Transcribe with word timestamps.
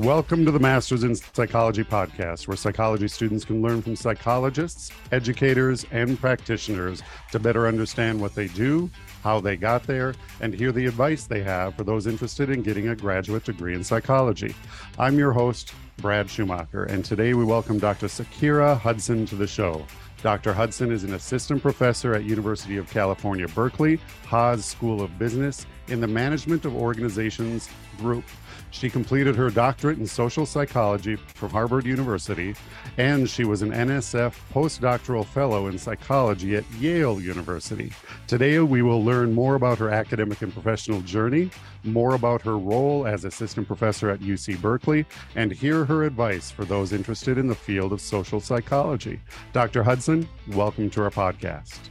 Welcome 0.00 0.46
to 0.46 0.50
the 0.50 0.58
Masters 0.58 1.04
in 1.04 1.14
Psychology 1.14 1.84
podcast, 1.84 2.48
where 2.48 2.56
psychology 2.56 3.06
students 3.06 3.44
can 3.44 3.60
learn 3.60 3.82
from 3.82 3.94
psychologists, 3.96 4.90
educators, 5.12 5.84
and 5.90 6.18
practitioners 6.18 7.02
to 7.32 7.38
better 7.38 7.68
understand 7.68 8.18
what 8.18 8.34
they 8.34 8.48
do, 8.48 8.88
how 9.22 9.40
they 9.40 9.56
got 9.56 9.82
there, 9.82 10.14
and 10.40 10.54
hear 10.54 10.72
the 10.72 10.86
advice 10.86 11.26
they 11.26 11.42
have 11.42 11.74
for 11.74 11.84
those 11.84 12.06
interested 12.06 12.48
in 12.48 12.62
getting 12.62 12.88
a 12.88 12.96
graduate 12.96 13.44
degree 13.44 13.74
in 13.74 13.84
psychology. 13.84 14.54
I'm 14.98 15.18
your 15.18 15.32
host, 15.32 15.74
Brad 15.98 16.30
Schumacher, 16.30 16.84
and 16.84 17.04
today 17.04 17.34
we 17.34 17.44
welcome 17.44 17.78
Dr. 17.78 18.08
Sa-kiera 18.08 18.78
Hudson 18.78 19.26
to 19.26 19.34
the 19.34 19.46
show. 19.46 19.84
Dr. 20.22 20.54
Hudson 20.54 20.90
is 20.92 21.04
an 21.04 21.12
assistant 21.12 21.60
professor 21.60 22.14
at 22.14 22.24
University 22.24 22.78
of 22.78 22.88
California, 22.88 23.48
Berkeley, 23.48 24.00
Haas 24.24 24.64
School 24.64 25.02
of 25.02 25.18
Business 25.18 25.66
in 25.90 26.00
the 26.00 26.06
Management 26.06 26.64
of 26.64 26.74
Organizations 26.74 27.68
group. 27.98 28.24
She 28.72 28.88
completed 28.88 29.34
her 29.34 29.50
doctorate 29.50 29.98
in 29.98 30.06
social 30.06 30.46
psychology 30.46 31.16
from 31.16 31.50
Harvard 31.50 31.84
University, 31.84 32.54
and 32.98 33.28
she 33.28 33.44
was 33.44 33.62
an 33.62 33.72
NSF 33.72 34.34
postdoctoral 34.52 35.26
fellow 35.26 35.66
in 35.66 35.76
psychology 35.76 36.56
at 36.56 36.64
Yale 36.78 37.20
University. 37.20 37.92
Today, 38.28 38.60
we 38.60 38.82
will 38.82 39.04
learn 39.04 39.32
more 39.32 39.56
about 39.56 39.78
her 39.78 39.90
academic 39.90 40.42
and 40.42 40.52
professional 40.52 41.00
journey, 41.00 41.50
more 41.82 42.14
about 42.14 42.42
her 42.42 42.58
role 42.58 43.06
as 43.06 43.24
assistant 43.24 43.66
professor 43.66 44.08
at 44.08 44.20
UC 44.20 44.60
Berkeley, 44.60 45.04
and 45.34 45.50
hear 45.50 45.84
her 45.84 46.04
advice 46.04 46.50
for 46.50 46.64
those 46.64 46.92
interested 46.92 47.38
in 47.38 47.48
the 47.48 47.54
field 47.54 47.92
of 47.92 48.00
social 48.00 48.40
psychology. 48.40 49.20
Dr. 49.52 49.82
Hudson, 49.82 50.28
welcome 50.48 50.88
to 50.90 51.02
our 51.02 51.10
podcast. 51.10 51.90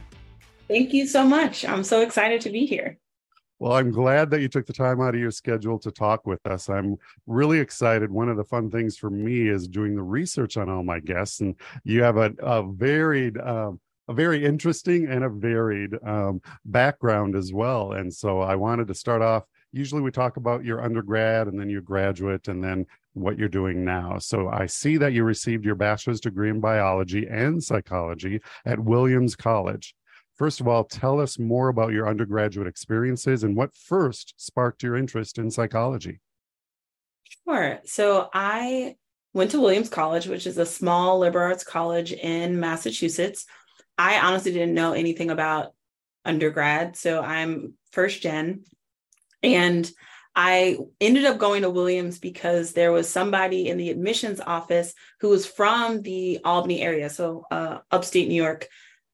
Thank 0.66 0.94
you 0.94 1.06
so 1.06 1.24
much. 1.24 1.64
I'm 1.64 1.84
so 1.84 2.00
excited 2.00 2.40
to 2.42 2.50
be 2.50 2.64
here. 2.64 2.96
Well, 3.60 3.74
I'm 3.74 3.90
glad 3.90 4.30
that 4.30 4.40
you 4.40 4.48
took 4.48 4.64
the 4.64 4.72
time 4.72 5.02
out 5.02 5.14
of 5.14 5.20
your 5.20 5.30
schedule 5.30 5.78
to 5.80 5.90
talk 5.90 6.26
with 6.26 6.44
us. 6.46 6.70
I'm 6.70 6.96
really 7.26 7.58
excited. 7.58 8.10
One 8.10 8.30
of 8.30 8.38
the 8.38 8.44
fun 8.44 8.70
things 8.70 8.96
for 8.96 9.10
me 9.10 9.48
is 9.48 9.68
doing 9.68 9.94
the 9.94 10.02
research 10.02 10.56
on 10.56 10.70
all 10.70 10.82
my 10.82 10.98
guests, 10.98 11.40
and 11.40 11.54
you 11.84 12.02
have 12.02 12.16
a, 12.16 12.32
a 12.38 12.62
varied, 12.62 13.36
um, 13.36 13.78
a 14.08 14.14
very 14.14 14.46
interesting 14.46 15.08
and 15.08 15.24
a 15.24 15.28
varied 15.28 15.90
um, 16.02 16.40
background 16.64 17.36
as 17.36 17.52
well. 17.52 17.92
And 17.92 18.12
so 18.12 18.40
I 18.40 18.56
wanted 18.56 18.88
to 18.88 18.94
start 18.94 19.20
off. 19.20 19.44
Usually, 19.72 20.00
we 20.00 20.10
talk 20.10 20.38
about 20.38 20.64
your 20.64 20.82
undergrad 20.82 21.46
and 21.46 21.60
then 21.60 21.68
your 21.68 21.82
graduate, 21.82 22.48
and 22.48 22.64
then 22.64 22.86
what 23.12 23.38
you're 23.38 23.48
doing 23.48 23.84
now. 23.84 24.16
So 24.20 24.48
I 24.48 24.64
see 24.64 24.96
that 24.96 25.12
you 25.12 25.22
received 25.22 25.66
your 25.66 25.74
bachelor's 25.74 26.20
degree 26.20 26.48
in 26.48 26.60
biology 26.60 27.26
and 27.28 27.62
psychology 27.62 28.40
at 28.64 28.80
Williams 28.80 29.36
College. 29.36 29.94
First 30.40 30.62
of 30.62 30.66
all, 30.66 30.84
tell 30.84 31.20
us 31.20 31.38
more 31.38 31.68
about 31.68 31.92
your 31.92 32.08
undergraduate 32.08 32.66
experiences 32.66 33.44
and 33.44 33.54
what 33.54 33.76
first 33.76 34.32
sparked 34.38 34.82
your 34.82 34.96
interest 34.96 35.36
in 35.36 35.50
psychology. 35.50 36.18
Sure. 37.46 37.78
So 37.84 38.30
I 38.32 38.96
went 39.34 39.50
to 39.50 39.60
Williams 39.60 39.90
College, 39.90 40.26
which 40.28 40.46
is 40.46 40.56
a 40.56 40.64
small 40.64 41.18
liberal 41.18 41.44
arts 41.44 41.62
college 41.62 42.12
in 42.12 42.58
Massachusetts. 42.58 43.44
I 43.98 44.18
honestly 44.18 44.50
didn't 44.50 44.72
know 44.72 44.94
anything 44.94 45.28
about 45.28 45.74
undergrad. 46.24 46.96
So 46.96 47.20
I'm 47.20 47.74
first 47.92 48.22
gen. 48.22 48.64
And 49.42 49.90
I 50.34 50.78
ended 51.02 51.26
up 51.26 51.36
going 51.36 51.62
to 51.62 51.70
Williams 51.70 52.18
because 52.18 52.72
there 52.72 52.92
was 52.92 53.10
somebody 53.10 53.68
in 53.68 53.76
the 53.76 53.90
admissions 53.90 54.40
office 54.40 54.94
who 55.20 55.28
was 55.28 55.44
from 55.44 56.00
the 56.00 56.38
Albany 56.46 56.80
area, 56.80 57.10
so 57.10 57.44
uh, 57.50 57.80
upstate 57.90 58.28
New 58.28 58.42
York, 58.42 58.68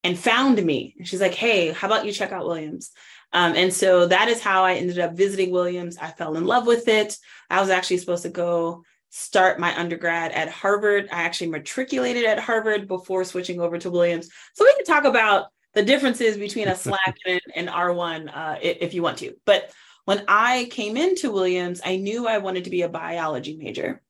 and 0.07 0.17
found 0.17 0.63
me. 0.65 0.95
She's 1.03 1.21
like, 1.21 1.35
hey, 1.35 1.73
how 1.73 1.89
about 1.89 2.07
you 2.07 2.13
check 2.13 2.31
out 2.31 2.47
Williams? 2.47 2.93
Um, 3.33 3.57
and 3.57 3.75
so 3.75 4.07
that 4.07 4.29
is 4.29 4.41
how 4.41 4.65
I 4.65 4.75
ended 4.75 5.01
up 5.01 5.15
visiting 5.15 5.51
Williams. 5.51 5.99
I 5.99 6.13
fell 6.13 6.37
in 6.37 6.47
love 6.47 6.65
with 6.65 6.87
it. 6.87 7.19
I 7.51 7.61
was 7.61 7.71
actually 7.71 7.99
supposed 7.99 8.23
to 8.23 8.29
go 8.29 8.85
start 9.11 9.59
my 9.59 9.77
undergrad 9.77 10.31
at 10.31 10.49
Harvard. 10.49 11.09
I 11.11 11.23
actually 11.23 11.51
matriculated 11.51 12.25
at 12.25 12.39
Harvard 12.39 12.87
before 12.87 13.25
switching 13.25 13.61
over 13.61 13.79
to 13.79 13.91
Williams. 13.91 14.29
So 14.55 14.65
we 14.65 14.77
can 14.77 14.85
talk 14.85 15.05
about 15.05 15.49
the 15.75 15.83
differences 15.83 16.37
between 16.37 16.69
a 16.69 16.73
SLAC 16.75 17.15
and, 17.27 17.41
an 17.57 17.67
R1 17.67 18.31
uh, 18.33 18.59
if 18.63 18.95
you 18.95 19.03
want 19.03 19.19
to. 19.19 19.35
But 19.45 19.73
when 20.05 20.23
I 20.29 20.69
came 20.71 20.97
into 20.97 21.33
Williams, 21.33 21.81
I 21.85 21.97
knew 21.97 22.29
I 22.29 22.39
wanted 22.39 22.63
to 22.65 22.71
be 22.71 22.83
a 22.83 22.89
biology 22.89 23.57
major. 23.57 24.03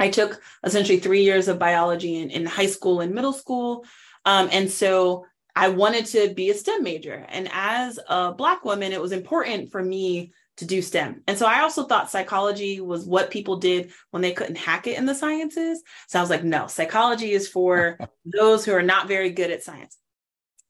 I 0.00 0.08
took 0.08 0.42
essentially 0.64 0.98
three 0.98 1.22
years 1.22 1.46
of 1.46 1.60
biology 1.60 2.16
in, 2.16 2.30
in 2.30 2.44
high 2.44 2.66
school 2.66 3.00
and 3.00 3.14
middle 3.14 3.32
school. 3.32 3.84
Um, 4.24 4.48
and 4.52 4.70
so 4.70 5.24
I 5.58 5.70
wanted 5.70 6.06
to 6.06 6.32
be 6.34 6.50
a 6.50 6.54
STEM 6.54 6.84
major. 6.84 7.26
And 7.28 7.48
as 7.52 7.98
a 8.08 8.32
Black 8.32 8.64
woman, 8.64 8.92
it 8.92 9.00
was 9.00 9.10
important 9.10 9.72
for 9.72 9.82
me 9.82 10.32
to 10.58 10.64
do 10.64 10.80
STEM. 10.80 11.24
And 11.26 11.36
so 11.36 11.46
I 11.46 11.62
also 11.62 11.82
thought 11.82 12.12
psychology 12.12 12.80
was 12.80 13.04
what 13.04 13.32
people 13.32 13.56
did 13.56 13.90
when 14.12 14.22
they 14.22 14.30
couldn't 14.30 14.54
hack 14.54 14.86
it 14.86 14.96
in 14.96 15.04
the 15.04 15.16
sciences. 15.16 15.82
So 16.06 16.20
I 16.20 16.22
was 16.22 16.30
like, 16.30 16.44
no, 16.44 16.68
psychology 16.68 17.32
is 17.32 17.48
for 17.48 17.98
those 18.24 18.64
who 18.64 18.72
are 18.72 18.84
not 18.84 19.08
very 19.08 19.30
good 19.30 19.50
at 19.50 19.64
science. 19.64 19.96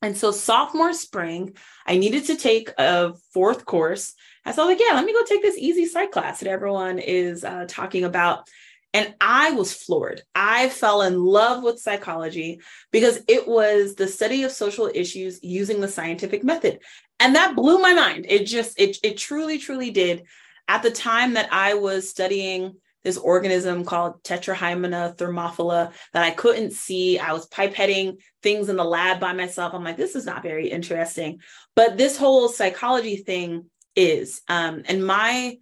And 0.00 0.16
so 0.16 0.31
sophomore 0.31 0.94
spring, 0.94 1.54
I 1.87 1.98
needed 1.98 2.25
to 2.27 2.37
take 2.37 2.71
a 2.78 3.12
fourth 3.34 3.66
course. 3.66 4.15
And 4.47 4.54
so 4.54 4.62
I 4.62 4.66
was 4.66 4.72
like, 4.72 4.87
yeah, 4.87 4.94
let 4.94 5.04
me 5.04 5.12
go 5.12 5.22
take 5.25 5.43
this 5.43 5.59
easy 5.59 5.84
psych 5.84 6.12
class 6.12 6.41
that 6.41 6.48
everyone 6.48 6.98
is 6.98 7.44
uh, 7.44 7.66
talking 7.69 8.04
about. 8.04 8.48
And 8.94 9.15
I 9.21 9.50
was 9.53 9.72
floored. 9.72 10.22
I 10.34 10.71
fell 10.71 11.03
in 11.03 11.22
love 11.22 11.62
with 11.62 11.81
psychology 11.81 12.60
because 12.91 13.21
it 13.28 13.47
was 13.47 13.94
the 13.94 14.09
study 14.09 14.44
of 14.44 14.50
social 14.50 14.91
issues 14.93 15.41
using 15.43 15.81
the 15.81 15.88
scientific 15.88 16.43
method. 16.43 16.81
And 17.21 17.34
that 17.37 17.54
blew 17.54 17.78
my 17.81 17.93
mind. 17.93 18.27
It 18.28 18.44
just, 18.47 18.81
it, 18.81 18.97
it 19.03 19.19
truly, 19.19 19.59
truly 19.59 19.91
did. 19.91 20.25
At 20.69 20.82
the 20.82 20.91
time 20.91 21.34
that 21.34 21.53
I 21.53 21.75
was 21.75 22.09
studying 22.09 22.77
this 23.04 23.16
organism 23.16 23.84
called 23.84 24.22
Tetrahymena 24.22 25.16
thermophila 25.16 25.93
that 26.12 26.25
I 26.25 26.31
couldn't 26.31 26.72
see. 26.72 27.19
I 27.19 27.32
was 27.32 27.48
pipetting 27.48 28.19
things 28.43 28.69
in 28.69 28.77
the 28.77 28.84
lab 28.84 29.21
by 29.21 29.32
myself. 29.32 29.72
I'm 29.72 29.84
like, 29.84 29.97
this 29.97 30.16
is 30.16 30.27
not 30.27 30.43
very 30.43 30.69
interesting. 30.69 31.41
But 31.77 31.97
this 31.97 32.16
whole 32.16 32.48
psychology 32.48 33.16
thing 33.16 33.66
is. 33.94 34.43
Um, 34.48 34.82
and 34.87 35.06
my 35.06 35.59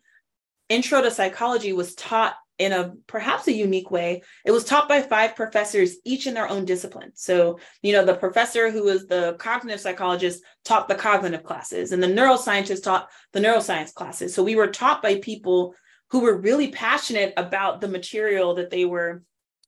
intro 0.68 1.02
to 1.02 1.10
psychology 1.10 1.72
was 1.72 1.94
taught 1.94 2.34
in 2.58 2.72
a 2.72 2.94
perhaps 3.06 3.46
a 3.48 3.52
unique 3.52 3.90
way. 3.90 4.22
It 4.44 4.50
was 4.50 4.64
taught 4.64 4.88
by 4.88 5.02
five 5.02 5.36
professors, 5.36 5.96
each 6.04 6.26
in 6.26 6.34
their 6.34 6.48
own 6.48 6.64
discipline. 6.64 7.12
So, 7.14 7.58
you 7.82 7.92
know, 7.92 8.04
the 8.04 8.14
professor 8.14 8.70
who 8.70 8.84
was 8.84 9.06
the 9.06 9.36
cognitive 9.38 9.80
psychologist 9.80 10.42
taught 10.64 10.88
the 10.88 10.94
cognitive 10.94 11.44
classes, 11.44 11.92
and 11.92 12.02
the 12.02 12.06
neuroscientist 12.06 12.82
taught 12.82 13.08
the 13.32 13.40
neuroscience 13.40 13.92
classes. 13.92 14.34
So 14.34 14.42
we 14.42 14.56
were 14.56 14.68
taught 14.68 15.02
by 15.02 15.16
people 15.16 15.74
who 16.10 16.20
were 16.20 16.36
really 16.36 16.68
passionate 16.68 17.34
about 17.36 17.80
the 17.80 17.88
material 17.88 18.54
that 18.54 18.70
they 18.70 18.84
were 18.84 19.22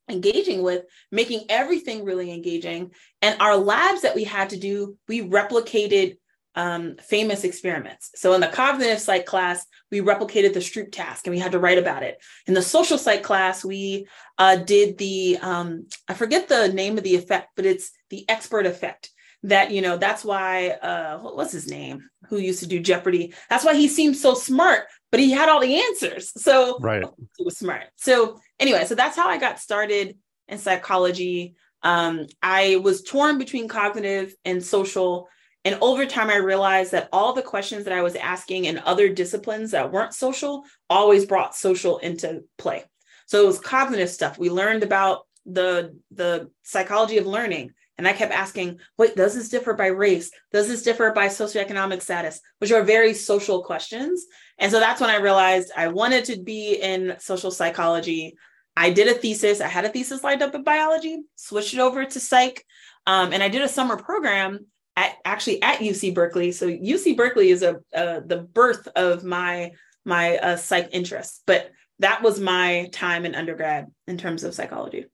engaging 0.09 0.63
with, 0.63 0.85
making 1.13 1.45
everything 1.49 2.05
really 2.05 2.33
engaging. 2.33 2.91
And 3.21 3.41
our 3.41 3.57
labs 3.57 4.03
that 4.03 4.15
we 4.15 4.25
had 4.25 4.51
to 4.51 4.57
do, 4.57 4.97
we 5.07 5.21
replicated 5.23 6.17
um, 6.59 6.97
famous 6.97 7.45
experiments. 7.45 8.11
So 8.17 8.33
in 8.35 8.41
the 8.41 8.49
cognitive 8.49 8.99
psych 8.99 9.27
class, 9.27 9.65
we 9.93 10.01
replicated 10.01 10.55
the 10.55 10.61
Stroop 10.61 10.91
task 10.91 11.25
and 11.25 11.33
we 11.33 11.39
had 11.39 11.53
to 11.53 11.61
write 11.61 11.79
about 11.79 12.03
it. 12.03 12.21
In 12.49 12.55
the 12.55 12.63
social 12.63 12.99
psych 12.99 13.23
class, 13.23 13.65
we 13.65 14.09
uh, 14.39 14.57
did 14.57 14.99
the, 14.99 15.39
um, 15.41 15.87
I 16.09 16.15
forget 16.15 16.49
the 16.49 16.67
name 16.73 16.99
of 16.99 17.05
the 17.05 17.15
effect, 17.15 17.51
but 17.55 17.65
it's 17.65 17.93
the 18.11 18.29
expert 18.29 18.67
effect 18.67 19.11
that, 19.45 19.71
you 19.71 19.81
know, 19.81 19.99
that's 19.99 20.25
why, 20.25 20.71
uh, 20.71 21.19
what 21.19 21.37
was 21.37 21.53
his 21.53 21.71
name? 21.71 22.11
Who 22.29 22.39
used 22.39 22.59
to 22.59 22.67
do 22.67 22.81
Jeopardy? 22.81 23.35
That's 23.49 23.65
why 23.65 23.77
he 23.77 23.87
seemed 23.87 24.17
so 24.17 24.35
smart, 24.35 24.89
but 25.13 25.21
he 25.21 25.31
had 25.31 25.49
all 25.49 25.61
the 25.61 25.81
answers. 25.81 26.33
So 26.43 26.81
right. 26.81 27.05
he 27.37 27.45
was 27.45 27.57
smart. 27.57 27.85
So 27.95 28.41
anyway, 28.59 28.85
so 28.85 28.97
that's 28.97 29.17
how 29.17 29.29
I 29.29 29.39
got 29.39 29.61
started 29.61 30.19
in 30.49 30.59
psychology. 30.59 31.55
Um, 31.85 32.27
I 32.43 32.81
was 32.83 33.05
torn 33.05 33.39
between 33.39 33.69
cognitive 33.69 34.35
and 34.45 34.61
social 34.61 35.29
and 35.69 35.77
over 35.83 36.07
time, 36.07 36.31
I 36.31 36.37
realized 36.37 36.93
that 36.93 37.11
all 37.13 37.35
the 37.35 37.43
questions 37.43 37.85
that 37.85 37.93
I 37.93 38.01
was 38.01 38.17
asking 38.17 38.65
in 38.65 38.79
other 38.79 39.11
disciplines 39.11 39.73
that 39.73 39.93
weren't 39.93 40.15
social 40.15 40.65
always 40.89 41.27
brought 41.27 41.55
social 41.55 41.99
into 41.99 42.45
play. 42.57 42.85
So 43.27 43.43
it 43.43 43.47
was 43.47 43.61
cognitive 43.61 44.09
stuff. 44.09 44.39
We 44.39 44.49
learned 44.49 44.83
about 44.83 45.27
the, 45.45 45.95
the 46.11 46.51
psychology 46.63 47.19
of 47.19 47.27
learning. 47.27 47.73
And 47.99 48.09
I 48.09 48.15
kept 48.15 48.33
asking, 48.33 48.79
wait, 48.97 49.15
does 49.15 49.35
this 49.35 49.51
differ 49.51 49.75
by 49.75 49.89
race? 49.89 50.31
Does 50.55 50.69
this 50.69 50.83
differ 50.83 51.13
by 51.13 51.27
socioeconomic 51.27 52.01
status? 52.01 52.41
Which 52.61 52.73
are 52.73 52.83
very 52.83 53.13
social 53.13 53.63
questions. 53.63 54.25
And 54.57 54.73
so 54.73 54.81
that's 54.81 55.03
when 55.03 55.11
I 55.11 55.17
realized 55.17 55.71
I 55.77 55.89
wanted 55.89 56.25
to 56.27 56.43
be 56.43 56.77
in 56.77 57.17
social 57.19 57.51
psychology. 57.51 58.37
I 58.75 58.89
did 58.89 59.09
a 59.09 59.13
thesis. 59.15 59.61
I 59.61 59.69
had 59.69 59.85
a 59.85 59.91
thesis 59.91 60.25
lined 60.25 60.41
up 60.41 60.55
in 60.55 60.63
biology, 60.63 61.19
switched 61.37 61.75
it 61.75 61.81
over 61.81 62.07
to 62.07 62.21
psych. 62.21 62.65
Um, 63.07 63.35
and 63.35 63.43
I 63.43 63.51
did 63.51 63.61
a 63.61 63.69
summer 63.69 63.99
program 63.99 64.65
at, 64.99 65.17
actually 65.25 65.63
at 65.63 65.79
UC 65.79 66.13
Berkeley. 66.15 66.51
So 66.51 66.67
UC 66.69 67.17
Berkeley 67.17 67.51
is 67.51 67.63
a 67.63 67.77
uh, 67.95 68.21
the 68.27 68.49
birth 68.53 68.89
of 68.97 69.25
my 69.25 69.73
my 70.05 70.37
uh, 70.39 70.57
psych 70.57 70.89
interests, 70.93 71.43
but 71.47 71.71
that 72.01 72.23
was 72.23 72.41
my 72.41 72.89
time 72.93 73.25
in 73.25 73.35
undergrad 73.35 73.87
in 74.07 74.19
terms 74.19 74.45
of 74.45 74.55
psychology. 74.55 75.07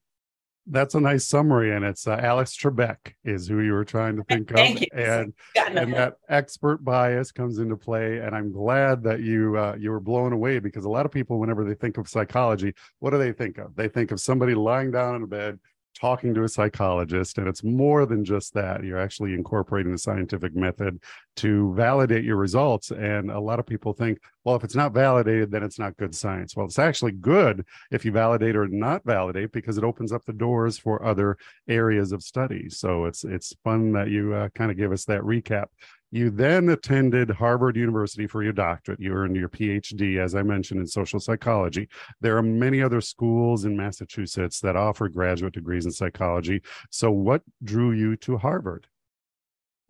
that's 0.67 0.95
a 0.95 0.99
nice 0.99 1.27
summary, 1.27 1.75
and 1.75 1.85
it's 1.85 2.07
uh, 2.07 2.17
Alex 2.21 2.57
Trebek 2.57 2.97
is 3.23 3.47
who 3.47 3.59
you 3.59 3.73
were 3.73 3.85
trying 3.85 4.15
to 4.15 4.23
think 4.23 4.51
of, 4.51 4.57
and 4.93 5.33
and 5.55 5.93
that 5.93 6.15
expert 6.29 6.83
bias 6.83 7.31
comes 7.31 7.59
into 7.59 7.77
play. 7.77 8.19
And 8.19 8.35
I'm 8.35 8.51
glad 8.51 9.03
that 9.03 9.21
you 9.21 9.57
uh, 9.57 9.75
you 9.79 9.91
were 9.91 9.99
blown 9.99 10.33
away 10.33 10.59
because 10.59 10.85
a 10.85 10.89
lot 10.89 11.05
of 11.05 11.11
people, 11.11 11.39
whenever 11.39 11.63
they 11.63 11.75
think 11.75 11.97
of 11.97 12.09
psychology, 12.09 12.73
what 12.99 13.11
do 13.11 13.19
they 13.19 13.33
think 13.33 13.59
of? 13.59 13.75
They 13.75 13.87
think 13.87 14.11
of 14.11 14.19
somebody 14.19 14.55
lying 14.55 14.91
down 14.91 15.15
in 15.15 15.23
a 15.23 15.27
bed 15.27 15.59
talking 15.99 16.33
to 16.33 16.43
a 16.43 16.49
psychologist 16.49 17.37
and 17.37 17.47
it's 17.47 17.63
more 17.63 18.05
than 18.05 18.23
just 18.23 18.53
that 18.53 18.83
you're 18.83 18.99
actually 18.99 19.33
incorporating 19.33 19.91
the 19.91 19.97
scientific 19.97 20.55
method 20.55 20.99
to 21.35 21.73
validate 21.73 22.23
your 22.23 22.35
results 22.35 22.91
and 22.91 23.31
a 23.31 23.39
lot 23.39 23.59
of 23.59 23.65
people 23.65 23.93
think 23.93 24.19
well 24.43 24.55
if 24.55 24.63
it's 24.63 24.75
not 24.75 24.93
validated 24.93 25.49
then 25.51 25.63
it's 25.63 25.79
not 25.79 25.95
good 25.97 26.13
science. 26.13 26.55
Well 26.55 26.65
it's 26.65 26.79
actually 26.79 27.13
good 27.13 27.65
if 27.91 28.03
you 28.03 28.11
validate 28.11 28.55
or 28.55 28.67
not 28.67 29.03
validate 29.05 29.51
because 29.51 29.77
it 29.77 29.83
opens 29.83 30.11
up 30.11 30.25
the 30.25 30.33
doors 30.33 30.77
for 30.77 31.03
other 31.03 31.37
areas 31.67 32.11
of 32.11 32.21
study. 32.21 32.69
So 32.69 33.05
it's 33.05 33.23
it's 33.23 33.55
fun 33.63 33.93
that 33.93 34.09
you 34.09 34.33
uh, 34.33 34.49
kind 34.49 34.71
of 34.71 34.77
give 34.77 34.91
us 34.91 35.05
that 35.05 35.21
recap 35.21 35.67
you 36.11 36.29
then 36.29 36.69
attended 36.69 37.29
Harvard 37.29 37.75
University 37.75 38.27
for 38.27 38.43
your 38.43 38.53
doctorate. 38.53 38.99
You 38.99 39.13
earned 39.13 39.35
your 39.35 39.49
PhD, 39.49 40.17
as 40.17 40.35
I 40.35 40.43
mentioned, 40.43 40.79
in 40.79 40.87
social 40.87 41.19
psychology. 41.19 41.89
There 42.21 42.37
are 42.37 42.43
many 42.43 42.81
other 42.81 43.01
schools 43.01 43.65
in 43.65 43.75
Massachusetts 43.75 44.59
that 44.61 44.75
offer 44.75 45.09
graduate 45.09 45.53
degrees 45.53 45.85
in 45.85 45.91
psychology. 45.91 46.61
So, 46.89 47.11
what 47.11 47.41
drew 47.63 47.91
you 47.91 48.15
to 48.17 48.37
Harvard? 48.37 48.87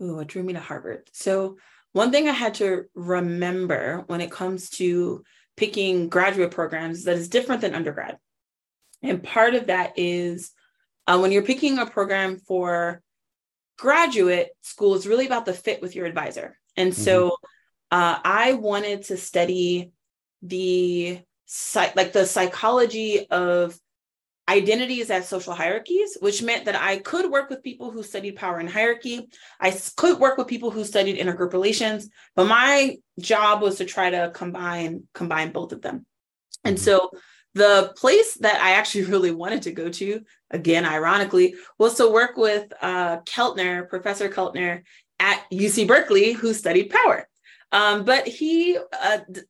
Ooh, 0.01 0.15
what 0.15 0.27
drew 0.27 0.43
me 0.43 0.53
to 0.53 0.59
Harvard? 0.59 1.09
So, 1.13 1.57
one 1.93 2.11
thing 2.11 2.27
I 2.27 2.33
had 2.33 2.55
to 2.55 2.85
remember 2.93 4.03
when 4.07 4.21
it 4.21 4.31
comes 4.31 4.69
to 4.71 5.23
picking 5.55 6.09
graduate 6.09 6.51
programs 6.51 7.03
that 7.05 7.17
is 7.17 7.29
different 7.29 7.61
than 7.61 7.75
undergrad. 7.75 8.17
And 9.01 9.23
part 9.23 9.55
of 9.55 9.67
that 9.67 9.93
is 9.95 10.51
uh, 11.07 11.17
when 11.19 11.31
you're 11.31 11.43
picking 11.43 11.77
a 11.77 11.85
program 11.85 12.37
for 12.37 13.01
graduate 13.77 14.49
school 14.61 14.95
is 14.95 15.07
really 15.07 15.25
about 15.25 15.45
the 15.45 15.53
fit 15.53 15.81
with 15.81 15.95
your 15.95 16.05
advisor. 16.05 16.57
And 16.77 16.93
so 16.93 17.29
mm-hmm. 17.29 17.97
uh, 17.97 18.19
I 18.23 18.53
wanted 18.53 19.03
to 19.05 19.17
study 19.17 19.91
the 20.41 21.21
like 21.95 22.11
the 22.11 22.25
psychology 22.25 23.27
of 23.29 23.77
identities 24.47 25.09
as 25.09 25.27
social 25.27 25.53
hierarchies, 25.53 26.17
which 26.19 26.43
meant 26.43 26.65
that 26.65 26.75
I 26.75 26.97
could 26.97 27.31
work 27.31 27.49
with 27.49 27.63
people 27.63 27.91
who 27.91 28.03
studied 28.03 28.35
power 28.35 28.59
and 28.59 28.69
hierarchy. 28.69 29.27
I 29.59 29.75
could 29.95 30.19
work 30.19 30.37
with 30.37 30.47
people 30.47 30.69
who 30.69 30.83
studied 30.83 31.19
intergroup 31.19 31.53
relations, 31.53 32.09
but 32.35 32.45
my 32.45 32.97
job 33.19 33.61
was 33.61 33.77
to 33.77 33.85
try 33.85 34.09
to 34.11 34.31
combine 34.33 35.03
combine 35.13 35.51
both 35.51 35.71
of 35.71 35.81
them. 35.81 35.97
Mm-hmm. 35.97 36.69
And 36.69 36.79
so 36.79 37.11
the 37.55 37.93
place 37.95 38.35
that 38.35 38.61
I 38.61 38.71
actually 38.71 39.05
really 39.13 39.31
wanted 39.31 39.63
to 39.63 39.71
go 39.71 39.89
to, 39.89 40.21
again, 40.51 40.85
ironically, 40.85 41.55
was 41.79 41.95
to 41.95 42.09
work 42.09 42.37
with 42.37 42.71
uh, 42.81 43.21
Keltner, 43.21 43.89
Professor 43.89 44.29
Keltner 44.29 44.83
at 45.19 45.43
UC 45.51 45.87
Berkeley, 45.87 46.33
who 46.33 46.53
studied 46.53 46.91
power. 46.91 47.27
Um, 47.71 48.05
but 48.05 48.27
he 48.27 48.77
uh, 48.77 49.19
d- 49.31 49.41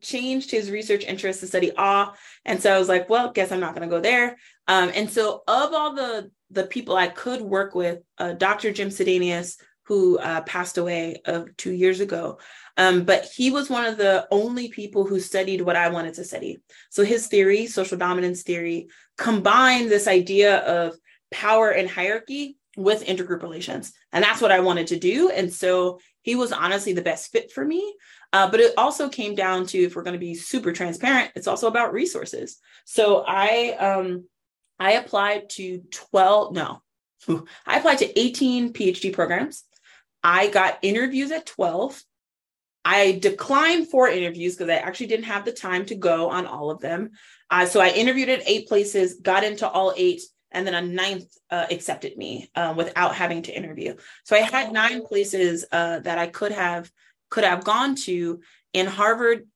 changed 0.00 0.50
his 0.50 0.70
research 0.70 1.04
interest 1.04 1.40
to 1.40 1.46
study 1.46 1.72
awe. 1.76 2.14
And 2.44 2.62
so 2.62 2.74
I 2.74 2.78
was 2.78 2.88
like, 2.88 3.10
well, 3.10 3.32
guess 3.32 3.52
I'm 3.52 3.60
not 3.60 3.74
going 3.74 3.88
to 3.88 3.94
go 3.94 4.00
there. 4.00 4.36
Um, 4.68 4.90
and 4.94 5.10
so, 5.10 5.42
of 5.46 5.72
all 5.72 5.94
the 5.94 6.30
the 6.50 6.64
people 6.64 6.96
I 6.96 7.08
could 7.08 7.42
work 7.42 7.74
with, 7.74 7.98
uh, 8.16 8.32
Dr. 8.32 8.72
Jim 8.72 8.88
Sidanius, 8.88 9.58
who 9.88 10.18
uh, 10.18 10.42
passed 10.42 10.76
away 10.76 11.16
uh, 11.24 11.44
two 11.56 11.72
years 11.72 12.00
ago, 12.00 12.38
um, 12.76 13.04
but 13.04 13.24
he 13.24 13.50
was 13.50 13.70
one 13.70 13.86
of 13.86 13.96
the 13.96 14.28
only 14.30 14.68
people 14.68 15.04
who 15.04 15.18
studied 15.18 15.62
what 15.62 15.76
I 15.76 15.88
wanted 15.88 16.12
to 16.14 16.24
study. 16.24 16.58
So 16.90 17.04
his 17.04 17.26
theory, 17.26 17.66
social 17.66 17.96
dominance 17.96 18.42
theory, 18.42 18.88
combined 19.16 19.90
this 19.90 20.06
idea 20.06 20.58
of 20.58 20.94
power 21.30 21.70
and 21.70 21.88
hierarchy 21.88 22.58
with 22.76 23.06
intergroup 23.06 23.42
relations. 23.42 23.92
And 24.12 24.22
that's 24.22 24.42
what 24.42 24.52
I 24.52 24.60
wanted 24.60 24.88
to 24.88 24.98
do. 24.98 25.30
And 25.30 25.50
so 25.50 26.00
he 26.20 26.36
was 26.36 26.52
honestly 26.52 26.92
the 26.92 27.02
best 27.02 27.32
fit 27.32 27.50
for 27.50 27.64
me. 27.64 27.96
Uh, 28.34 28.50
but 28.50 28.60
it 28.60 28.74
also 28.76 29.08
came 29.08 29.34
down 29.34 29.66
to, 29.68 29.78
if 29.78 29.96
we're 29.96 30.02
going 30.02 30.12
to 30.12 30.18
be 30.18 30.34
super 30.34 30.70
transparent, 30.70 31.32
it's 31.34 31.48
also 31.48 31.66
about 31.66 31.94
resources. 31.94 32.58
So 32.84 33.24
I, 33.26 33.70
um, 33.80 34.26
I 34.78 34.92
applied 34.92 35.48
to 35.52 35.82
12, 35.90 36.54
no, 36.54 36.82
I 37.66 37.78
applied 37.78 37.98
to 37.98 38.18
18 38.18 38.72
PhD 38.72 39.12
programs. 39.12 39.64
I 40.22 40.48
got 40.48 40.78
interviews 40.82 41.30
at 41.30 41.46
12 41.46 42.02
I 42.88 43.18
declined 43.20 43.88
four 43.88 44.08
interviews 44.08 44.56
because 44.56 44.70
I 44.70 44.76
actually 44.76 45.08
didn't 45.08 45.26
have 45.26 45.44
the 45.44 45.52
time 45.52 45.84
to 45.86 45.94
go 45.94 46.30
on 46.30 46.46
all 46.46 46.70
of 46.70 46.80
them. 46.80 47.10
Uh, 47.50 47.66
so 47.66 47.80
I 47.80 47.90
interviewed 47.90 48.30
at 48.30 48.48
eight 48.48 48.66
places, 48.66 49.20
got 49.20 49.44
into 49.44 49.68
all 49.68 49.92
eight, 49.94 50.22
and 50.52 50.66
then 50.66 50.72
a 50.72 50.80
ninth 50.80 51.26
uh, 51.50 51.66
accepted 51.70 52.16
me 52.16 52.50
uh, 52.54 52.72
without 52.74 53.14
having 53.14 53.42
to 53.42 53.52
interview. 53.52 53.94
So 54.24 54.36
I 54.36 54.40
had 54.40 54.72
nine 54.72 55.04
places 55.04 55.66
uh, 55.70 55.98
that 55.98 56.16
I 56.16 56.28
could 56.28 56.52
have 56.52 56.90
could 57.28 57.44
have 57.44 57.62
gone 57.62 57.94
to. 57.94 58.40
And 58.72 58.88
Harvard 58.88 59.46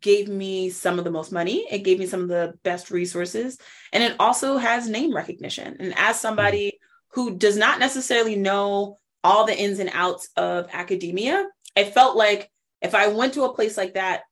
gave 0.00 0.28
me 0.28 0.70
some 0.70 0.98
of 0.98 1.04
the 1.04 1.10
most 1.12 1.30
money. 1.30 1.64
It 1.70 1.84
gave 1.84 2.00
me 2.00 2.06
some 2.06 2.22
of 2.22 2.28
the 2.28 2.54
best 2.64 2.90
resources, 2.90 3.58
and 3.92 4.02
it 4.02 4.16
also 4.18 4.56
has 4.56 4.88
name 4.88 5.14
recognition. 5.14 5.76
And 5.78 5.94
as 5.96 6.20
somebody 6.20 6.80
who 7.10 7.36
does 7.36 7.56
not 7.56 7.78
necessarily 7.78 8.34
know 8.34 8.98
all 9.24 9.46
the 9.46 9.56
ins 9.58 9.78
and 9.78 9.90
outs 9.92 10.28
of 10.36 10.68
academia, 10.72 11.46
I 11.76 11.84
felt 11.84 12.16
like 12.16 12.50
if 12.80 12.94
I 12.94 13.08
went 13.08 13.34
to 13.34 13.44
a 13.44 13.54
place 13.54 13.76
like 13.76 13.94
that, 13.94 14.22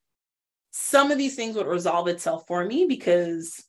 some 0.73 1.11
of 1.11 1.19
these 1.19 1.37
things 1.37 1.57
would 1.57 1.67
resolve 1.67 2.09
itself 2.09 2.45
for 2.47 2.65
me 2.65 2.87
because 2.87 3.63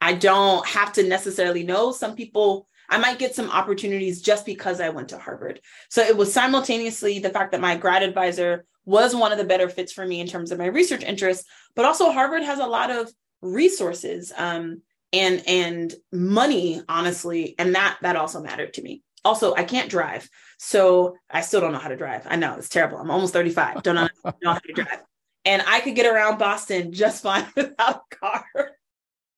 I 0.00 0.14
don't 0.14 0.66
have 0.66 0.92
to 0.94 1.02
necessarily 1.02 1.62
know. 1.62 1.92
Some 1.92 2.16
people, 2.16 2.66
I 2.88 2.98
might 2.98 3.18
get 3.18 3.34
some 3.34 3.50
opportunities 3.50 4.22
just 4.22 4.46
because 4.46 4.80
I 4.80 4.88
went 4.88 5.10
to 5.10 5.18
Harvard. 5.18 5.60
So 5.90 6.02
it 6.02 6.16
was 6.16 6.32
simultaneously 6.32 7.18
the 7.18 7.30
fact 7.30 7.52
that 7.52 7.60
my 7.60 7.76
grad 7.76 8.02
advisor 8.02 8.64
was 8.84 9.14
one 9.14 9.30
of 9.30 9.38
the 9.38 9.44
better 9.44 9.68
fits 9.68 9.92
for 9.92 10.06
me 10.06 10.20
in 10.20 10.26
terms 10.26 10.50
of 10.50 10.58
my 10.58 10.66
research 10.66 11.04
interests, 11.04 11.44
but 11.76 11.84
also 11.84 12.10
Harvard 12.10 12.42
has 12.42 12.58
a 12.58 12.66
lot 12.66 12.90
of 12.90 13.10
resources 13.42 14.32
um, 14.36 14.82
and 15.12 15.42
and 15.46 15.94
money, 16.12 16.82
honestly, 16.88 17.54
and 17.58 17.74
that 17.74 17.98
that 18.02 18.16
also 18.16 18.40
mattered 18.40 18.74
to 18.74 18.82
me 18.82 19.02
also 19.24 19.54
i 19.54 19.64
can't 19.64 19.90
drive 19.90 20.28
so 20.62 21.16
i 21.30 21.40
still 21.40 21.60
don't 21.60 21.72
know 21.72 21.78
how 21.78 21.88
to 21.88 21.96
drive. 21.96 22.26
I 22.28 22.36
know 22.36 22.56
it's 22.56 22.68
terrible. 22.68 22.98
I'm 22.98 23.10
almost 23.10 23.32
35 23.32 23.82
don't 23.82 23.94
know, 23.94 24.08
know 24.42 24.52
how 24.52 24.58
to 24.58 24.72
drive. 24.72 25.02
And 25.44 25.62
i 25.66 25.80
could 25.80 25.94
get 25.94 26.06
around 26.06 26.38
boston 26.38 26.92
just 26.92 27.22
fine 27.28 27.46
without 27.56 28.02
a 28.12 28.16
car. 28.16 28.44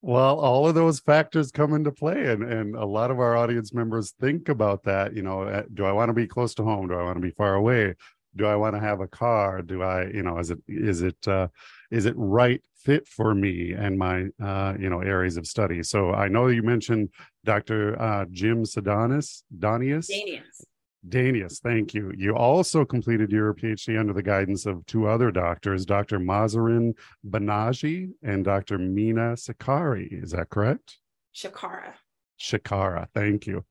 Well 0.01 0.37
all 0.37 0.67
of 0.67 0.75
those 0.75 0.99
factors 0.99 1.49
come 1.51 1.73
into 1.73 1.91
play 1.91 2.25
and 2.25 2.43
and 2.43 2.75
a 2.75 2.85
lot 2.85 3.09
of 3.09 3.19
our 3.19 3.37
audience 3.37 3.73
members 3.73 4.13
think 4.19 4.49
about 4.49 4.83
that 4.83 5.15
you 5.15 5.23
know 5.23 5.43
eh, 5.43 5.63
do 5.73 5.85
i 5.85 5.91
want 5.93 6.09
to 6.09 6.13
be 6.13 6.27
close 6.27 6.53
to 6.55 6.63
home? 6.63 6.87
Do 6.87 6.95
i 6.95 7.03
want 7.03 7.15
to 7.15 7.21
be 7.21 7.31
far 7.31 7.55
away? 7.55 7.95
Do 8.35 8.45
i 8.45 8.55
want 8.55 8.75
to 8.75 8.81
have 8.81 8.99
a 8.99 9.07
car? 9.07 9.61
Do 9.61 9.81
i 9.81 10.07
you 10.07 10.23
know 10.23 10.39
is 10.39 10.51
it 10.51 10.59
is 10.67 11.01
it 11.01 11.27
uh 11.27 11.47
is 11.89 12.05
it 12.05 12.15
right 12.17 12.61
fit 12.83 13.07
for 13.07 13.33
me 13.33 13.71
and 13.71 13.97
my 13.97 14.25
uh, 14.43 14.73
you 14.77 14.89
know 14.89 14.99
areas 14.99 15.37
of 15.37 15.47
study. 15.47 15.81
So 15.83 16.11
I 16.11 16.27
know 16.27 16.47
you 16.47 16.63
mentioned 16.63 17.09
Dr. 17.45 17.99
Uh, 18.01 18.25
Jim 18.29 18.63
Sedanis, 18.63 19.43
Donius, 19.57 20.09
Danius. 20.09 20.65
Danius, 21.07 21.59
thank 21.59 21.93
you. 21.93 22.13
You 22.17 22.35
also 22.35 22.85
completed 22.85 23.31
your 23.31 23.53
PhD 23.53 23.99
under 23.99 24.13
the 24.13 24.23
guidance 24.23 24.65
of 24.65 24.85
two 24.85 25.07
other 25.07 25.31
doctors, 25.31 25.85
Dr. 25.85 26.17
Mahzarin 26.17 26.93
Banaji 27.27 28.11
and 28.23 28.45
Dr. 28.45 28.77
Mina 28.77 29.35
Sakari. 29.35 30.07
Is 30.11 30.31
that 30.31 30.49
correct? 30.49 30.97
Cikara. 31.35 31.93
Cikara, 32.39 33.07
thank 33.13 33.47
you. 33.47 33.65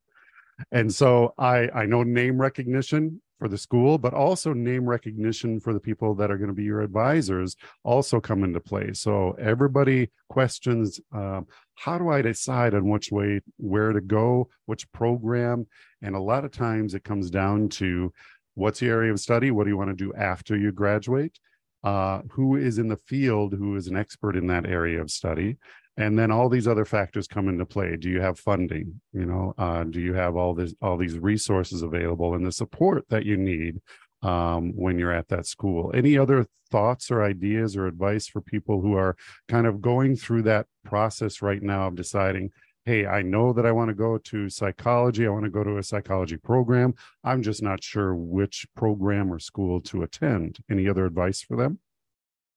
And 0.70 0.92
so 0.92 1.34
I 1.38 1.68
I 1.74 1.86
know 1.86 2.02
name 2.02 2.38
recognition 2.38 3.22
for 3.42 3.49
the 3.49 3.58
school, 3.58 3.99
but 3.99 4.14
also 4.14 4.52
name 4.52 4.84
recognition 4.84 5.58
for 5.58 5.72
the 5.72 5.80
people 5.80 6.14
that 6.14 6.30
are 6.30 6.37
going 6.37 6.46
to 6.46 6.54
be 6.54 6.62
your 6.62 6.80
advisors 6.80 7.56
also 7.82 8.20
come 8.20 8.44
into 8.44 8.61
play. 8.61 8.92
So 8.92 9.32
everybody 9.32 10.12
questions 10.28 11.00
um, 11.12 11.49
how 11.75 11.99
do 11.99 12.08
I 12.08 12.22
decide 12.22 12.72
on 12.72 12.88
which 12.88 13.11
way, 13.11 13.40
where 13.56 13.92
to 13.92 14.00
go, 14.00 14.49
which 14.66 14.90
program? 14.92 15.66
And 16.02 16.14
a 16.14 16.20
lot 16.20 16.44
of 16.44 16.52
times 16.52 16.94
it 16.94 17.02
comes 17.02 17.30
down 17.30 17.68
to 17.70 18.12
what's 18.54 18.78
the 18.78 18.87
area 18.87 19.11
of 19.11 19.18
study? 19.18 19.50
What 19.50 19.64
do 19.64 19.70
you 19.70 19.76
want 19.76 19.90
to 19.90 20.04
do 20.04 20.14
after 20.14 20.56
you 20.56 20.70
graduate? 20.70 21.37
Uh, 21.82 22.22
who 22.30 22.54
is 22.54 22.78
in 22.78 22.87
the 22.87 22.96
field 23.08 23.54
who 23.54 23.75
is 23.75 23.88
an 23.88 23.96
expert 23.96 24.37
in 24.37 24.46
that 24.46 24.66
area 24.66 25.00
of 25.00 25.11
study 25.11 25.56
and 25.96 26.18
then 26.18 26.30
all 26.30 26.49
these 26.49 26.68
other 26.68 26.84
factors 26.84 27.26
come 27.26 27.49
into 27.49 27.66
play. 27.66 27.96
Do 27.96 28.08
you 28.08 28.20
have 28.20 28.38
funding? 28.38 29.00
You 29.12 29.26
know 29.26 29.54
uh, 29.58 29.84
do 29.84 30.00
you 30.00 30.14
have 30.14 30.37
all 30.37 30.54
this 30.54 30.75
all 30.80 30.96
these 30.96 31.18
resources 31.18 31.82
available 31.82 32.34
and 32.34 32.46
the 32.46 32.52
support 32.52 33.04
that 33.08 33.25
you 33.25 33.37
need 33.37 33.80
um, 34.22 34.72
when 34.76 34.99
you're 34.99 35.12
at 35.12 35.28
that 35.28 35.46
school? 35.46 35.90
Any 35.94 36.16
other 36.18 36.46
thoughts 36.70 37.11
or 37.11 37.22
ideas 37.22 37.76
or 37.76 37.87
advice 37.87 38.26
for 38.26 38.40
people 38.40 38.80
who 38.80 38.94
are 38.94 39.14
kind 39.49 39.66
of 39.66 39.82
going 39.82 40.16
through 40.16 40.42
that 40.42 40.66
process 40.84 41.42
right 41.42 41.62
now 41.62 41.88
of 41.88 41.94
deciding 41.94 42.50
hey 42.87 43.04
i 43.04 43.20
know 43.20 43.52
that 43.52 43.66
i 43.66 43.70
want 43.70 43.88
to 43.90 43.94
go 43.94 44.16
to 44.16 44.49
psychology 44.49 45.26
i 45.26 45.28
want 45.28 45.44
to 45.44 45.50
go 45.50 45.62
to 45.62 45.76
a 45.76 45.82
psychology 45.82 46.38
program. 46.38 46.94
I'm 47.22 47.42
just 47.42 47.62
not 47.62 47.84
sure 47.84 48.14
which 48.14 48.66
program 48.75 49.30
or 49.30 49.38
school 49.38 49.82
to 49.82 50.02
attend. 50.02 50.58
Any 50.70 50.88
other 50.88 51.04
advice 51.04 51.42
for 51.42 51.56
them? 51.56 51.78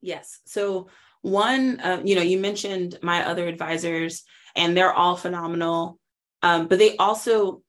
Yes. 0.02 0.40
So 0.46 0.88
one, 1.26 1.80
uh, 1.80 2.02
you 2.04 2.16
know, 2.16 2.22
you 2.22 2.38
mentioned 2.38 3.00
my 3.02 3.26
other 3.26 3.48
advisors, 3.48 4.24
and 4.56 4.78
they're 4.78 4.94
all 4.94 5.16
phenomenal. 5.16 6.00
Um, 6.44 6.68
but 6.68 6.78
they 6.78 6.96
also 6.98 7.64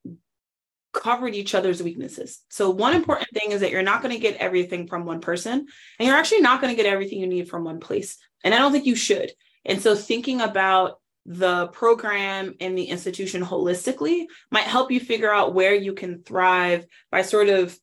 covered 0.93 1.35
each 1.35 1.55
other's 1.55 1.83
weaknesses. 1.83 2.43
So 2.51 2.69
one 2.69 2.95
important 2.95 3.31
thing 3.33 3.53
is 3.53 3.61
that 3.61 3.71
you're 3.71 3.83
not 3.83 4.03
going 4.03 4.15
to 4.15 4.21
get 4.21 4.37
everything 4.37 4.87
from 4.87 5.05
one 5.05 5.21
person 5.21 5.67
and 5.99 6.07
you're 6.07 6.17
actually 6.17 6.41
not 6.41 6.61
going 6.61 6.75
to 6.75 6.83
get 6.83 6.91
everything 6.91 7.21
you 7.21 7.27
need 7.27 7.49
from 7.49 7.65
one 7.65 7.81
place. 7.81 8.19
And 8.45 8.55
I 8.55 8.59
don't 8.59 8.73
think 8.73 8.87
you 8.87 8.95
should. 8.95 9.33
And 9.65 9.81
so 9.81 9.95
thinking 9.95 10.41
about 10.41 10.99
the 11.27 11.69
program 11.69 12.55
and 12.61 12.77
the 12.77 12.85
institution 12.85 13.43
holistically 13.43 14.27
might 14.51 14.65
help 14.65 14.91
you 14.91 15.01
figure 15.01 15.33
out 15.33 15.55
where 15.55 15.75
you 15.75 15.93
can 15.93 16.23
thrive 16.23 16.87
by 17.11 17.23
sort 17.23 17.49
of 17.49 17.79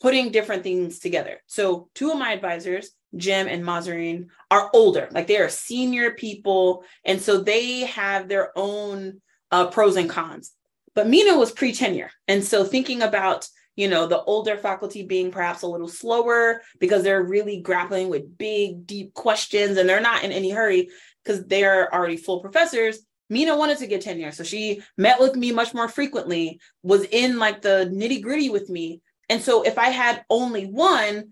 putting 0.00 0.32
different 0.32 0.62
things 0.62 0.98
together. 0.98 1.40
So 1.46 1.88
two 1.94 2.10
of 2.10 2.18
my 2.18 2.32
advisors, 2.32 2.90
Jim 3.16 3.46
and 3.48 3.64
Mahzarin, 3.64 4.28
are 4.50 4.70
older, 4.72 5.08
like 5.12 5.26
they 5.26 5.38
are 5.38 5.48
senior 5.48 6.12
people. 6.12 6.84
And 7.04 7.20
so 7.20 7.40
they 7.40 7.80
have 7.80 8.28
their 8.28 8.50
own 8.56 9.20
uh, 9.50 9.66
pros 9.66 9.96
and 9.96 10.10
cons. 10.10 10.52
But 10.94 11.08
Mina 11.08 11.36
was 11.36 11.52
pre 11.52 11.72
tenure. 11.72 12.10
And 12.28 12.44
so 12.44 12.64
thinking 12.64 13.02
about 13.02 13.48
you 13.76 13.88
know 13.88 14.06
the 14.06 14.22
older 14.22 14.56
faculty 14.56 15.04
being 15.04 15.30
perhaps 15.30 15.62
a 15.62 15.66
little 15.66 15.88
slower 15.88 16.62
because 16.78 17.02
they're 17.02 17.22
really 17.22 17.60
grappling 17.60 18.08
with 18.08 18.38
big 18.38 18.86
deep 18.86 19.14
questions 19.14 19.76
and 19.76 19.88
they're 19.88 20.00
not 20.00 20.24
in 20.24 20.32
any 20.32 20.50
hurry 20.50 20.88
because 21.24 21.44
they're 21.46 21.92
already 21.92 22.16
full 22.16 22.40
professors 22.40 23.00
mina 23.30 23.56
wanted 23.56 23.78
to 23.78 23.86
get 23.86 24.00
tenure 24.00 24.32
so 24.32 24.44
she 24.44 24.82
met 24.96 25.18
with 25.18 25.34
me 25.34 25.50
much 25.50 25.74
more 25.74 25.88
frequently 25.88 26.60
was 26.82 27.04
in 27.04 27.38
like 27.38 27.62
the 27.62 27.90
nitty 27.92 28.22
gritty 28.22 28.50
with 28.50 28.68
me 28.68 29.00
and 29.28 29.42
so 29.42 29.62
if 29.62 29.78
i 29.78 29.88
had 29.88 30.24
only 30.30 30.66
one 30.66 31.30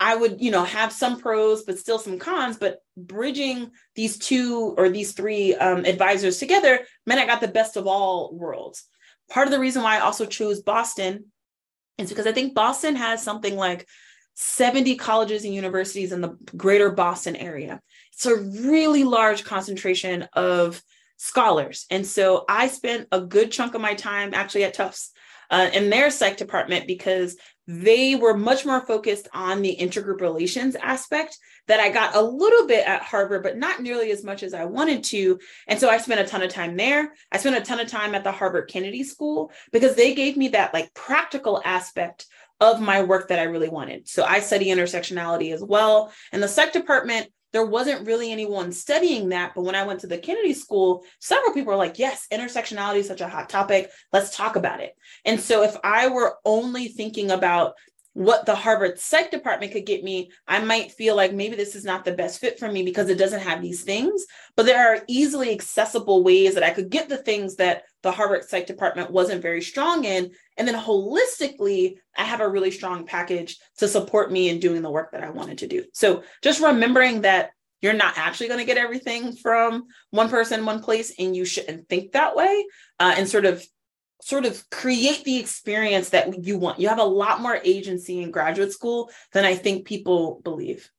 I 0.00 0.14
would, 0.14 0.40
you 0.40 0.50
know, 0.50 0.64
have 0.64 0.92
some 0.92 1.20
pros, 1.20 1.64
but 1.64 1.78
still 1.78 1.98
some 1.98 2.18
cons. 2.18 2.56
But 2.56 2.80
bridging 2.96 3.70
these 3.94 4.18
two 4.18 4.74
or 4.78 4.88
these 4.88 5.12
three 5.12 5.54
um, 5.56 5.84
advisors 5.84 6.38
together 6.38 6.80
meant 7.06 7.20
I 7.20 7.26
got 7.26 7.40
the 7.40 7.48
best 7.48 7.76
of 7.76 7.86
all 7.86 8.34
worlds. 8.34 8.84
Part 9.30 9.48
of 9.48 9.52
the 9.52 9.60
reason 9.60 9.82
why 9.82 9.96
I 9.96 10.00
also 10.00 10.24
chose 10.24 10.62
Boston 10.62 11.26
is 11.98 12.08
because 12.08 12.26
I 12.26 12.32
think 12.32 12.54
Boston 12.54 12.96
has 12.96 13.22
something 13.22 13.56
like 13.56 13.86
70 14.34 14.94
colleges 14.96 15.44
and 15.44 15.52
universities 15.52 16.12
in 16.12 16.20
the 16.20 16.36
greater 16.56 16.90
Boston 16.90 17.34
area. 17.34 17.80
It's 18.12 18.26
a 18.26 18.36
really 18.36 19.02
large 19.02 19.42
concentration 19.42 20.28
of 20.32 20.80
scholars. 21.16 21.86
And 21.90 22.06
so 22.06 22.44
I 22.48 22.68
spent 22.68 23.08
a 23.10 23.20
good 23.20 23.50
chunk 23.50 23.74
of 23.74 23.80
my 23.80 23.94
time 23.94 24.32
actually 24.34 24.62
at 24.62 24.74
Tufts 24.74 25.10
uh, 25.50 25.70
in 25.72 25.90
their 25.90 26.10
psych 26.10 26.36
department 26.36 26.86
because 26.86 27.36
they 27.68 28.14
were 28.14 28.34
much 28.34 28.64
more 28.64 28.80
focused 28.80 29.28
on 29.34 29.60
the 29.60 29.76
intergroup 29.78 30.22
relations 30.22 30.74
aspect 30.74 31.38
that 31.66 31.80
I 31.80 31.90
got 31.90 32.16
a 32.16 32.22
little 32.22 32.66
bit 32.66 32.88
at 32.88 33.02
Harvard, 33.02 33.42
but 33.42 33.58
not 33.58 33.82
nearly 33.82 34.10
as 34.10 34.24
much 34.24 34.42
as 34.42 34.54
I 34.54 34.64
wanted 34.64 35.04
to. 35.04 35.38
And 35.66 35.78
so 35.78 35.90
I 35.90 35.98
spent 35.98 36.20
a 36.20 36.24
ton 36.24 36.42
of 36.42 36.50
time 36.50 36.78
there. 36.78 37.12
I 37.30 37.36
spent 37.36 37.56
a 37.56 37.60
ton 37.60 37.78
of 37.78 37.86
time 37.86 38.14
at 38.14 38.24
the 38.24 38.32
Harvard 38.32 38.70
Kennedy 38.70 39.04
School 39.04 39.52
because 39.70 39.94
they 39.94 40.14
gave 40.14 40.38
me 40.38 40.48
that 40.48 40.72
like 40.72 40.94
practical 40.94 41.60
aspect 41.62 42.24
of 42.58 42.80
my 42.80 43.02
work 43.02 43.28
that 43.28 43.38
I 43.38 43.44
really 43.44 43.68
wanted. 43.68 44.08
So 44.08 44.24
I 44.24 44.40
study 44.40 44.68
intersectionality 44.68 45.52
as 45.52 45.62
well. 45.62 46.10
And 46.32 46.42
the 46.42 46.48
psych 46.48 46.72
department 46.72 47.28
there 47.52 47.64
wasn't 47.64 48.06
really 48.06 48.30
anyone 48.30 48.72
studying 48.72 49.30
that. 49.30 49.52
But 49.54 49.64
when 49.64 49.74
I 49.74 49.84
went 49.84 50.00
to 50.00 50.06
the 50.06 50.18
Kennedy 50.18 50.54
School, 50.54 51.04
several 51.20 51.52
people 51.52 51.72
were 51.72 51.78
like, 51.78 51.98
yes, 51.98 52.26
intersectionality 52.32 52.98
is 52.98 53.08
such 53.08 53.20
a 53.20 53.28
hot 53.28 53.48
topic. 53.48 53.90
Let's 54.12 54.36
talk 54.36 54.56
about 54.56 54.80
it. 54.80 54.94
And 55.24 55.40
so 55.40 55.62
if 55.62 55.76
I 55.82 56.08
were 56.08 56.36
only 56.44 56.88
thinking 56.88 57.30
about 57.30 57.74
what 58.18 58.46
the 58.46 58.54
Harvard 58.56 58.98
Psych 58.98 59.30
department 59.30 59.70
could 59.70 59.86
get 59.86 60.02
me, 60.02 60.32
I 60.48 60.58
might 60.58 60.90
feel 60.90 61.14
like 61.14 61.32
maybe 61.32 61.54
this 61.54 61.76
is 61.76 61.84
not 61.84 62.04
the 62.04 62.10
best 62.10 62.40
fit 62.40 62.58
for 62.58 62.68
me 62.68 62.82
because 62.82 63.08
it 63.08 63.16
doesn't 63.16 63.42
have 63.42 63.62
these 63.62 63.84
things. 63.84 64.26
But 64.56 64.66
there 64.66 64.88
are 64.88 65.04
easily 65.06 65.52
accessible 65.52 66.24
ways 66.24 66.54
that 66.54 66.64
I 66.64 66.70
could 66.70 66.90
get 66.90 67.08
the 67.08 67.18
things 67.18 67.54
that 67.56 67.84
the 68.02 68.10
Harvard 68.10 68.42
Psych 68.42 68.66
department 68.66 69.12
wasn't 69.12 69.40
very 69.40 69.62
strong 69.62 70.04
in. 70.04 70.32
And 70.56 70.66
then 70.66 70.74
holistically, 70.74 71.94
I 72.16 72.24
have 72.24 72.40
a 72.40 72.48
really 72.48 72.72
strong 72.72 73.06
package 73.06 73.56
to 73.76 73.86
support 73.86 74.32
me 74.32 74.48
in 74.48 74.58
doing 74.58 74.82
the 74.82 74.90
work 74.90 75.12
that 75.12 75.22
I 75.22 75.30
wanted 75.30 75.58
to 75.58 75.68
do. 75.68 75.84
So 75.92 76.24
just 76.42 76.60
remembering 76.60 77.20
that 77.20 77.50
you're 77.82 77.92
not 77.92 78.18
actually 78.18 78.48
going 78.48 78.58
to 78.58 78.66
get 78.66 78.78
everything 78.78 79.36
from 79.36 79.84
one 80.10 80.28
person, 80.28 80.66
one 80.66 80.82
place, 80.82 81.12
and 81.20 81.36
you 81.36 81.44
shouldn't 81.44 81.88
think 81.88 82.10
that 82.10 82.34
way, 82.34 82.66
uh, 82.98 83.14
and 83.16 83.28
sort 83.28 83.44
of 83.44 83.64
sort 84.20 84.44
of 84.44 84.68
create 84.70 85.24
the 85.24 85.38
experience 85.38 86.10
that 86.10 86.44
you 86.44 86.58
want. 86.58 86.80
You 86.80 86.88
have 86.88 86.98
a 86.98 87.04
lot 87.04 87.40
more 87.40 87.60
agency 87.64 88.22
in 88.22 88.30
graduate 88.30 88.72
school 88.72 89.10
than 89.32 89.44
I 89.44 89.54
think 89.54 89.86
people 89.86 90.40
believe. 90.42 90.90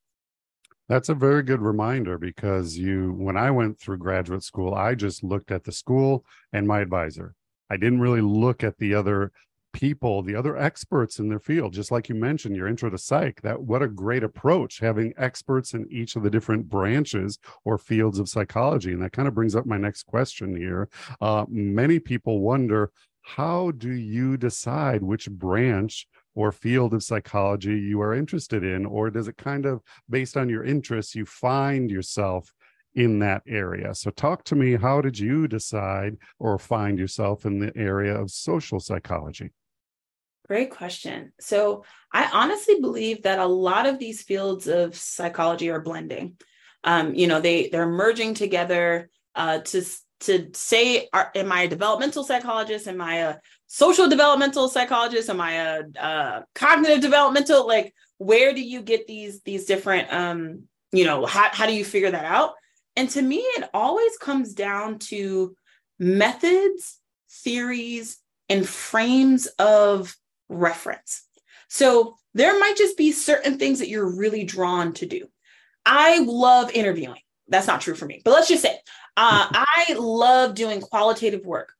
That's 0.88 1.10
a 1.10 1.14
very 1.14 1.44
good 1.44 1.62
reminder 1.62 2.18
because 2.18 2.78
you, 2.78 3.14
when 3.14 3.38
I 3.38 3.52
went 3.52 3.80
through 3.80 4.00
graduate 4.00 4.44
school, 4.44 4.74
I 4.74 4.96
just 4.96 5.24
looked 5.24 5.52
at 5.52 5.64
the 5.64 5.72
school 5.72 6.26
and 6.52 6.68
my 6.68 6.80
advisor. 6.80 7.36
I 7.70 7.78
didn't 7.78 8.02
really 8.02 8.22
look 8.22 8.64
at 8.64 8.78
the 8.80 8.96
other 8.96 9.32
people, 9.72 10.24
the 10.24 10.36
other 10.36 10.58
experts 10.58 11.20
in 11.20 11.30
their 11.30 11.40
field. 11.40 11.74
Just 11.74 11.92
like 11.92 12.10
you 12.10 12.16
mentioned, 12.16 12.56
your 12.56 12.68
intro 12.68 12.90
to 12.90 12.98
psych, 12.98 13.42
that 13.42 13.62
what 13.62 13.84
a 13.84 13.88
great 13.88 14.24
approach 14.24 14.80
having 14.80 15.14
experts 15.18 15.74
in 15.74 15.86
each 15.92 16.16
of 16.16 16.24
the 16.24 16.30
different 16.30 16.68
branches 16.68 17.38
or 17.66 17.78
fields 17.78 18.20
of 18.20 18.30
psychology. 18.30 18.92
And 18.92 19.02
that 19.04 19.12
kind 19.12 19.28
of 19.28 19.36
brings 19.36 19.56
up 19.56 19.66
my 19.66 19.78
next 19.78 20.04
question 20.04 20.56
here. 20.56 20.90
Uh, 21.22 21.46
many 21.48 22.00
people 22.00 22.40
wonder 22.40 22.92
how 23.36 23.72
do 23.72 23.92
you 23.92 24.38
decide 24.38 25.04
which 25.04 25.30
branch 25.30 26.08
or 26.34 26.52
field 26.52 26.96
of 26.96 27.04
psychology 27.04 27.78
you 27.80 28.02
are 28.02 28.16
interested 28.16 28.64
in? 28.64 28.88
Or 28.88 29.12
does 29.12 29.28
it 29.28 29.38
kind 29.38 29.68
of, 29.68 29.82
based 30.10 30.36
on 30.36 30.50
your 30.50 30.64
interests, 30.64 31.14
you 31.14 31.26
find 31.26 31.92
yourself 31.92 32.52
in 32.96 33.20
that 33.20 33.44
area? 33.48 33.94
So, 33.94 34.10
talk 34.10 34.44
to 34.46 34.56
me. 34.56 34.76
How 34.76 35.02
did 35.02 35.20
you 35.20 35.48
decide 35.48 36.18
or 36.40 36.58
find 36.58 36.98
yourself 36.98 37.46
in 37.46 37.60
the 37.60 37.72
area 37.76 38.16
of 38.20 38.32
social 38.32 38.80
psychology? 38.80 39.52
Great 40.48 40.72
question. 40.72 41.32
So, 41.40 41.84
I 42.12 42.30
honestly 42.34 42.82
believe 42.82 43.24
that 43.24 43.38
a 43.38 43.46
lot 43.46 43.86
of 43.86 44.00
these 44.00 44.24
fields 44.24 44.68
of 44.68 44.96
psychology 44.96 45.70
are 45.70 45.82
blending. 45.82 46.38
Um, 46.84 47.14
you 47.14 47.28
know, 47.28 47.40
they 47.40 47.70
they're 47.70 47.88
merging 47.88 48.34
together 48.34 49.10
uh, 49.36 49.60
to 49.60 49.84
to 50.22 50.50
say 50.54 51.08
are, 51.14 51.32
am 51.36 51.52
i 51.52 51.64
a 51.64 51.68
developmental 51.68 52.24
psychologist? 52.24 52.88
Am 52.88 53.02
i 53.02 53.16
a 53.16 53.36
social 53.68 54.10
developmental 54.10 54.68
psychologist? 54.68 55.30
Am 55.30 55.42
i 55.42 55.54
a, 55.54 55.84
a 56.00 56.46
cognitive 56.56 57.02
developmental? 57.02 57.68
Like 57.68 57.94
where 58.18 58.54
do 58.54 58.62
you 58.62 58.82
get 58.82 59.08
these 59.08 59.42
these 59.42 59.66
different 59.66 60.12
um 60.14 60.64
you 60.92 61.06
know 61.06 61.26
how, 61.26 61.50
how 61.52 61.66
do 61.66 61.74
you 61.74 61.86
figure 61.86 62.12
that 62.12 62.26
out? 62.26 62.54
And 62.96 63.10
to 63.12 63.22
me 63.22 63.38
it 63.38 63.70
always 63.74 64.18
comes 64.18 64.54
down 64.54 65.00
to 65.00 65.56
methods 66.00 67.00
theories 67.30 68.18
and 68.50 68.68
frames 68.68 69.48
of 69.60 70.16
reference. 70.50 71.24
So 71.70 72.16
there 72.34 72.60
might 72.60 72.76
just 72.78 72.98
be 72.98 73.12
certain 73.12 73.58
things 73.58 73.80
that 73.80 73.90
you're 73.90 74.18
really 74.18 74.44
drawn 74.44 74.94
to 74.94 75.06
do. 75.06 75.28
I 75.86 76.20
love 76.20 76.72
interviewing. 76.72 77.22
That's 77.48 77.68
not 77.68 77.82
true 77.82 77.96
for 77.96 78.06
me 78.06 78.22
but 78.26 78.32
let's 78.32 78.50
just 78.50 78.64
say 78.64 78.80
uh, 79.18 79.48
I 79.52 79.96
love 79.98 80.56
doing 80.56 80.82
qualitative 80.82 81.46
work. 81.46 81.74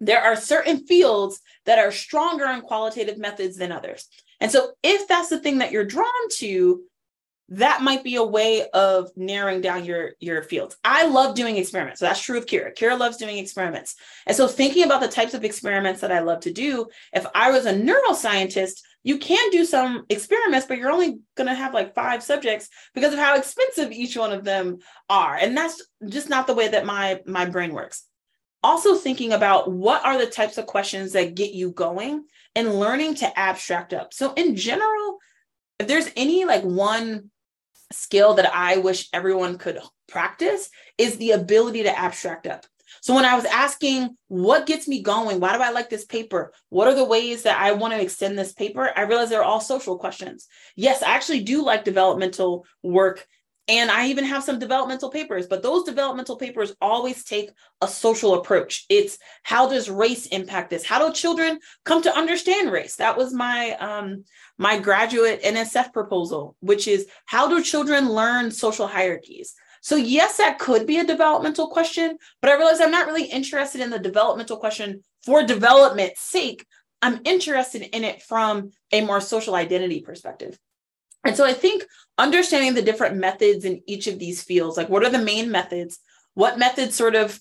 There 0.00 0.22
are 0.22 0.36
certain 0.36 0.86
fields 0.86 1.40
that 1.64 1.78
are 1.78 1.90
stronger 1.90 2.46
in 2.46 2.60
qualitative 2.60 3.18
methods 3.18 3.56
than 3.56 3.72
others. 3.72 4.08
And 4.40 4.50
so, 4.50 4.72
if 4.82 5.08
that's 5.08 5.30
the 5.30 5.38
thing 5.38 5.58
that 5.58 5.72
you're 5.72 5.84
drawn 5.84 6.28
to, 6.32 6.82
that 7.48 7.82
might 7.82 8.02
be 8.02 8.16
a 8.16 8.24
way 8.24 8.68
of 8.70 9.10
narrowing 9.16 9.60
down 9.60 9.84
your 9.84 10.12
your 10.18 10.42
fields. 10.42 10.76
I 10.84 11.06
love 11.06 11.36
doing 11.36 11.56
experiments. 11.56 12.00
So 12.00 12.06
that's 12.06 12.20
true 12.20 12.38
of 12.38 12.46
Kiera. 12.46 12.76
Kiera 12.76 12.98
loves 12.98 13.16
doing 13.16 13.38
experiments. 13.38 13.94
And 14.26 14.36
so 14.36 14.48
thinking 14.48 14.84
about 14.84 15.00
the 15.00 15.08
types 15.08 15.34
of 15.34 15.44
experiments 15.44 16.00
that 16.00 16.12
I 16.12 16.20
love 16.20 16.40
to 16.40 16.52
do, 16.52 16.88
if 17.12 17.24
I 17.34 17.52
was 17.52 17.66
a 17.66 17.72
neuroscientist, 17.72 18.82
you 19.02 19.18
can 19.18 19.50
do 19.50 19.64
some 19.64 20.04
experiments, 20.08 20.66
but 20.66 20.78
you're 20.78 20.90
only 20.90 21.20
going 21.36 21.48
to 21.48 21.54
have 21.54 21.72
like 21.74 21.94
five 21.94 22.22
subjects 22.22 22.68
because 22.94 23.12
of 23.12 23.18
how 23.18 23.36
expensive 23.36 23.92
each 23.92 24.16
one 24.16 24.32
of 24.32 24.44
them 24.44 24.78
are. 25.08 25.36
And 25.36 25.56
that's 25.56 25.80
just 26.08 26.28
not 26.28 26.46
the 26.46 26.54
way 26.54 26.68
that 26.68 26.84
my 26.84 27.20
my 27.26 27.46
brain 27.46 27.72
works. 27.72 28.04
Also 28.62 28.96
thinking 28.96 29.32
about 29.32 29.70
what 29.70 30.04
are 30.04 30.18
the 30.18 30.26
types 30.26 30.58
of 30.58 30.66
questions 30.66 31.12
that 31.12 31.36
get 31.36 31.52
you 31.52 31.70
going 31.70 32.24
and 32.56 32.80
learning 32.80 33.14
to 33.16 33.38
abstract 33.38 33.92
up. 33.92 34.12
So 34.12 34.32
in 34.32 34.56
general, 34.56 35.18
if 35.78 35.86
there's 35.86 36.10
any 36.16 36.44
like 36.44 36.62
one 36.62 37.30
skill 37.92 38.34
that 38.34 38.52
I 38.52 38.78
wish 38.78 39.08
everyone 39.12 39.58
could 39.58 39.78
practice 40.08 40.68
is 40.98 41.16
the 41.18 41.32
ability 41.32 41.84
to 41.84 41.96
abstract 41.96 42.46
up. 42.46 42.66
So 43.00 43.14
when 43.14 43.24
I 43.24 43.34
was 43.34 43.44
asking 43.44 44.16
what 44.28 44.66
gets 44.66 44.88
me 44.88 45.02
going, 45.02 45.40
why 45.40 45.56
do 45.56 45.62
I 45.62 45.70
like 45.70 45.90
this 45.90 46.04
paper? 46.04 46.52
What 46.68 46.88
are 46.88 46.94
the 46.94 47.04
ways 47.04 47.42
that 47.42 47.60
I 47.60 47.72
want 47.72 47.94
to 47.94 48.00
extend 48.00 48.38
this 48.38 48.52
paper? 48.52 48.90
I 48.96 49.02
realized 49.02 49.30
they're 49.30 49.44
all 49.44 49.60
social 49.60 49.98
questions. 49.98 50.46
Yes, 50.74 51.02
I 51.02 51.10
actually 51.10 51.42
do 51.42 51.64
like 51.64 51.84
developmental 51.84 52.66
work 52.82 53.26
and 53.68 53.90
I 53.90 54.06
even 54.08 54.24
have 54.24 54.44
some 54.44 54.60
developmental 54.60 55.10
papers, 55.10 55.48
but 55.48 55.62
those 55.62 55.84
developmental 55.84 56.36
papers 56.36 56.74
always 56.80 57.24
take 57.24 57.50
a 57.80 57.88
social 57.88 58.34
approach. 58.34 58.84
It's 58.88 59.18
how 59.42 59.68
does 59.68 59.90
race 59.90 60.26
impact 60.26 60.70
this? 60.70 60.84
How 60.84 61.04
do 61.04 61.12
children 61.12 61.58
come 61.84 62.00
to 62.02 62.16
understand 62.16 62.70
race? 62.70 62.96
That 62.96 63.16
was 63.16 63.34
my 63.34 63.72
um, 63.72 64.24
my 64.56 64.78
graduate 64.78 65.42
NSF 65.42 65.92
proposal, 65.92 66.54
which 66.60 66.86
is 66.86 67.08
how 67.24 67.48
do 67.48 67.62
children 67.62 68.08
learn 68.08 68.52
social 68.52 68.86
hierarchies? 68.86 69.54
So, 69.86 69.94
yes, 69.94 70.38
that 70.38 70.58
could 70.58 70.84
be 70.84 70.98
a 70.98 71.06
developmental 71.06 71.68
question, 71.68 72.18
but 72.42 72.50
I 72.50 72.56
realize 72.56 72.80
I'm 72.80 72.90
not 72.90 73.06
really 73.06 73.26
interested 73.26 73.80
in 73.80 73.88
the 73.88 74.00
developmental 74.00 74.56
question 74.56 75.04
for 75.24 75.44
development's 75.44 76.20
sake. 76.22 76.66
I'm 77.02 77.20
interested 77.24 77.82
in 77.94 78.02
it 78.02 78.20
from 78.20 78.72
a 78.90 79.02
more 79.02 79.20
social 79.20 79.54
identity 79.54 80.00
perspective. 80.00 80.58
And 81.22 81.36
so 81.36 81.44
I 81.44 81.52
think 81.52 81.84
understanding 82.18 82.74
the 82.74 82.82
different 82.82 83.18
methods 83.18 83.64
in 83.64 83.80
each 83.86 84.08
of 84.08 84.18
these 84.18 84.42
fields, 84.42 84.76
like 84.76 84.88
what 84.88 85.04
are 85.04 85.08
the 85.08 85.20
main 85.20 85.52
methods? 85.52 86.00
What 86.34 86.58
methods 86.58 86.96
sort 86.96 87.14
of 87.14 87.40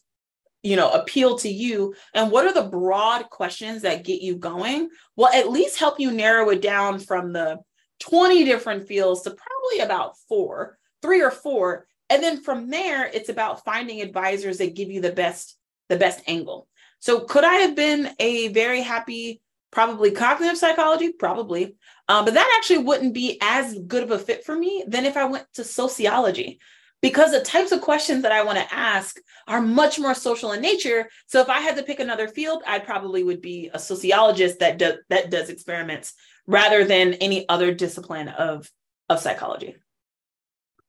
you 0.62 0.76
know 0.76 0.92
appeal 0.92 1.40
to 1.40 1.50
you 1.50 1.96
and 2.14 2.32
what 2.32 2.46
are 2.46 2.54
the 2.54 2.70
broad 2.70 3.28
questions 3.32 3.82
that 3.82 4.04
get 4.04 4.22
you 4.22 4.36
going 4.36 4.90
will 5.16 5.30
at 5.30 5.50
least 5.50 5.80
help 5.80 6.00
you 6.00 6.12
narrow 6.12 6.52
it 6.52 6.62
down 6.62 7.00
from 7.00 7.34
the 7.34 7.58
20 8.02 8.46
different 8.46 8.88
fields 8.88 9.24
to 9.24 9.32
probably 9.32 9.84
about 9.84 10.16
four 10.30 10.78
three 11.02 11.24
or 11.24 11.32
four 11.32 11.88
and 12.10 12.22
then 12.24 12.42
from 12.42 12.70
there 12.70 13.06
it's 13.06 13.30
about 13.30 13.64
finding 13.64 14.02
advisors 14.02 14.58
that 14.58 14.76
give 14.76 14.90
you 14.90 15.02
the 15.02 15.12
best 15.12 15.58
the 15.90 15.98
best 15.98 16.22
angle 16.28 16.68
so 17.00 17.22
could 17.22 17.44
i 17.44 17.56
have 17.56 17.76
been 17.76 18.10
a 18.20 18.50
very 18.50 18.82
happy 18.82 19.42
probably 19.72 20.12
cognitive 20.12 20.58
psychology 20.58 21.12
probably 21.12 21.76
um, 22.08 22.24
but 22.24 22.36
that 22.36 22.56
actually 22.58 22.84
wouldn't 22.84 23.14
be 23.14 23.38
as 23.42 23.78
good 23.88 24.04
of 24.04 24.12
a 24.12 24.20
fit 24.20 24.46
for 24.46 24.56
me 24.56 24.84
than 24.88 25.06
if 25.06 25.18
i 25.18 25.26
went 25.26 25.46
to 25.54 25.64
sociology 25.64 26.60
because 27.06 27.32
the 27.32 27.42
types 27.42 27.72
of 27.72 27.82
questions 27.82 28.24
that 28.24 28.32
I 28.32 28.44
want 28.44 28.58
to 28.58 28.74
ask 28.74 29.20
are 29.48 29.62
much 29.62 30.00
more 30.00 30.16
social 30.16 30.54
in 30.54 30.62
nature. 30.62 31.08
So 31.28 31.40
if 31.40 31.50
I 31.50 31.60
had 31.60 31.76
to 31.78 31.84
pick 31.84 32.00
another 32.00 32.28
field, 32.28 32.64
I 32.66 32.80
probably 32.80 33.22
would 33.22 33.42
be 33.42 33.70
a 33.72 33.78
sociologist 33.78 34.58
that 34.58 34.80
does 34.80 34.96
that 35.10 35.30
does 35.30 35.50
experiments 35.50 36.16
rather 36.48 36.84
than 36.84 37.14
any 37.16 37.48
other 37.48 37.74
discipline 37.76 38.30
of 38.30 38.68
of 39.08 39.20
psychology. 39.20 39.76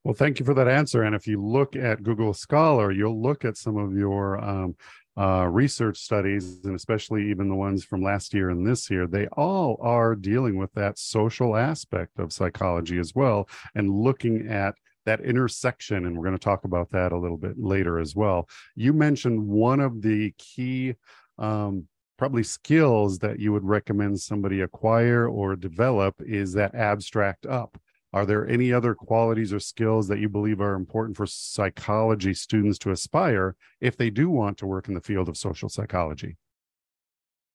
Well, 0.06 0.14
thank 0.14 0.38
you 0.38 0.46
for 0.46 0.54
that 0.54 0.68
answer. 0.68 1.02
And 1.02 1.16
if 1.16 1.26
you 1.26 1.44
look 1.44 1.74
at 1.74 2.04
Google 2.04 2.32
Scholar, 2.32 2.92
you'll 2.92 3.20
look 3.20 3.44
at 3.44 3.56
some 3.56 3.76
of 3.76 3.92
your 3.92 4.38
um, 4.38 4.76
uh, 5.18 5.48
research 5.50 5.98
studies, 5.98 6.64
and 6.64 6.76
especially 6.76 7.28
even 7.28 7.48
the 7.48 7.56
ones 7.56 7.84
from 7.84 8.04
last 8.04 8.32
year 8.32 8.50
and 8.50 8.64
this 8.64 8.88
year, 8.88 9.08
they 9.08 9.26
all 9.32 9.76
are 9.80 10.14
dealing 10.14 10.58
with 10.58 10.72
that 10.74 10.96
social 10.96 11.56
aspect 11.56 12.20
of 12.20 12.32
psychology 12.32 13.00
as 13.00 13.16
well, 13.16 13.48
and 13.74 13.90
looking 13.90 14.46
at 14.46 14.76
that 15.06 15.22
intersection, 15.22 16.06
and 16.06 16.16
we're 16.16 16.24
going 16.24 16.38
to 16.38 16.44
talk 16.44 16.62
about 16.62 16.88
that 16.90 17.10
a 17.10 17.18
little 17.18 17.36
bit 17.36 17.58
later 17.58 17.98
as 17.98 18.14
well. 18.14 18.48
You 18.76 18.92
mentioned 18.92 19.44
one 19.44 19.80
of 19.80 20.02
the 20.02 20.32
key, 20.38 20.94
um, 21.36 21.88
probably 22.16 22.44
skills 22.44 23.18
that 23.18 23.40
you 23.40 23.52
would 23.52 23.64
recommend 23.64 24.20
somebody 24.20 24.60
acquire 24.60 25.26
or 25.26 25.56
develop 25.56 26.14
is 26.20 26.52
that 26.52 26.76
abstract 26.76 27.44
up. 27.44 27.76
Are 28.16 28.24
there 28.24 28.48
any 28.48 28.72
other 28.72 28.94
qualities 28.94 29.52
or 29.52 29.60
skills 29.60 30.08
that 30.08 30.20
you 30.20 30.30
believe 30.30 30.58
are 30.62 30.72
important 30.72 31.18
for 31.18 31.26
psychology 31.26 32.32
students 32.32 32.78
to 32.78 32.90
aspire 32.90 33.56
if 33.78 33.98
they 33.98 34.08
do 34.08 34.30
want 34.30 34.56
to 34.56 34.66
work 34.66 34.88
in 34.88 34.94
the 34.94 35.02
field 35.02 35.28
of 35.28 35.36
social 35.36 35.68
psychology? 35.68 36.38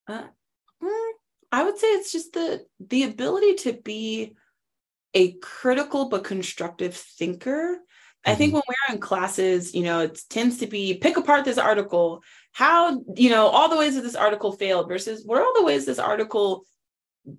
Uh, 0.07 0.21
mm, 0.83 1.11
I 1.51 1.63
would 1.63 1.79
say 1.79 1.87
it's 1.87 2.11
just 2.11 2.33
the 2.33 2.63
the 2.79 3.05
ability 3.05 3.55
to 3.55 3.73
be 3.73 4.35
a 5.15 5.31
critical 5.41 6.09
but 6.09 6.25
constructive 6.25 6.93
thinker. 6.95 7.79
I 8.23 8.35
think 8.35 8.49
mm-hmm. 8.49 8.57
when 8.57 8.63
we're 8.67 8.93
in 8.93 9.01
classes, 9.01 9.73
you 9.73 9.81
know, 9.81 10.01
it 10.01 10.21
tends 10.29 10.59
to 10.59 10.67
be 10.67 10.93
pick 10.93 11.17
apart 11.17 11.43
this 11.43 11.57
article, 11.57 12.21
how, 12.51 13.03
you 13.15 13.31
know, 13.31 13.47
all 13.47 13.67
the 13.67 13.77
ways 13.77 13.95
that 13.95 14.01
this 14.01 14.15
article 14.15 14.51
failed 14.51 14.89
versus 14.89 15.25
what 15.25 15.39
are 15.39 15.43
all 15.43 15.55
the 15.55 15.65
ways 15.65 15.87
this 15.87 15.97
article 15.97 16.67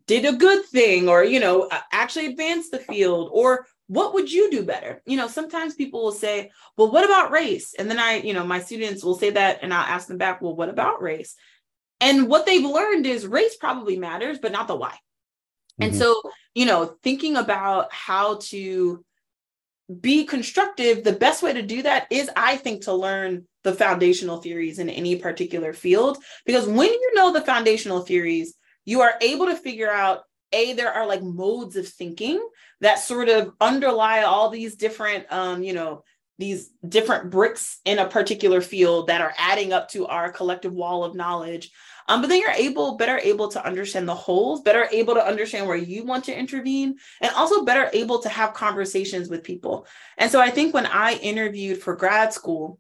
did 0.07 0.25
a 0.25 0.37
good 0.37 0.65
thing 0.67 1.09
or, 1.09 1.25
you 1.25 1.41
know, 1.41 1.69
actually 1.91 2.27
advanced 2.27 2.71
the 2.71 2.79
field 2.79 3.31
or 3.33 3.67
what 3.89 4.15
would 4.15 4.31
you 4.31 4.51
do 4.51 4.65
better? 4.65 5.03
You 5.07 5.17
know, 5.17 5.29
sometimes 5.29 5.75
people 5.75 6.03
will 6.03 6.12
say, 6.12 6.51
well, 6.77 6.91
what 6.91 7.05
about 7.05 7.31
race? 7.31 7.75
And 7.79 7.91
then 7.91 7.99
I, 7.99 8.17
you 8.17 8.33
know, 8.33 8.47
my 8.47 8.61
students 8.61 9.05
will 9.05 9.17
say 9.17 9.31
that 9.31 9.59
and 9.62 9.75
I'll 9.75 9.85
ask 9.85 10.09
them 10.09 10.19
back, 10.19 10.41
well, 10.41 10.57
what 10.57 10.69
about 10.69 11.03
race? 11.03 11.35
And 12.01 12.29
what 12.29 12.47
they've 12.47 12.65
learned 12.65 13.07
is 13.07 13.27
race 13.27 13.57
probably 13.57 13.99
matters, 13.99 14.39
but 14.39 14.53
not 14.53 14.67
the 14.67 14.77
why. 14.77 14.89
Mm-hmm. 15.81 15.83
And 15.85 15.97
so, 15.97 16.21
you 16.55 16.66
know, 16.66 16.97
thinking 17.03 17.37
about 17.37 17.92
how 17.92 18.38
to 18.45 19.05
be 20.01 20.25
constructive, 20.25 21.05
the 21.05 21.12
best 21.12 21.42
way 21.42 21.53
to 21.53 21.62
do 21.62 21.83
that 21.83 22.07
is, 22.11 22.31
I 22.37 22.57
think, 22.57 22.83
to 22.83 22.95
learn 22.95 23.47
the 23.62 23.75
foundational 23.75 24.38
theories 24.38 24.79
in 24.79 24.88
any 24.88 25.16
particular 25.16 25.73
field. 25.73 26.18
Because 26.47 26.66
when 26.66 26.88
you 26.88 27.14
know 27.14 27.33
the 27.33 27.40
foundational 27.40 28.01
theories, 28.01 28.55
you 28.85 29.01
are 29.03 29.14
able 29.21 29.47
to 29.47 29.57
figure 29.57 29.90
out 29.90 30.23
a 30.53 30.75
there 30.75 30.92
are 30.92 31.07
like 31.07 31.23
modes 31.23 31.77
of 31.77 31.88
thinking 31.88 32.40
that 32.81 32.99
sort 32.99 33.29
of 33.29 33.53
underlie 33.61 34.23
all 34.23 34.51
these 34.51 34.77
different 34.77 35.25
um 35.33 35.62
you 35.62 35.73
know 35.73 36.05
these 36.38 36.71
different 36.87 37.31
bricks 37.31 37.79
in 37.85 37.99
a 37.99 38.09
particular 38.09 38.61
field 38.61 39.07
that 39.07 39.21
are 39.21 39.35
adding 39.38 39.73
up 39.73 39.88
to 39.88 40.07
our 40.07 40.33
collective 40.33 40.73
wall 40.73 41.05
of 41.05 41.14
knowledge 41.14 41.71
um, 42.09 42.21
but 42.21 42.29
then 42.29 42.40
you're 42.40 42.51
able, 42.51 42.97
better 42.97 43.18
able 43.18 43.49
to 43.49 43.64
understand 43.64 44.09
the 44.09 44.14
holes, 44.14 44.62
better 44.62 44.88
able 44.90 45.14
to 45.14 45.27
understand 45.27 45.66
where 45.66 45.77
you 45.77 46.05
want 46.05 46.25
to 46.25 46.38
intervene, 46.38 46.97
and 47.21 47.33
also 47.35 47.64
better 47.64 47.90
able 47.92 48.18
to 48.21 48.29
have 48.29 48.55
conversations 48.55 49.29
with 49.29 49.45
people. 49.45 49.87
And 50.18 50.31
so 50.31 50.40
I 50.40 50.51
think 50.51 50.75
when 50.75 50.87
I 50.87 51.14
interviewed 51.14 51.81
for 51.81 51.97
grad 51.97 52.33
school, 52.33 52.79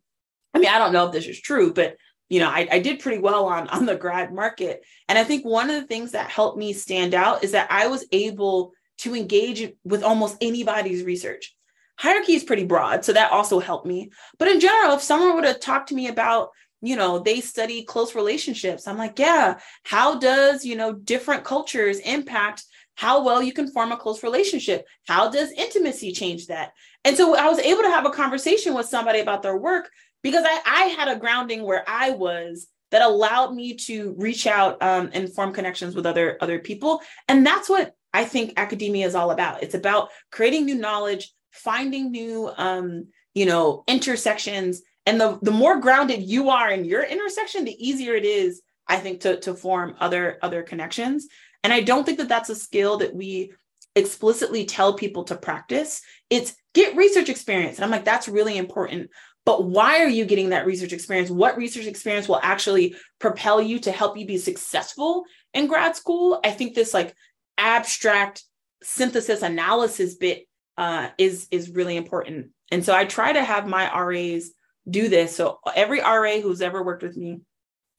I 0.54 0.58
mean, 0.58 0.68
I 0.68 0.78
don't 0.78 0.92
know 0.92 1.06
if 1.06 1.12
this 1.12 1.26
is 1.26 1.40
true, 1.40 1.72
but 1.72 1.96
you 2.28 2.40
know, 2.40 2.48
I, 2.48 2.66
I 2.70 2.78
did 2.78 3.00
pretty 3.00 3.18
well 3.18 3.46
on, 3.46 3.68
on 3.68 3.86
the 3.86 3.96
grad 3.96 4.32
market. 4.32 4.82
And 5.08 5.18
I 5.18 5.24
think 5.24 5.44
one 5.44 5.70
of 5.70 5.80
the 5.80 5.86
things 5.86 6.12
that 6.12 6.30
helped 6.30 6.58
me 6.58 6.72
stand 6.72 7.14
out 7.14 7.44
is 7.44 7.52
that 7.52 7.70
I 7.70 7.88
was 7.88 8.06
able 8.12 8.72
to 8.98 9.14
engage 9.14 9.72
with 9.84 10.02
almost 10.02 10.38
anybody's 10.40 11.04
research. 11.04 11.54
Hierarchy 11.98 12.34
is 12.34 12.44
pretty 12.44 12.64
broad 12.64 13.04
so 13.04 13.12
that 13.12 13.32
also 13.32 13.60
helped 13.60 13.86
me. 13.86 14.10
But 14.38 14.48
in 14.48 14.60
general 14.60 14.94
if 14.94 15.02
someone 15.02 15.34
would 15.34 15.44
have 15.44 15.60
talked 15.60 15.88
to 15.90 15.94
me 15.94 16.08
about 16.08 16.50
you 16.84 16.96
know 16.96 17.20
they 17.20 17.40
study 17.40 17.84
close 17.84 18.16
relationships 18.16 18.88
i'm 18.88 18.98
like 18.98 19.16
yeah 19.16 19.60
how 19.84 20.18
does 20.18 20.64
you 20.64 20.74
know 20.74 20.92
different 20.92 21.44
cultures 21.44 22.00
impact 22.00 22.64
how 22.94 23.24
well 23.24 23.42
you 23.42 23.52
can 23.52 23.70
form 23.70 23.92
a 23.92 23.96
close 23.96 24.22
relationship? 24.22 24.86
How 25.06 25.30
does 25.30 25.50
intimacy 25.52 26.12
change 26.12 26.46
that? 26.46 26.72
And 27.04 27.16
so 27.16 27.36
i 27.36 27.48
was 27.48 27.58
able 27.58 27.82
to 27.82 27.90
have 27.90 28.06
a 28.06 28.10
conversation 28.10 28.74
with 28.74 28.86
somebody 28.86 29.20
about 29.20 29.42
their 29.42 29.56
work 29.56 29.90
because 30.22 30.44
i, 30.46 30.60
I 30.64 30.82
had 30.86 31.08
a 31.08 31.18
grounding 31.18 31.62
where 31.62 31.84
i 31.86 32.10
was 32.10 32.68
that 32.92 33.02
allowed 33.02 33.54
me 33.54 33.74
to 33.74 34.14
reach 34.18 34.46
out 34.46 34.80
um, 34.82 35.10
and 35.12 35.32
form 35.32 35.52
connections 35.52 35.96
with 35.96 36.06
other 36.06 36.36
other 36.40 36.60
people. 36.60 37.00
And 37.26 37.44
that's 37.44 37.68
what 37.68 37.96
i 38.14 38.24
think 38.24 38.52
academia 38.56 39.06
is 39.06 39.16
all 39.16 39.32
about. 39.32 39.62
It's 39.64 39.74
about 39.74 40.10
creating 40.30 40.66
new 40.66 40.76
knowledge 40.76 41.32
finding 41.50 42.12
new 42.12 42.50
um, 42.56 43.08
you 43.34 43.46
know 43.46 43.82
intersections. 43.88 44.82
And 45.04 45.20
the 45.20 45.38
the 45.42 45.50
more 45.50 45.80
grounded 45.80 46.22
you 46.22 46.50
are 46.50 46.70
in 46.70 46.84
your 46.84 47.02
intersection 47.02 47.64
the 47.64 47.88
easier 47.88 48.14
it 48.14 48.24
is 48.24 48.62
i 48.86 48.98
think 48.98 49.20
to 49.22 49.40
to 49.40 49.54
form 49.54 49.96
other 49.98 50.38
other 50.42 50.62
connections. 50.62 51.26
And 51.64 51.72
i 51.72 51.80
don't 51.80 52.04
think 52.04 52.18
that 52.18 52.28
that's 52.28 52.50
a 52.50 52.54
skill 52.54 52.98
that 52.98 53.14
we 53.14 53.52
explicitly 53.94 54.64
tell 54.64 54.94
people 54.94 55.24
to 55.24 55.36
practice. 55.36 56.00
It's 56.30 56.54
get 56.74 56.96
research 56.96 57.30
experience. 57.30 57.78
And 57.78 57.84
i'm 57.86 57.90
like 57.90 58.04
that's 58.04 58.28
really 58.28 58.58
important 58.58 59.10
but 59.44 59.64
why 59.64 60.00
are 60.02 60.08
you 60.08 60.24
getting 60.24 60.50
that 60.50 60.66
research 60.66 60.92
experience 60.92 61.30
what 61.30 61.56
research 61.56 61.86
experience 61.86 62.28
will 62.28 62.40
actually 62.42 62.94
propel 63.18 63.60
you 63.60 63.78
to 63.78 63.92
help 63.92 64.16
you 64.16 64.26
be 64.26 64.38
successful 64.38 65.24
in 65.54 65.66
grad 65.66 65.96
school 65.96 66.40
i 66.44 66.50
think 66.50 66.74
this 66.74 66.94
like 66.94 67.14
abstract 67.58 68.42
synthesis 68.82 69.42
analysis 69.42 70.14
bit 70.14 70.46
uh, 70.78 71.08
is 71.18 71.46
is 71.50 71.70
really 71.70 71.96
important 71.96 72.48
and 72.70 72.84
so 72.84 72.94
i 72.94 73.04
try 73.04 73.32
to 73.32 73.44
have 73.44 73.66
my 73.66 73.90
ras 73.94 74.50
do 74.88 75.08
this. 75.08 75.34
So 75.34 75.60
every 75.74 76.00
RA 76.00 76.40
who's 76.40 76.62
ever 76.62 76.82
worked 76.82 77.02
with 77.02 77.16
me 77.16 77.40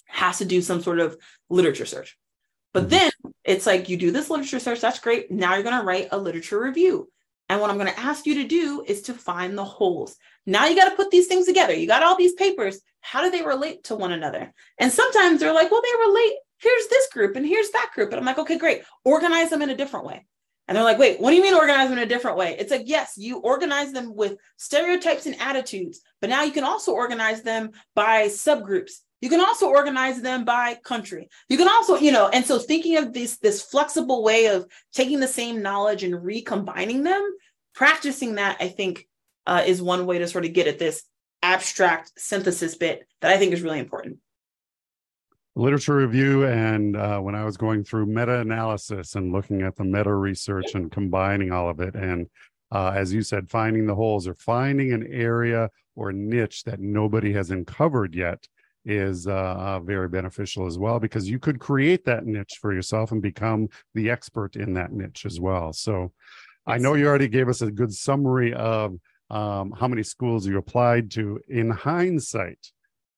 has 0.07 0.39
to 0.39 0.45
do 0.45 0.61
some 0.61 0.81
sort 0.81 0.99
of 0.99 1.17
literature 1.49 1.85
search. 1.85 2.17
But 2.73 2.83
mm-hmm. 2.83 2.89
then 2.89 3.11
it's 3.43 3.65
like 3.65 3.89
you 3.89 3.97
do 3.97 4.11
this 4.11 4.29
literature 4.29 4.59
search, 4.59 4.81
that's 4.81 4.99
great. 4.99 5.31
Now 5.31 5.53
you're 5.53 5.63
going 5.63 5.79
to 5.79 5.85
write 5.85 6.09
a 6.11 6.17
literature 6.17 6.59
review. 6.59 7.09
And 7.49 7.59
what 7.59 7.69
I'm 7.69 7.77
going 7.77 7.91
to 7.91 7.99
ask 7.99 8.25
you 8.25 8.35
to 8.35 8.47
do 8.47 8.83
is 8.87 9.03
to 9.03 9.13
find 9.13 9.57
the 9.57 9.65
holes. 9.65 10.15
Now 10.45 10.67
you 10.67 10.75
got 10.75 10.89
to 10.89 10.95
put 10.95 11.11
these 11.11 11.27
things 11.27 11.45
together. 11.45 11.73
You 11.73 11.87
got 11.87 12.03
all 12.03 12.17
these 12.17 12.33
papers. 12.33 12.79
How 13.01 13.21
do 13.21 13.31
they 13.31 13.45
relate 13.45 13.85
to 13.85 13.95
one 13.95 14.11
another? 14.11 14.53
And 14.79 14.91
sometimes 14.91 15.39
they're 15.39 15.53
like, 15.53 15.69
well, 15.69 15.81
they 15.81 16.07
relate. 16.07 16.33
Here's 16.57 16.87
this 16.87 17.09
group 17.09 17.35
and 17.35 17.45
here's 17.45 17.71
that 17.71 17.91
group. 17.93 18.11
And 18.11 18.19
I'm 18.19 18.25
like, 18.25 18.39
okay, 18.39 18.57
great. 18.57 18.83
Organize 19.03 19.49
them 19.49 19.61
in 19.61 19.69
a 19.69 19.75
different 19.75 20.05
way. 20.05 20.25
And 20.67 20.77
they're 20.77 20.83
like, 20.85 20.97
wait, 20.97 21.19
what 21.19 21.31
do 21.31 21.35
you 21.35 21.41
mean 21.41 21.53
organize 21.53 21.89
them 21.89 21.97
in 21.97 22.03
a 22.03 22.07
different 22.07 22.37
way? 22.37 22.55
It's 22.57 22.71
like, 22.71 22.83
yes, 22.85 23.17
you 23.17 23.39
organize 23.39 23.91
them 23.91 24.15
with 24.15 24.37
stereotypes 24.55 25.25
and 25.25 25.39
attitudes, 25.41 25.99
but 26.21 26.29
now 26.29 26.43
you 26.43 26.53
can 26.53 26.63
also 26.63 26.93
organize 26.93 27.41
them 27.41 27.71
by 27.95 28.27
subgroups. 28.27 28.93
You 29.23 29.29
can 29.29 29.39
also 29.39 29.69
organize 29.69 30.21
them 30.21 30.43
by 30.43 30.75
country. 30.83 31.29
You 31.47 31.55
can 31.55 31.69
also, 31.69 31.95
you 31.95 32.11
know, 32.11 32.27
and 32.27 32.43
so 32.43 32.59
thinking 32.59 32.97
of 32.97 33.13
this 33.13 33.37
this 33.37 33.61
flexible 33.61 34.21
way 34.21 34.47
of 34.47 34.65
taking 34.91 35.21
the 35.21 35.29
same 35.29 35.61
knowledge 35.61 36.03
and 36.03 36.21
recombining 36.21 37.03
them, 37.03 37.23
practicing 37.73 38.35
that, 38.35 38.57
I 38.59 38.67
think, 38.67 39.07
uh, 39.47 39.63
is 39.65 39.81
one 39.81 40.05
way 40.05 40.19
to 40.19 40.27
sort 40.27 40.43
of 40.43 40.51
get 40.51 40.67
at 40.67 40.77
this 40.77 41.03
abstract 41.41 42.11
synthesis 42.17 42.75
bit 42.75 43.07
that 43.21 43.31
I 43.31 43.37
think 43.37 43.53
is 43.53 43.61
really 43.61 43.79
important 43.79 44.17
literature 45.55 45.95
review 45.95 46.45
and 46.45 46.97
uh, 46.97 47.19
when 47.19 47.35
I 47.35 47.45
was 47.45 47.55
going 47.55 47.85
through 47.85 48.07
meta 48.07 48.39
analysis 48.39 49.15
and 49.15 49.31
looking 49.31 49.61
at 49.61 49.77
the 49.77 49.83
meta 49.85 50.13
research 50.13 50.73
and 50.73 50.91
combining 50.91 51.51
all 51.51 51.69
of 51.69 51.79
it. 51.79 51.95
And 51.95 52.27
uh, 52.71 52.91
as 52.95 53.13
you 53.13 53.21
said, 53.21 53.49
finding 53.49 53.85
the 53.85 53.93
holes 53.95 54.27
or 54.27 54.33
finding 54.33 54.91
an 54.91 55.07
area 55.07 55.69
or 55.95 56.11
niche 56.11 56.63
that 56.63 56.79
nobody 56.79 57.31
has 57.33 57.51
uncovered 57.51 58.15
yet 58.15 58.47
is 58.85 59.27
uh, 59.27 59.79
very 59.83 60.09
beneficial 60.09 60.65
as 60.65 60.77
well 60.77 60.99
because 60.99 61.29
you 61.29 61.39
could 61.39 61.59
create 61.59 62.03
that 62.05 62.25
niche 62.25 62.57
for 62.61 62.73
yourself 62.73 63.11
and 63.11 63.21
become 63.21 63.69
the 63.93 64.09
expert 64.09 64.55
in 64.55 64.73
that 64.73 64.91
niche 64.91 65.25
as 65.25 65.39
well. 65.39 65.73
So 65.73 66.11
I 66.65 66.77
know 66.77 66.93
you 66.93 67.07
already 67.07 67.27
gave 67.27 67.49
us 67.49 67.61
a 67.61 67.71
good 67.71 67.93
summary 67.93 68.53
of 68.53 68.95
um, 69.29 69.71
how 69.71 69.87
many 69.87 70.03
schools 70.03 70.45
you 70.45 70.57
applied 70.57 71.11
to. 71.11 71.39
In 71.49 71.69
hindsight, 71.69 72.71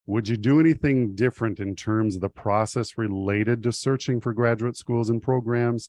would 0.06 0.28
you 0.28 0.36
do 0.36 0.60
anything 0.60 1.14
different 1.14 1.58
in 1.58 1.74
terms 1.74 2.14
of 2.14 2.20
the 2.20 2.28
process 2.28 2.96
related 2.96 3.62
to 3.64 3.72
searching 3.72 4.20
for 4.20 4.32
graduate 4.32 4.76
schools 4.76 5.10
and 5.10 5.22
programs? 5.22 5.88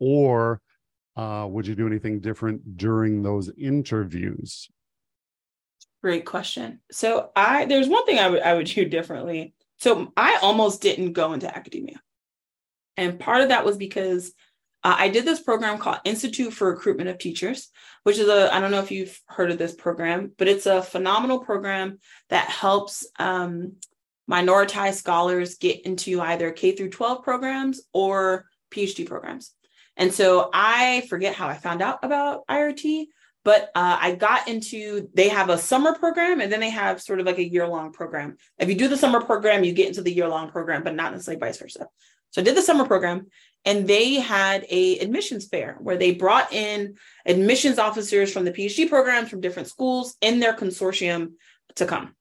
Or 0.00 0.60
uh, 1.16 1.46
would 1.48 1.66
you 1.66 1.74
do 1.74 1.86
anything 1.86 2.20
different 2.20 2.76
during 2.76 3.22
those 3.22 3.50
interviews? 3.56 4.68
Great 6.04 6.26
question. 6.26 6.80
So 6.92 7.30
I 7.34 7.64
there's 7.64 7.88
one 7.88 8.04
thing 8.04 8.18
I 8.18 8.28
would 8.28 8.42
I 8.42 8.52
would 8.52 8.66
do 8.66 8.84
differently. 8.84 9.54
So 9.78 10.12
I 10.18 10.38
almost 10.42 10.82
didn't 10.82 11.14
go 11.14 11.32
into 11.32 11.48
academia. 11.48 11.98
And 12.98 13.18
part 13.18 13.40
of 13.40 13.48
that 13.48 13.64
was 13.64 13.78
because 13.78 14.30
uh, 14.82 14.96
I 14.98 15.08
did 15.08 15.24
this 15.24 15.40
program 15.40 15.78
called 15.78 16.00
Institute 16.04 16.52
for 16.52 16.68
Recruitment 16.68 17.08
of 17.08 17.16
Teachers, 17.16 17.70
which 18.02 18.18
is 18.18 18.28
a, 18.28 18.54
I 18.54 18.60
don't 18.60 18.70
know 18.70 18.82
if 18.82 18.90
you've 18.90 19.18
heard 19.28 19.50
of 19.50 19.56
this 19.56 19.74
program, 19.74 20.32
but 20.36 20.46
it's 20.46 20.66
a 20.66 20.82
phenomenal 20.82 21.38
program 21.38 22.00
that 22.28 22.50
helps 22.50 23.06
um, 23.18 23.76
minoritized 24.30 24.96
scholars 24.96 25.56
get 25.56 25.86
into 25.86 26.20
either 26.20 26.50
K 26.50 26.72
through 26.76 26.90
12 26.90 27.24
programs 27.24 27.80
or 27.94 28.44
PhD 28.70 29.06
programs. 29.06 29.52
And 29.96 30.12
so 30.12 30.50
I 30.52 31.06
forget 31.08 31.34
how 31.34 31.48
I 31.48 31.54
found 31.54 31.80
out 31.80 32.00
about 32.02 32.46
IRT, 32.46 33.06
but 33.44 33.70
uh, 33.74 33.98
I 34.00 34.14
got 34.14 34.48
into, 34.48 35.08
they 35.14 35.28
have 35.28 35.50
a 35.50 35.58
summer 35.58 35.94
program 35.94 36.40
and 36.40 36.50
then 36.50 36.60
they 36.60 36.70
have 36.70 37.00
sort 37.00 37.20
of 37.20 37.26
like 37.26 37.38
a 37.38 37.48
year 37.48 37.68
long 37.68 37.92
program. 37.92 38.38
If 38.58 38.68
you 38.68 38.74
do 38.74 38.88
the 38.88 38.96
summer 38.96 39.20
program, 39.20 39.64
you 39.64 39.72
get 39.72 39.88
into 39.88 40.02
the 40.02 40.12
year 40.12 40.28
long 40.28 40.50
program, 40.50 40.82
but 40.82 40.94
not 40.94 41.12
necessarily 41.12 41.40
vice 41.40 41.58
versa. 41.58 41.86
So 42.30 42.40
I 42.40 42.44
did 42.44 42.56
the 42.56 42.62
summer 42.62 42.86
program 42.86 43.26
and 43.64 43.86
they 43.86 44.14
had 44.14 44.66
a 44.70 44.98
admissions 44.98 45.46
fair 45.46 45.76
where 45.80 45.96
they 45.96 46.12
brought 46.12 46.52
in 46.52 46.96
admissions 47.26 47.78
officers 47.78 48.32
from 48.32 48.44
the 48.44 48.52
phd 48.52 48.88
programs 48.88 49.28
from 49.28 49.40
different 49.40 49.68
schools 49.68 50.16
in 50.20 50.40
their 50.40 50.54
consortium 50.54 51.32
to 51.76 51.86
come 51.86 52.14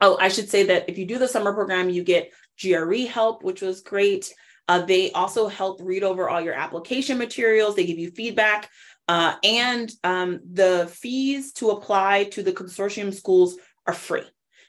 oh 0.00 0.16
i 0.20 0.28
should 0.28 0.48
say 0.48 0.64
that 0.64 0.88
if 0.88 0.98
you 0.98 1.06
do 1.06 1.18
the 1.18 1.28
summer 1.28 1.52
program 1.52 1.90
you 1.90 2.02
get 2.02 2.32
gre 2.60 3.06
help 3.06 3.42
which 3.42 3.62
was 3.62 3.82
great 3.82 4.32
uh, 4.68 4.82
they 4.82 5.10
also 5.12 5.48
help 5.48 5.80
read 5.82 6.04
over 6.04 6.28
all 6.28 6.40
your 6.40 6.54
application 6.54 7.18
materials 7.18 7.74
they 7.74 7.86
give 7.86 7.98
you 7.98 8.10
feedback 8.10 8.70
uh, 9.10 9.34
and 9.42 9.92
um, 10.04 10.40
the 10.52 10.88
fees 10.92 11.52
to 11.52 11.70
apply 11.70 12.24
to 12.24 12.42
the 12.42 12.52
consortium 12.52 13.12
schools 13.12 13.56
are 13.86 13.94
free 13.94 14.24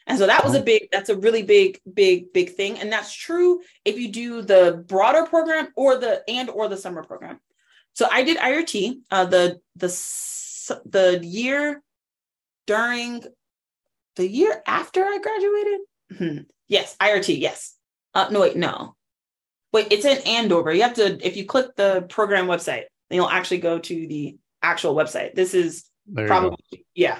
and 0.08 0.18
so 0.18 0.26
that 0.28 0.44
was 0.44 0.56
a 0.56 0.60
oh. 0.60 0.64
big, 0.64 0.90
that's 0.92 1.10
a 1.10 1.16
really 1.16 1.44
big, 1.44 1.80
big, 1.94 2.34
big 2.34 2.56
thing. 2.56 2.80
And 2.80 2.92
that's 2.92 3.14
true 3.14 3.62
if 3.86 3.98
you 3.98 4.12
do 4.12 4.42
the 4.42 4.84
broader 4.88 5.26
program 5.26 5.70
or 5.76 5.98
the 5.98 6.24
and 6.28 6.50
or 6.50 6.68
the 6.68 6.78
summer 6.78 7.04
program. 7.04 7.40
So 7.94 8.08
I 8.12 8.24
did 8.24 8.38
IRT 8.38 9.00
uh, 9.12 9.26
the 9.26 9.62
the 9.76 9.88
the 10.86 11.20
year 11.24 11.82
during 12.68 13.24
the 14.16 14.28
year 14.28 14.62
after 14.66 15.04
I 15.04 15.20
graduated. 15.20 15.80
Hmm. 16.18 16.44
Yes, 16.68 16.96
IRT. 17.00 17.40
Yes. 17.40 17.76
Uh, 18.14 18.28
no, 18.32 18.42
wait, 18.42 18.58
no. 18.58 18.96
Wait, 19.72 19.88
it's 19.92 20.06
in 20.06 20.18
Andover. 20.28 20.74
You 20.74 20.82
have 20.82 20.96
to 20.96 21.26
if 21.26 21.38
you 21.38 21.46
click 21.46 21.76
the 21.76 22.06
program 22.10 22.48
website, 22.48 22.84
then 23.12 23.18
you'll 23.18 23.30
actually 23.30 23.60
go 23.60 23.78
to 23.78 24.08
the 24.08 24.38
actual 24.62 24.96
website. 24.96 25.36
This 25.36 25.54
is 25.54 25.86
probably 26.16 26.86
yeah 26.96 27.20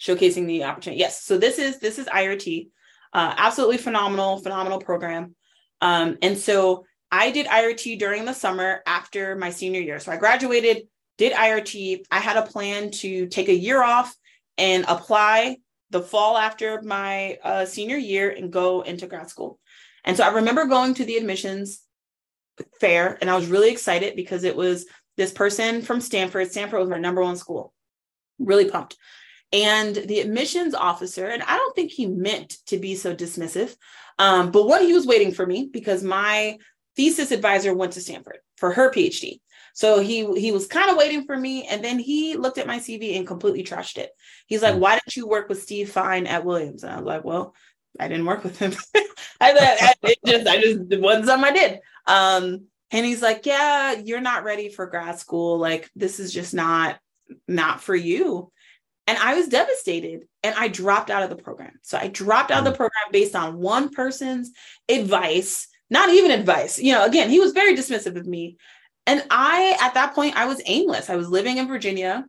showcasing 0.00 0.46
the 0.46 0.64
opportunity. 0.64 1.00
Yes, 1.00 1.22
so 1.22 1.38
this 1.38 1.58
is 1.58 1.78
this 1.78 1.98
is 1.98 2.06
IRT, 2.06 2.68
uh, 3.12 3.34
absolutely 3.36 3.78
phenomenal, 3.78 4.38
phenomenal 4.38 4.80
program. 4.80 5.34
Um, 5.80 6.18
and 6.22 6.36
so 6.36 6.84
I 7.10 7.30
did 7.30 7.46
IRT 7.46 7.98
during 7.98 8.24
the 8.24 8.32
summer 8.32 8.82
after 8.86 9.36
my 9.36 9.50
senior 9.50 9.80
year. 9.80 9.98
So 10.00 10.12
I 10.12 10.16
graduated, 10.16 10.88
did 11.18 11.32
IRT. 11.32 12.04
I 12.10 12.18
had 12.18 12.36
a 12.36 12.42
plan 12.46 12.90
to 12.92 13.26
take 13.26 13.48
a 13.48 13.54
year 13.54 13.82
off 13.82 14.14
and 14.58 14.84
apply 14.88 15.58
the 15.90 16.02
fall 16.02 16.36
after 16.36 16.82
my 16.82 17.38
uh, 17.42 17.64
senior 17.64 17.96
year 17.96 18.30
and 18.30 18.52
go 18.52 18.82
into 18.82 19.06
grad 19.06 19.28
school. 19.28 19.58
And 20.04 20.16
so 20.16 20.24
I 20.24 20.32
remember 20.32 20.64
going 20.66 20.94
to 20.94 21.04
the 21.04 21.16
admissions 21.16 21.82
fair 22.80 23.18
and 23.20 23.30
I 23.30 23.36
was 23.36 23.46
really 23.46 23.70
excited 23.70 24.16
because 24.16 24.44
it 24.44 24.56
was 24.56 24.86
this 25.16 25.32
person 25.32 25.82
from 25.82 26.00
Stanford. 26.00 26.50
Stanford 26.50 26.80
was 26.80 26.88
my 26.88 26.98
number 26.98 27.22
one 27.22 27.36
school. 27.36 27.72
Really 28.38 28.68
pumped. 28.70 28.96
And 29.52 29.94
the 29.94 30.20
admissions 30.20 30.74
officer, 30.74 31.26
and 31.26 31.42
I 31.42 31.56
don't 31.56 31.76
think 31.76 31.90
he 31.90 32.06
meant 32.06 32.56
to 32.66 32.78
be 32.78 32.94
so 32.94 33.14
dismissive, 33.14 33.76
um, 34.18 34.50
but 34.50 34.66
what 34.66 34.82
he 34.82 34.94
was 34.94 35.06
waiting 35.06 35.32
for 35.32 35.44
me 35.44 35.68
because 35.70 36.02
my 36.02 36.58
thesis 36.96 37.30
advisor 37.30 37.74
went 37.74 37.92
to 37.92 38.00
Stanford 38.00 38.38
for 38.56 38.72
her 38.72 38.90
PhD. 38.90 39.40
So 39.74 40.00
he 40.00 40.26
he 40.38 40.52
was 40.52 40.66
kind 40.66 40.90
of 40.90 40.96
waiting 40.96 41.24
for 41.24 41.36
me, 41.36 41.66
and 41.66 41.82
then 41.82 41.98
he 41.98 42.36
looked 42.36 42.58
at 42.58 42.66
my 42.66 42.78
CV 42.78 43.16
and 43.16 43.26
completely 43.26 43.64
trashed 43.64 43.96
it. 43.96 44.10
He's 44.46 44.62
like, 44.62 44.74
hmm. 44.74 44.80
"Why 44.80 44.94
didn't 44.94 45.16
you 45.16 45.26
work 45.26 45.48
with 45.48 45.62
Steve 45.62 45.90
Fein 45.90 46.26
at 46.26 46.44
Williams?" 46.44 46.82
And 46.82 46.92
I 46.92 46.96
was 46.96 47.06
like, 47.06 47.24
"Well, 47.24 47.54
I 47.98 48.08
didn't 48.08 48.26
work 48.26 48.44
with 48.44 48.58
him. 48.58 48.74
I, 49.40 49.94
I, 50.02 50.14
just 50.26 50.46
I 50.46 50.60
just 50.60 50.92
it 50.92 51.00
wasn't 51.00 51.26
something 51.26 51.50
I 51.50 51.54
did." 51.54 51.80
Um, 52.06 52.66
and 52.90 53.06
he's 53.06 53.22
like, 53.22 53.46
"Yeah, 53.46 53.92
you're 53.92 54.20
not 54.20 54.44
ready 54.44 54.68
for 54.68 54.86
grad 54.86 55.18
school. 55.18 55.58
Like 55.58 55.90
this 55.96 56.20
is 56.20 56.32
just 56.32 56.54
not 56.54 56.98
not 57.48 57.80
for 57.80 57.94
you." 57.94 58.52
And 59.06 59.18
I 59.18 59.34
was 59.34 59.48
devastated 59.48 60.26
and 60.42 60.54
I 60.56 60.68
dropped 60.68 61.10
out 61.10 61.22
of 61.22 61.30
the 61.30 61.42
program. 61.42 61.78
So 61.82 61.98
I 61.98 62.08
dropped 62.08 62.50
out 62.50 62.60
of 62.60 62.64
the 62.64 62.72
mm. 62.72 62.76
program 62.76 63.10
based 63.10 63.34
on 63.34 63.58
one 63.58 63.90
person's 63.90 64.50
advice, 64.88 65.66
not 65.90 66.08
even 66.08 66.30
advice. 66.30 66.78
You 66.78 66.92
know, 66.92 67.04
again, 67.04 67.28
he 67.28 67.40
was 67.40 67.52
very 67.52 67.74
dismissive 67.74 68.16
of 68.16 68.26
me. 68.26 68.56
And 69.06 69.24
I, 69.30 69.76
at 69.80 69.94
that 69.94 70.14
point, 70.14 70.36
I 70.36 70.46
was 70.46 70.62
aimless. 70.66 71.10
I 71.10 71.16
was 71.16 71.28
living 71.28 71.58
in 71.58 71.66
Virginia. 71.66 72.24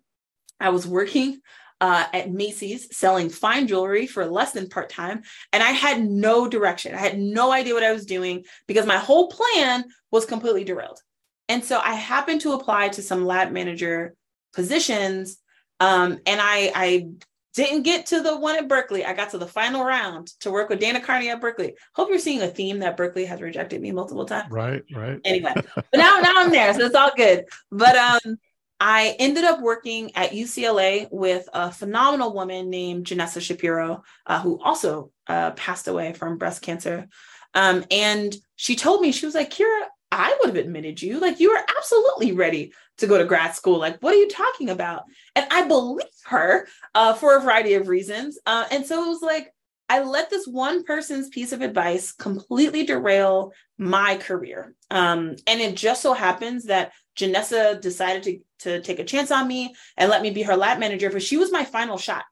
I 0.59 0.69
was 0.69 0.87
working 0.87 1.39
uh, 1.83 2.05
at 2.13 2.31
Macy's 2.31 2.95
selling 2.95 3.29
fine 3.29 3.67
jewelry 3.67 4.07
for 4.07 4.25
less 4.25 4.53
than 4.53 4.69
part 4.69 4.89
time. 4.89 5.21
And 5.51 5.61
I 5.61 5.71
had 5.71 6.01
no 6.01 6.47
direction. 6.47 6.95
I 6.95 6.97
had 6.97 7.19
no 7.19 7.51
idea 7.51 7.73
what 7.73 7.83
I 7.83 7.91
was 7.91 8.05
doing 8.05 8.45
because 8.67 8.85
my 8.85 8.95
whole 8.95 9.27
plan 9.27 9.83
was 10.09 10.25
completely 10.25 10.63
derailed. 10.63 11.01
And 11.49 11.61
so 11.61 11.79
I 11.79 11.95
happened 11.95 12.39
to 12.41 12.53
apply 12.53 12.87
to 12.89 13.01
some 13.01 13.25
lab 13.25 13.51
manager 13.51 14.15
positions 14.53 15.39
um, 15.81 16.19
and 16.25 16.39
I, 16.39 16.71
I 16.73 17.07
didn't 17.53 17.83
get 17.83 18.05
to 18.07 18.21
the 18.21 18.37
one 18.37 18.55
at 18.55 18.69
Berkeley. 18.69 19.03
I 19.03 19.13
got 19.13 19.31
to 19.31 19.37
the 19.37 19.45
final 19.45 19.83
round 19.83 20.27
to 20.39 20.51
work 20.51 20.69
with 20.69 20.79
Dana 20.79 21.01
Carney 21.01 21.29
at 21.29 21.41
Berkeley. 21.41 21.75
Hope 21.95 22.07
you're 22.07 22.17
seeing 22.17 22.41
a 22.41 22.47
theme 22.47 22.79
that 22.79 22.95
Berkeley 22.95 23.25
has 23.25 23.41
rejected 23.41 23.81
me 23.81 23.91
multiple 23.91 24.25
times. 24.25 24.49
Right, 24.49 24.83
right. 24.95 25.19
Anyway, 25.25 25.53
but 25.75 25.85
now 25.93 26.19
now 26.21 26.33
I'm 26.37 26.51
there, 26.51 26.73
so 26.73 26.85
it's 26.85 26.95
all 26.95 27.11
good. 27.17 27.45
But 27.71 27.97
um, 27.97 28.37
I 28.79 29.15
ended 29.19 29.43
up 29.43 29.61
working 29.61 30.15
at 30.15 30.31
UCLA 30.31 31.07
with 31.11 31.47
a 31.53 31.71
phenomenal 31.71 32.33
woman 32.33 32.69
named 32.69 33.05
Jenessa 33.05 33.41
Shapiro, 33.41 34.03
uh, 34.25 34.41
who 34.41 34.61
also 34.61 35.11
uh, 35.27 35.51
passed 35.51 35.87
away 35.87 36.13
from 36.13 36.37
breast 36.37 36.61
cancer. 36.61 37.07
Um, 37.53 37.85
and 37.91 38.35
she 38.55 38.75
told 38.75 39.01
me 39.01 39.11
she 39.11 39.25
was 39.25 39.35
like, 39.35 39.51
Kiera, 39.51 39.83
I 40.11 40.37
would 40.39 40.55
have 40.55 40.65
admitted 40.65 41.01
you. 41.01 41.19
Like 41.19 41.39
you 41.39 41.51
were 41.51 41.65
absolutely 41.77 42.33
ready 42.33 42.73
to 42.99 43.07
go 43.07 43.17
to 43.17 43.25
grad 43.25 43.55
school. 43.55 43.79
Like, 43.79 43.99
what 44.01 44.13
are 44.13 44.17
you 44.17 44.29
talking 44.29 44.69
about? 44.69 45.03
And 45.35 45.45
I 45.49 45.67
believe 45.67 46.05
her 46.25 46.67
uh, 46.93 47.13
for 47.13 47.37
a 47.37 47.41
variety 47.41 47.73
of 47.73 47.87
reasons. 47.87 48.37
Uh, 48.45 48.65
and 48.71 48.85
so 48.85 49.03
it 49.03 49.07
was 49.07 49.21
like, 49.21 49.53
I 49.89 50.01
let 50.03 50.29
this 50.29 50.47
one 50.47 50.83
person's 50.83 51.29
piece 51.29 51.51
of 51.51 51.61
advice 51.61 52.11
completely 52.11 52.85
derail 52.85 53.51
my 53.77 54.17
career. 54.17 54.75
Um, 54.89 55.35
and 55.45 55.61
it 55.61 55.75
just 55.75 56.01
so 56.01 56.13
happens 56.13 56.65
that 56.65 56.93
Jenessa 57.15 57.79
decided 57.79 58.23
to, 58.23 58.39
to 58.63 58.81
take 58.81 58.99
a 58.99 59.03
chance 59.05 59.31
on 59.31 59.47
me 59.47 59.73
and 59.97 60.09
let 60.09 60.21
me 60.21 60.31
be 60.31 60.43
her 60.43 60.57
lab 60.57 60.79
manager, 60.79 61.09
but 61.09 61.23
she 61.23 61.37
was 61.37 61.51
my 61.51 61.63
final 61.63 61.97
shot 61.97 62.23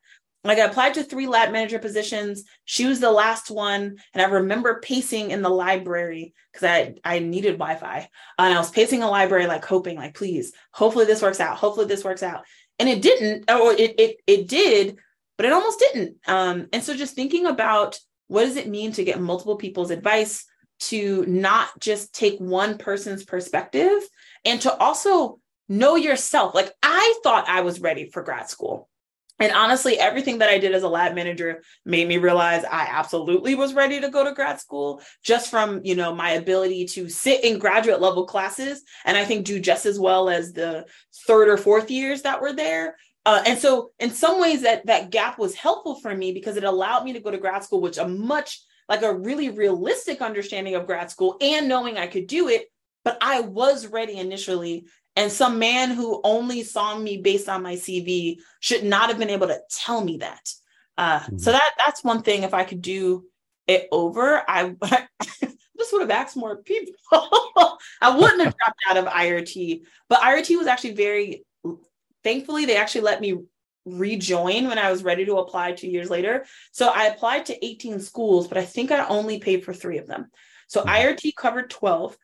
like 0.44 0.58
I 0.58 0.66
applied 0.66 0.96
to 0.96 1.04
three 1.04 1.28
lab 1.28 1.52
manager 1.52 1.80
positions. 1.80 2.44
She 2.66 2.86
was 2.86 3.00
the 3.00 3.12
last 3.12 3.52
one. 3.52 3.98
And 4.14 4.22
I 4.22 4.26
remember 4.26 4.80
pacing 4.82 5.32
in 5.32 5.42
the 5.42 5.50
library 5.50 6.34
because 6.52 6.68
I, 6.68 6.96
I 7.04 7.20
needed 7.20 7.60
Wi-Fi. 7.60 8.10
And 8.40 8.54
I 8.54 8.58
was 8.58 8.72
pacing 8.72 9.02
the 9.02 9.08
library, 9.08 9.46
like 9.46 9.64
hoping, 9.64 9.98
like, 9.98 10.16
please, 10.16 10.54
hopefully 10.72 11.06
this 11.06 11.22
works 11.22 11.40
out. 11.40 11.58
Hopefully 11.58 11.86
this 11.86 12.04
works 12.04 12.24
out. 12.24 12.44
And 12.80 12.90
it 12.90 13.02
didn't, 13.02 13.50
or 13.52 13.74
it 13.74 14.00
it 14.00 14.18
it 14.26 14.48
did, 14.48 14.98
but 15.38 15.46
it 15.46 15.54
almost 15.54 15.80
didn't. 15.80 16.18
Um, 16.28 16.68
and 16.74 16.84
so 16.84 16.96
just 16.96 17.14
thinking 17.14 17.46
about 17.46 18.00
what 18.28 18.46
does 18.46 18.56
it 18.56 18.68
mean 18.68 18.94
to 18.94 19.04
get 19.04 19.22
multiple 19.22 19.58
people's 19.58 19.92
advice, 19.92 20.46
to 20.80 21.24
not 21.28 21.68
just 21.80 22.16
take 22.16 22.40
one 22.40 22.80
person's 22.80 23.24
perspective, 23.24 24.02
and 24.46 24.60
to 24.62 24.76
also 24.78 25.40
know 25.72 25.96
yourself. 25.96 26.54
Like 26.54 26.72
I 26.84 27.20
thought 27.24 27.50
I 27.50 27.62
was 27.62 27.82
ready 27.82 28.10
for 28.10 28.22
grad 28.22 28.50
school 28.50 28.90
and 29.42 29.54
honestly, 29.54 29.98
everything 29.98 30.38
that 30.38 30.50
I 30.50 30.60
did 30.60 30.76
as 30.76 30.84
a 30.84 30.88
lab 30.88 31.16
manager 31.16 31.64
made 31.84 32.08
me 32.08 32.18
realize 32.18 32.64
I 32.64 32.88
absolutely 32.92 33.56
was 33.56 33.74
ready 33.74 34.00
to 34.00 34.10
go 34.10 34.24
to 34.24 34.34
grad 34.34 34.60
school 34.60 35.02
just 35.24 35.50
from, 35.50 35.82
you 35.84 35.96
know, 35.96 36.14
my 36.14 36.32
ability 36.34 36.86
to 36.90 37.10
sit 37.10 37.44
in 37.44 37.58
graduate 37.58 38.00
level 38.00 38.28
classes 38.28 38.84
and 39.04 39.18
I 39.18 39.26
think 39.26 39.48
do 39.48 39.60
just 39.60 39.88
as 39.88 40.00
well 40.00 40.30
as 40.30 40.54
the 40.54 40.86
third 41.26 41.50
or 41.50 41.58
fourth 41.58 41.90
years 41.90 42.22
that 42.22 42.40
were 42.40 42.54
there. 42.54 42.98
Uh, 43.26 43.42
and 43.48 43.58
so 43.58 43.92
in 44.00 44.12
some 44.12 44.40
ways 44.40 44.62
that 44.62 44.86
that 44.86 45.10
gap 45.10 45.40
was 45.40 45.56
helpful 45.56 45.96
for 45.96 46.16
me 46.16 46.34
because 46.34 46.56
it 46.56 46.64
allowed 46.64 47.04
me 47.04 47.14
to 47.14 47.20
go 47.20 47.32
to 47.32 47.40
grad 47.40 47.64
school, 47.64 47.82
which 47.82 47.98
a 47.98 48.08
much 48.08 48.62
like 48.88 49.02
a 49.02 49.12
really 49.12 49.50
realistic 49.50 50.22
understanding 50.22 50.76
of 50.76 50.86
grad 50.86 51.10
school 51.10 51.38
and 51.42 51.68
knowing 51.68 51.98
I 51.98 52.06
could 52.06 52.28
do 52.28 52.48
it. 52.48 52.68
But 53.04 53.18
I 53.22 53.42
was 53.42 53.88
ready 53.88 54.18
initially 54.18 54.86
and 55.16 55.32
some 55.32 55.60
man 55.60 55.92
who 55.92 56.22
only 56.24 56.64
saw 56.64 56.98
me 56.98 57.18
based 57.18 57.50
on 57.50 57.64
my 57.64 57.76
CV 57.76 58.38
should 58.60 58.84
not 58.84 59.10
have 59.10 59.20
been 59.20 59.30
able 59.30 59.48
to 59.48 59.60
tell 59.70 60.04
me 60.04 60.18
that. 60.18 60.54
Uh, 60.98 61.20
mm-hmm. 61.20 61.38
So 61.38 61.52
that 61.52 61.72
that's 61.78 62.04
one 62.04 62.22
thing. 62.22 62.44
If 62.44 62.54
I 62.54 62.64
could 62.64 62.82
do 62.82 63.26
it 63.68 63.88
over, 63.92 64.44
I, 64.48 64.76
I 64.82 65.08
just 65.78 65.94
would 65.94 66.02
have 66.02 66.12
asked 66.12 66.38
more 66.38 66.58
people. 66.58 66.94
I 68.02 68.16
wouldn't 68.16 68.42
have 68.42 68.56
dropped 68.58 68.80
out 68.90 68.98
of 68.98 69.06
IRT, 69.06 69.82
but 70.08 70.22
IRT 70.22 70.58
was 70.58 70.68
actually 70.68 70.94
very. 70.94 71.46
Thankfully, 72.24 72.66
they 72.66 72.78
actually 72.78 73.02
let 73.02 73.20
me 73.20 73.40
rejoin 73.86 74.68
when 74.68 74.78
I 74.78 74.92
was 74.92 75.04
ready 75.04 75.26
to 75.26 75.38
apply 75.38 75.72
two 75.72 75.88
years 75.88 76.10
later. 76.10 76.46
So 76.72 76.90
I 76.90 77.06
applied 77.06 77.48
to 77.48 77.66
18 77.66 78.00
schools, 78.00 78.48
but 78.48 78.60
I 78.60 78.66
think 78.66 78.92
I 78.92 79.08
only 79.08 79.40
paid 79.40 79.66
for 79.66 79.74
three 79.74 79.98
of 79.98 80.06
them. 80.06 80.28
So 80.68 80.82
mm-hmm. 80.82 80.90
IRT 80.90 81.36
covered 81.36 81.72
12. 81.72 82.16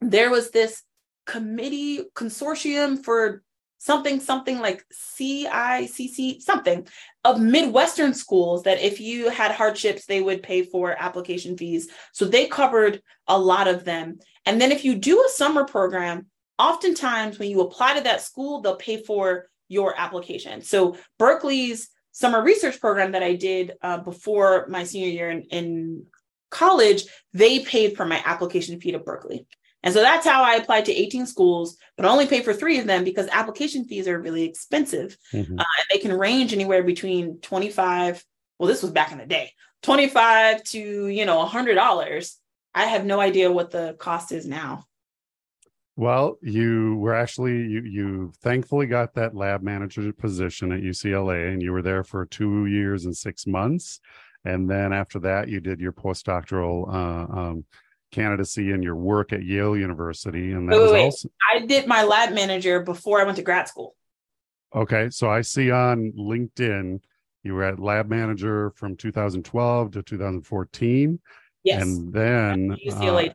There 0.00 0.30
was 0.30 0.50
this 0.50 0.82
committee 1.30 2.02
consortium 2.16 3.04
for 3.04 3.42
something 3.78 4.18
something 4.18 4.58
like 4.58 4.84
CICC 4.92 6.42
something 6.42 6.86
of 7.24 7.40
Midwestern 7.40 8.14
schools 8.14 8.64
that 8.64 8.80
if 8.80 9.00
you 9.00 9.30
had 9.30 9.52
hardships 9.52 10.06
they 10.06 10.20
would 10.20 10.42
pay 10.42 10.64
for 10.64 10.96
application 10.98 11.56
fees. 11.56 11.88
So 12.12 12.24
they 12.24 12.46
covered 12.48 13.00
a 13.28 13.38
lot 13.38 13.68
of 13.68 13.84
them. 13.84 14.18
And 14.44 14.60
then 14.60 14.72
if 14.72 14.84
you 14.84 14.96
do 14.96 15.24
a 15.24 15.30
summer 15.30 15.64
program 15.64 16.26
oftentimes 16.58 17.38
when 17.38 17.48
you 17.48 17.60
apply 17.60 17.94
to 17.94 18.02
that 18.02 18.22
school 18.22 18.60
they'll 18.60 18.74
pay 18.74 19.00
for 19.00 19.46
your 19.68 19.94
application. 19.96 20.62
So 20.62 20.96
Berkeley's 21.16 21.90
summer 22.10 22.42
research 22.42 22.80
program 22.80 23.12
that 23.12 23.22
I 23.22 23.36
did 23.36 23.74
uh, 23.82 23.98
before 23.98 24.66
my 24.68 24.82
senior 24.82 25.10
year 25.10 25.30
in, 25.30 25.42
in 25.42 26.06
college 26.50 27.04
they 27.32 27.60
paid 27.60 27.96
for 27.96 28.04
my 28.04 28.20
application 28.26 28.80
fee 28.80 28.92
to 28.92 28.98
Berkeley 28.98 29.46
and 29.82 29.94
so 29.94 30.00
that's 30.00 30.26
how 30.26 30.42
I 30.42 30.54
applied 30.54 30.84
to 30.86 30.92
18 30.92 31.26
schools, 31.26 31.76
but 31.96 32.06
only 32.06 32.26
paid 32.26 32.44
for 32.44 32.52
three 32.52 32.78
of 32.78 32.86
them 32.86 33.04
because 33.04 33.28
application 33.28 33.84
fees 33.84 34.06
are 34.06 34.20
really 34.20 34.44
expensive. 34.44 35.16
Mm-hmm. 35.32 35.58
Uh, 35.58 35.62
and 35.62 35.86
they 35.90 35.98
can 35.98 36.16
range 36.16 36.52
anywhere 36.52 36.82
between 36.82 37.38
25, 37.40 38.24
well, 38.58 38.68
this 38.68 38.82
was 38.82 38.92
back 38.92 39.12
in 39.12 39.18
the 39.18 39.26
day, 39.26 39.52
25 39.82 40.62
to, 40.64 41.08
you 41.08 41.24
know, 41.24 41.44
$100. 41.44 42.34
I 42.74 42.84
have 42.84 43.04
no 43.06 43.20
idea 43.20 43.50
what 43.50 43.70
the 43.70 43.96
cost 43.98 44.32
is 44.32 44.46
now. 44.46 44.84
Well, 45.96 46.38
you 46.40 46.96
were 46.96 47.14
actually 47.14 47.58
you 47.58 47.82
you 47.82 48.32
thankfully 48.40 48.86
got 48.86 49.12
that 49.14 49.34
lab 49.34 49.62
manager 49.62 50.10
position 50.14 50.72
at 50.72 50.80
UCLA, 50.80 51.52
and 51.52 51.60
you 51.60 51.72
were 51.72 51.82
there 51.82 52.04
for 52.04 52.24
two 52.24 52.64
years 52.66 53.04
and 53.04 53.14
six 53.14 53.46
months, 53.46 54.00
and 54.44 54.70
then 54.70 54.94
after 54.94 55.18
that, 55.18 55.48
you 55.48 55.60
did 55.60 55.78
your 55.78 55.92
postdoctoral 55.92 56.88
uh, 56.88 57.38
um, 57.38 57.64
candidacy 58.10 58.72
and 58.72 58.82
your 58.82 58.96
work 58.96 59.32
at 59.32 59.44
Yale 59.44 59.76
University. 59.76 60.52
And 60.52 60.68
that 60.68 60.76
wait, 60.76 60.82
was 60.82 60.92
wait. 60.92 61.04
also 61.04 61.28
I 61.54 61.66
did 61.66 61.86
my 61.86 62.02
lab 62.02 62.32
manager 62.32 62.80
before 62.80 63.20
I 63.20 63.24
went 63.24 63.36
to 63.36 63.42
grad 63.42 63.68
school. 63.68 63.94
Okay. 64.74 65.10
So 65.10 65.30
I 65.30 65.40
see 65.40 65.70
on 65.70 66.12
LinkedIn 66.18 67.00
you 67.42 67.54
were 67.54 67.64
at 67.64 67.78
lab 67.78 68.08
manager 68.08 68.70
from 68.76 68.96
2012 68.96 69.92
to 69.92 70.02
2014. 70.02 71.20
Yes. 71.64 71.82
And 71.82 72.12
then 72.12 72.76
UCLA. 72.86 73.30
Uh, 73.30 73.34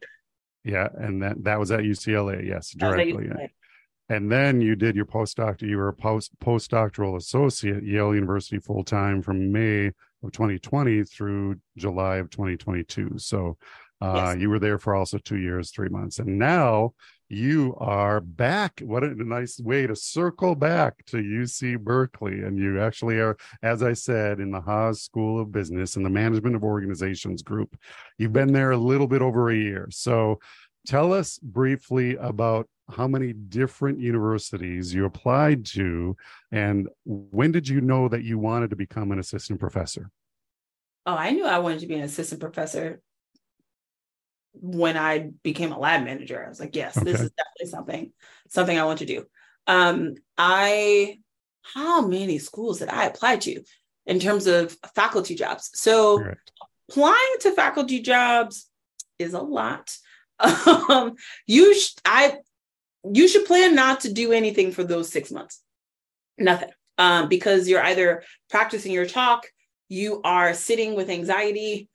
yeah, 0.64 0.88
and 0.96 1.22
that 1.22 1.44
that 1.44 1.60
was 1.60 1.72
at 1.72 1.82
UCLA, 1.82 2.46
yes, 2.46 2.72
directly. 2.72 3.26
UCLA. 3.26 3.50
And 4.10 4.32
then 4.32 4.62
you 4.62 4.76
did 4.76 4.96
your 4.96 5.06
postdoc. 5.06 5.62
You 5.62 5.78
were 5.78 5.88
a 5.88 5.94
post 5.94 6.32
postdoctoral 6.40 7.18
associate 7.18 7.78
at 7.78 7.84
Yale 7.84 8.14
University 8.14 8.60
full 8.60 8.84
time 8.84 9.22
from 9.22 9.52
May 9.52 9.88
of 9.88 10.32
2020 10.32 11.04
through 11.04 11.56
July 11.78 12.18
of 12.18 12.30
2022. 12.30 13.14
So 13.18 13.58
uh, 14.02 14.32
yes. 14.34 14.42
You 14.42 14.50
were 14.50 14.60
there 14.60 14.78
for 14.78 14.94
also 14.94 15.18
two 15.18 15.38
years, 15.38 15.72
three 15.72 15.90
months, 15.90 16.20
and 16.20 16.38
now 16.38 16.94
you 17.30 17.76
are 17.80 18.22
back. 18.22 18.82
What 18.82 19.04
a 19.04 19.16
nice 19.16 19.60
way 19.60 19.88
to 19.88 19.96
circle 19.96 20.54
back 20.54 21.04
to 21.08 21.18
UC 21.18 21.80
Berkeley. 21.80 22.42
And 22.44 22.58
you 22.58 22.80
actually 22.80 23.20
are, 23.20 23.36
as 23.64 23.82
I 23.82 23.94
said, 23.94 24.40
in 24.40 24.52
the 24.52 24.62
Haas 24.62 25.02
School 25.02 25.42
of 25.42 25.52
Business 25.52 25.96
and 25.96 26.06
the 26.06 26.10
Management 26.10 26.56
of 26.56 26.64
Organizations 26.64 27.42
group. 27.42 27.76
You've 28.18 28.34
been 28.34 28.54
there 28.54 28.72
a 28.72 28.78
little 28.78 29.08
bit 29.08 29.22
over 29.22 29.50
a 29.50 29.56
year. 29.56 29.88
So 29.90 30.40
tell 30.86 31.14
us 31.14 31.40
briefly 31.40 32.16
about 32.18 32.68
how 32.92 33.08
many 33.08 33.34
different 33.34 34.00
universities 34.00 34.94
you 34.94 35.06
applied 35.06 35.66
to 35.66 36.16
and 36.52 36.88
when 37.04 37.52
did 37.52 37.68
you 37.68 37.82
know 37.82 38.08
that 38.08 38.24
you 38.24 38.38
wanted 38.38 38.70
to 38.70 38.76
become 38.76 39.12
an 39.12 39.18
assistant 39.18 39.60
professor? 39.60 40.12
Oh, 41.08 41.16
I 41.16 41.32
knew 41.32 41.46
I 41.46 41.58
wanted 41.58 41.80
to 41.80 41.88
be 41.88 41.96
an 41.96 42.04
assistant 42.04 42.42
professor 42.42 43.02
when 44.62 44.98
I 44.98 45.32
became 45.44 45.72
a 45.72 45.80
lab 45.80 46.04
manager. 46.04 46.44
I 46.44 46.50
was 46.50 46.60
like, 46.60 46.76
yes, 46.76 46.98
okay. 46.98 47.06
this 47.06 47.22
is 47.22 47.32
definitely 47.32 47.72
something, 47.72 48.12
something 48.50 48.78
I 48.78 48.86
want 48.86 49.00
to 49.00 49.06
do. 49.06 49.26
Um, 49.68 50.16
I 50.38 51.20
how 51.74 52.06
many 52.06 52.38
schools 52.38 52.80
did 52.80 52.90
I 52.90 53.06
apply 53.06 53.38
to 53.38 53.64
in 54.06 54.20
terms 54.20 54.48
of 54.48 54.78
faculty 54.94 55.36
jobs? 55.36 55.72
So 55.74 56.24
applying 56.90 57.36
to 57.42 57.52
faculty 57.52 58.02
jobs 58.02 58.70
is 59.20 59.34
a 59.34 59.42
lot. 59.42 59.96
Um, 60.90 61.16
you 61.48 61.74
sh- 61.74 61.96
I 62.04 62.40
you 63.10 63.28
should 63.30 63.46
plan 63.46 63.74
not 63.74 64.02
to 64.02 64.12
do 64.12 64.34
anything 64.34 64.72
for 64.72 64.84
those 64.84 65.10
six 65.10 65.32
months. 65.32 65.62
Nothing. 66.38 66.72
Um, 66.98 67.30
because 67.30 67.70
you're 67.70 67.82
either 67.82 68.24
practicing 68.50 68.92
your 68.92 69.06
talk, 69.06 69.48
you 69.88 70.22
are 70.24 70.54
sitting 70.54 70.96
with 70.96 71.10
anxiety, 71.10 71.90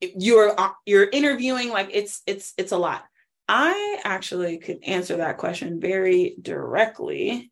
you're 0.00 0.58
uh, 0.58 0.70
you're 0.86 1.08
interviewing 1.08 1.70
like 1.70 1.90
it's 1.92 2.22
it's 2.26 2.54
it's 2.56 2.72
a 2.72 2.78
lot. 2.78 3.04
I 3.48 4.00
actually 4.04 4.58
could 4.58 4.78
answer 4.84 5.18
that 5.18 5.38
question 5.38 5.80
very 5.80 6.36
directly. 6.40 7.50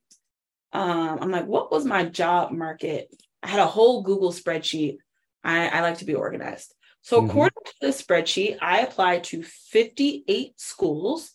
Um 0.72 1.18
i'm 1.20 1.30
like 1.30 1.46
what 1.46 1.70
was 1.70 1.84
my 1.84 2.04
job 2.04 2.52
market? 2.52 3.08
I 3.42 3.48
had 3.48 3.60
a 3.60 3.66
whole 3.66 4.02
google 4.02 4.32
spreadsheet. 4.32 4.98
I, 5.44 5.68
I 5.68 5.80
like 5.80 5.98
to 5.98 6.04
be 6.04 6.14
organized. 6.14 6.74
So 7.02 7.18
mm-hmm. 7.18 7.30
according 7.30 7.64
to 7.64 7.72
the 7.80 7.88
spreadsheet 7.88 8.58
i 8.60 8.80
applied 8.80 9.24
to 9.24 9.42
58 9.42 10.60
schools 10.60 11.32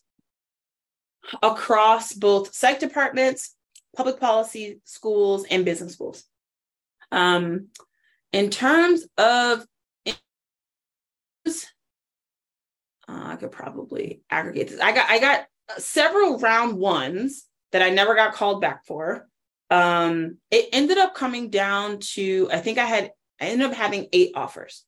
across 1.42 2.14
both 2.14 2.54
psych 2.54 2.80
departments 2.80 3.56
public 3.96 4.20
policy 4.20 4.82
schools 4.84 5.46
and 5.50 5.66
business 5.66 5.94
schools. 5.94 6.24
Um 7.12 7.68
in 8.32 8.50
terms 8.50 9.08
of 9.18 9.66
uh, 13.08 13.22
I 13.26 13.36
could 13.36 13.52
probably 13.52 14.22
aggregate 14.30 14.70
this. 14.70 14.80
I 14.80 14.92
got 14.92 15.10
I 15.10 15.20
got 15.20 15.46
several 15.78 16.40
round 16.40 16.78
ones 16.78 17.46
that 17.72 17.82
I 17.82 17.90
never 17.90 18.16
got 18.16 18.34
called 18.34 18.62
back 18.62 18.86
for. 18.86 19.28
Um, 19.70 20.38
it 20.52 20.70
ended 20.72 20.98
up 20.98 21.16
coming 21.16 21.50
down 21.50 22.00
to 22.14 22.50
I 22.52 22.60
think 22.60 22.78
I 22.78 22.86
had 22.86 23.12
I 23.42 23.46
ended 23.46 23.68
up 23.68 23.76
having 23.76 24.08
eight 24.14 24.32
offers 24.36 24.86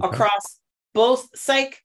okay. 0.00 0.14
across 0.14 0.58
both 0.94 1.28
psych, 1.34 1.82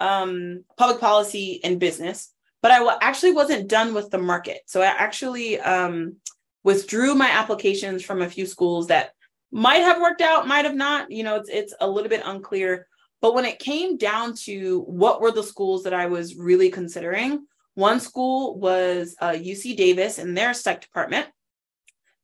um, 0.00 0.64
public 0.76 1.00
policy, 1.00 1.60
and 1.62 1.78
business. 1.78 2.32
But 2.62 2.70
I 2.70 2.78
w- 2.78 2.98
actually 3.00 3.32
wasn't 3.32 3.68
done 3.68 3.92
with 3.92 4.10
the 4.10 4.18
market, 4.18 4.60
so 4.66 4.80
I 4.80 4.86
actually 4.86 5.60
um, 5.60 6.16
withdrew 6.64 7.14
my 7.14 7.28
applications 7.28 8.02
from 8.02 8.22
a 8.22 8.28
few 8.28 8.46
schools 8.46 8.86
that 8.88 9.12
might 9.50 9.82
have 9.82 10.00
worked 10.00 10.20
out, 10.20 10.48
might 10.48 10.64
have 10.64 10.74
not. 10.74 11.10
You 11.10 11.24
know, 11.24 11.36
it's 11.36 11.50
it's 11.50 11.74
a 11.80 11.88
little 11.88 12.08
bit 12.08 12.22
unclear. 12.24 12.86
But 13.22 13.34
when 13.34 13.44
it 13.46 13.60
came 13.60 13.96
down 13.96 14.34
to 14.44 14.80
what 14.80 15.20
were 15.20 15.30
the 15.30 15.44
schools 15.44 15.84
that 15.84 15.94
I 15.94 16.06
was 16.06 16.36
really 16.36 16.70
considering, 16.70 17.46
one 17.74 18.00
school 18.00 18.58
was 18.58 19.16
uh, 19.20 19.30
UC 19.30 19.76
Davis 19.76 20.18
and 20.18 20.36
their 20.36 20.52
psych 20.52 20.82
department, 20.82 21.28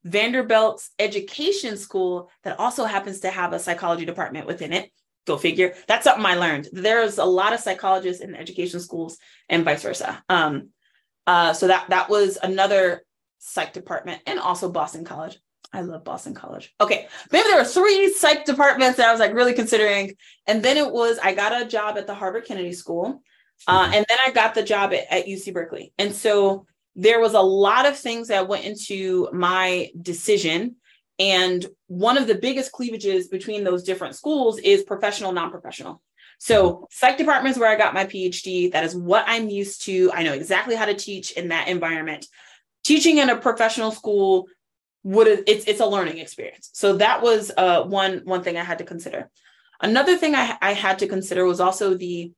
Vanderbilt's 0.03 0.91
education 0.99 1.77
school 1.77 2.29
that 2.43 2.59
also 2.59 2.85
happens 2.85 3.21
to 3.21 3.31
have 3.31 3.53
a 3.53 3.59
psychology 3.59 4.05
department 4.05 4.45
within 4.45 4.73
it. 4.73 4.91
Go 5.25 5.37
figure. 5.37 5.73
That's 5.87 6.03
something 6.03 6.25
I 6.25 6.35
learned. 6.35 6.67
There's 6.71 7.17
a 7.17 7.25
lot 7.25 7.53
of 7.53 7.59
psychologists 7.59 8.21
in 8.21 8.35
education 8.35 8.79
schools 8.79 9.17
and 9.47 9.63
vice 9.63 9.83
versa. 9.83 10.21
Um, 10.27 10.69
uh, 11.27 11.53
so 11.53 11.67
that 11.67 11.89
that 11.89 12.09
was 12.09 12.37
another 12.41 13.03
psych 13.37 13.71
department, 13.71 14.21
and 14.25 14.39
also 14.39 14.71
Boston 14.71 15.05
College. 15.05 15.37
I 15.71 15.81
love 15.81 16.03
Boston 16.03 16.33
College. 16.33 16.73
Okay, 16.81 17.07
maybe 17.31 17.47
there 17.47 17.57
were 17.57 17.65
three 17.65 18.11
psych 18.13 18.45
departments 18.45 18.97
that 18.97 19.07
I 19.07 19.11
was 19.11 19.19
like 19.19 19.33
really 19.33 19.53
considering, 19.53 20.15
and 20.47 20.63
then 20.63 20.77
it 20.77 20.91
was 20.91 21.19
I 21.19 21.33
got 21.33 21.61
a 21.61 21.65
job 21.65 21.97
at 21.97 22.07
the 22.07 22.15
Harvard 22.15 22.45
Kennedy 22.45 22.73
School, 22.73 23.21
uh, 23.67 23.83
mm-hmm. 23.83 23.93
and 23.93 24.05
then 24.09 24.17
I 24.25 24.31
got 24.31 24.55
the 24.55 24.63
job 24.63 24.93
at, 24.93 25.11
at 25.11 25.27
UC 25.27 25.53
Berkeley, 25.53 25.93
and 25.99 26.13
so 26.13 26.65
there 26.95 27.21
was 27.21 27.33
a 27.33 27.41
lot 27.41 27.85
of 27.85 27.97
things 27.97 28.27
that 28.27 28.47
went 28.47 28.65
into 28.65 29.29
my 29.31 29.89
decision, 30.01 30.75
And 31.17 31.65
one 31.87 32.17
of 32.17 32.27
the 32.27 32.35
biggest 32.35 32.71
cleavages 32.71 33.27
between 33.27 33.63
those 33.63 33.83
different 33.83 34.15
schools 34.15 34.57
is 34.59 34.83
professional, 34.83 35.31
non 35.31 35.51
professional. 35.51 36.01
So, 36.39 36.87
psych 36.91 37.17
departments 37.17 37.59
where 37.59 37.69
I 37.69 37.75
got 37.75 37.93
my 37.93 38.05
PhD, 38.05 38.71
that 38.71 38.85
is 38.85 38.95
what 38.95 39.25
I'm 39.27 39.49
used 39.49 39.83
to. 39.83 40.11
I 40.13 40.23
know 40.23 40.33
exactly 40.33 40.75
how 40.75 40.85
to 40.85 40.93
teach 40.93 41.31
in 41.31 41.49
that 41.49 41.67
environment. 41.67 42.25
Teaching 42.85 43.17
in 43.17 43.29
a 43.29 43.35
professional 43.35 43.91
school 43.91 44.47
would 45.03 45.27
it's 45.27 45.65
it's 45.65 45.79
a 45.79 45.85
learning 45.85 46.17
experience. 46.17 46.69
So 46.73 46.97
that 46.97 47.21
was 47.21 47.51
uh, 47.55 47.83
one 47.83 48.21
one 48.25 48.43
thing 48.43 48.57
I 48.57 48.63
had 48.63 48.79
to 48.79 48.83
consider. 48.83 49.29
Another 49.81 50.17
thing 50.17 50.35
I, 50.35 50.57
I 50.61 50.73
had 50.73 50.99
to 50.99 51.07
consider 51.07 51.45
was 51.45 51.59
also 51.59 51.95
the 51.95 52.33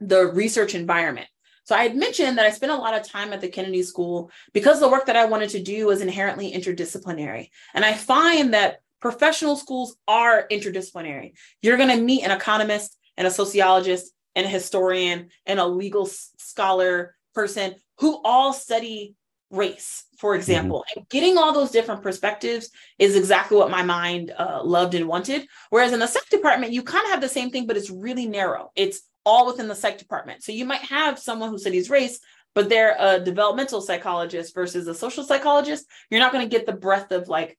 the 0.00 0.26
research 0.26 0.74
environment. 0.74 1.28
So 1.64 1.74
I 1.74 1.82
had 1.82 1.96
mentioned 1.96 2.38
that 2.38 2.46
I 2.46 2.50
spent 2.50 2.70
a 2.70 2.76
lot 2.76 2.94
of 2.94 3.08
time 3.08 3.32
at 3.32 3.40
the 3.40 3.48
Kennedy 3.48 3.82
School 3.82 4.30
because 4.52 4.78
the 4.78 4.88
work 4.88 5.06
that 5.06 5.16
I 5.16 5.24
wanted 5.24 5.50
to 5.50 5.62
do 5.62 5.86
was 5.86 6.00
inherently 6.00 6.52
interdisciplinary. 6.52 7.50
And 7.74 7.84
I 7.84 7.94
find 7.94 8.54
that 8.54 8.78
professional 9.00 9.56
schools 9.56 9.96
are 10.06 10.46
interdisciplinary. 10.48 11.32
You're 11.62 11.76
going 11.76 11.96
to 11.96 12.02
meet 12.02 12.22
an 12.22 12.30
economist 12.30 12.96
and 13.16 13.26
a 13.26 13.32
sociologist 13.32 14.12
and 14.36 14.46
a 14.46 14.50
historian 14.50 15.30
and 15.44 15.58
a 15.58 15.66
legal 15.66 16.06
scholar 16.06 17.16
person 17.34 17.74
who 17.98 18.20
all 18.24 18.52
study 18.52 19.16
race, 19.56 20.04
for 20.18 20.32
mm-hmm. 20.32 20.40
example. 20.40 20.84
Mm-hmm. 20.90 21.00
And 21.00 21.08
getting 21.08 21.38
all 21.38 21.52
those 21.52 21.70
different 21.70 22.02
perspectives 22.02 22.70
is 22.98 23.16
exactly 23.16 23.56
what 23.56 23.70
my 23.70 23.82
mind 23.82 24.32
uh, 24.36 24.60
loved 24.62 24.94
and 24.94 25.08
wanted. 25.08 25.46
Whereas 25.70 25.92
in 25.92 26.00
the 26.00 26.06
psych 26.06 26.28
department, 26.28 26.72
you 26.72 26.82
kind 26.82 27.04
of 27.04 27.10
have 27.10 27.20
the 27.20 27.28
same 27.28 27.50
thing, 27.50 27.66
but 27.66 27.76
it's 27.76 27.90
really 27.90 28.26
narrow. 28.26 28.70
It's 28.76 29.02
all 29.24 29.46
within 29.46 29.68
the 29.68 29.74
psych 29.74 29.98
department. 29.98 30.44
So 30.44 30.52
you 30.52 30.64
might 30.64 30.82
have 30.82 31.18
someone 31.18 31.50
who 31.50 31.58
studies 31.58 31.90
race, 31.90 32.20
but 32.54 32.68
they're 32.68 32.96
a 32.98 33.20
developmental 33.20 33.80
psychologist 33.80 34.54
versus 34.54 34.86
a 34.86 34.94
social 34.94 35.24
psychologist. 35.24 35.86
You're 36.10 36.20
not 36.20 36.32
going 36.32 36.48
to 36.48 36.56
get 36.56 36.64
the 36.64 36.72
breadth 36.72 37.12
of 37.12 37.28
like 37.28 37.58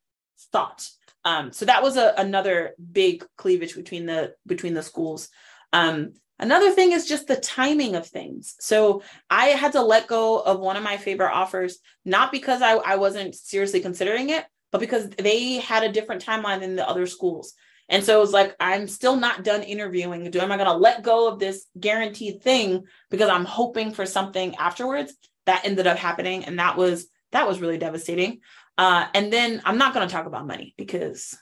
thought. 0.52 0.88
Um, 1.26 1.52
so 1.52 1.66
that 1.66 1.84
was 1.84 1.98
a, 1.98 2.14
another 2.18 2.74
big 2.92 3.26
cleavage 3.38 3.76
between 3.76 4.06
the 4.06 4.34
between 4.46 4.74
the 4.74 4.82
schools. 4.82 5.30
Um, 5.74 6.14
another 6.40 6.72
thing 6.72 6.92
is 6.92 7.08
just 7.08 7.28
the 7.28 7.38
timing 7.38 7.96
of 7.96 8.08
things. 8.08 8.56
So 8.60 9.04
I 9.30 9.48
had 9.48 9.74
to 9.74 9.82
let 9.82 10.08
go 10.08 10.40
of 10.40 10.60
one 10.60 10.78
of 10.78 10.84
my 10.84 10.98
favorite 10.98 11.34
offers, 11.34 11.80
not 12.06 12.32
because 12.32 12.62
I, 12.62 12.74
I 12.74 12.96
wasn't 12.96 13.36
seriously 13.36 13.80
considering 13.80 14.30
it, 14.30 14.46
but 14.72 14.80
because 14.80 15.10
they 15.10 15.56
had 15.56 15.84
a 15.84 15.92
different 15.92 16.26
timeline 16.26 16.60
than 16.60 16.76
the 16.76 16.88
other 16.88 17.08
schools. 17.08 17.54
And 17.90 18.04
so 18.04 18.18
it 18.18 18.22
was 18.22 18.34
like, 18.34 18.56
I'm 18.60 18.88
still 18.88 19.16
not 19.16 19.44
done 19.44 19.64
interviewing. 19.64 20.30
Do 20.30 20.40
am 20.40 20.52
I 20.52 20.58
going 20.58 20.68
to 20.68 20.76
let 20.76 21.04
go 21.04 21.28
of 21.28 21.40
this 21.40 21.66
guaranteed 21.80 22.42
thing 22.42 22.84
because 23.10 23.30
I'm 23.30 23.46
hoping 23.46 23.92
for 23.92 24.06
something 24.06 24.56
afterwards? 24.56 25.14
That 25.46 25.66
ended 25.66 25.88
up 25.88 25.98
happening, 25.98 26.44
and 26.44 26.60
that 26.60 26.76
was 26.76 27.08
that 27.32 27.48
was 27.48 27.62
really 27.62 27.78
devastating. 27.78 28.42
Uh, 28.78 29.08
and 29.14 29.32
then 29.32 29.62
I'm 29.64 29.78
not 29.78 29.94
going 29.94 30.06
to 30.06 30.14
talk 30.14 30.26
about 30.26 30.46
money 30.46 30.74
because 30.78 31.38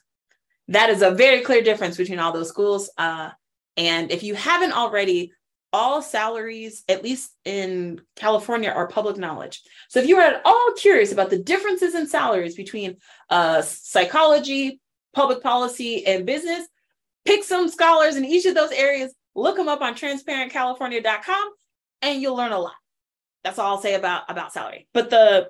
that 0.67 0.91
is 0.91 1.01
a 1.01 1.11
very 1.11 1.41
clear 1.41 1.63
difference 1.63 1.97
between 1.97 2.19
all 2.19 2.31
those 2.31 2.49
schools. 2.49 2.91
Uh, 2.97 3.31
and 3.77 4.11
if 4.11 4.23
you 4.23 4.35
haven't 4.35 4.73
already, 4.73 5.31
all 5.73 6.01
salaries, 6.01 6.83
at 6.87 7.03
least 7.03 7.31
in 7.43 8.01
California, 8.15 8.69
are 8.69 8.87
public 8.87 9.17
knowledge. 9.17 9.61
So 9.89 9.99
if 9.99 10.07
you 10.07 10.17
are 10.17 10.23
at 10.23 10.41
all 10.45 10.73
curious 10.77 11.11
about 11.11 11.29
the 11.29 11.39
differences 11.39 11.95
in 11.95 12.07
salaries 12.07 12.55
between 12.55 12.97
uh, 13.29 13.61
psychology, 13.61 14.79
public 15.15 15.41
policy, 15.41 16.05
and 16.05 16.25
business. 16.25 16.67
Pick 17.23 17.43
some 17.43 17.69
scholars 17.69 18.17
in 18.17 18.25
each 18.25 18.45
of 18.45 18.53
those 18.53 18.71
areas, 18.71 19.15
look 19.33 19.55
them 19.55 19.67
up 19.67 19.81
on 19.81 19.95
transparentcalifornia.com, 19.95 21.49
and 22.03 22.21
you'll 22.21 22.35
learn 22.35 22.51
a 22.51 22.59
lot. 22.59 22.75
That's 23.43 23.57
all 23.57 23.75
I'll 23.75 23.81
say 23.81 23.95
about, 23.95 24.23
about 24.29 24.53
salary. 24.53 24.87
But 24.93 25.09
the 25.09 25.49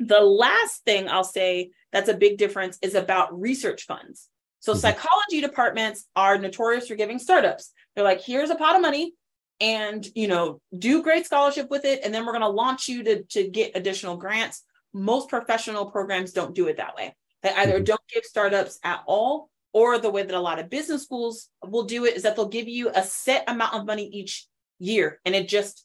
the 0.00 0.20
last 0.20 0.84
thing 0.84 1.08
I'll 1.08 1.24
say 1.24 1.70
that's 1.90 2.08
a 2.08 2.14
big 2.14 2.38
difference 2.38 2.78
is 2.82 2.94
about 2.94 3.40
research 3.40 3.84
funds. 3.86 4.27
So 4.60 4.72
mm-hmm. 4.72 4.80
psychology 4.80 5.40
departments 5.40 6.06
are 6.16 6.38
notorious 6.38 6.88
for 6.88 6.94
giving 6.94 7.18
startups. 7.18 7.72
They're 7.94 8.04
like, 8.04 8.22
here's 8.22 8.50
a 8.50 8.54
pot 8.54 8.76
of 8.76 8.82
money 8.82 9.14
and 9.60 10.06
you 10.14 10.28
know, 10.28 10.60
do 10.76 11.02
great 11.02 11.26
scholarship 11.26 11.70
with 11.70 11.84
it, 11.84 12.00
and 12.04 12.14
then 12.14 12.24
we're 12.24 12.32
going 12.32 12.42
to 12.42 12.48
launch 12.48 12.88
you 12.88 13.02
to, 13.04 13.22
to 13.24 13.48
get 13.48 13.76
additional 13.76 14.16
grants. 14.16 14.62
Most 14.94 15.28
professional 15.28 15.90
programs 15.90 16.32
don't 16.32 16.54
do 16.54 16.68
it 16.68 16.76
that 16.76 16.94
way. 16.94 17.14
They 17.42 17.50
either 17.50 17.74
mm-hmm. 17.74 17.84
don't 17.84 18.00
give 18.12 18.24
startups 18.24 18.78
at 18.84 19.02
all, 19.06 19.50
or 19.72 19.98
the 19.98 20.10
way 20.10 20.22
that 20.22 20.34
a 20.34 20.40
lot 20.40 20.58
of 20.58 20.70
business 20.70 21.02
schools 21.02 21.48
will 21.62 21.84
do 21.84 22.04
it 22.04 22.16
is 22.16 22.22
that 22.22 22.36
they'll 22.36 22.48
give 22.48 22.68
you 22.68 22.90
a 22.94 23.02
set 23.02 23.44
amount 23.48 23.74
of 23.74 23.86
money 23.86 24.06
each 24.06 24.46
year 24.78 25.20
and 25.24 25.34
it 25.34 25.48
just 25.48 25.84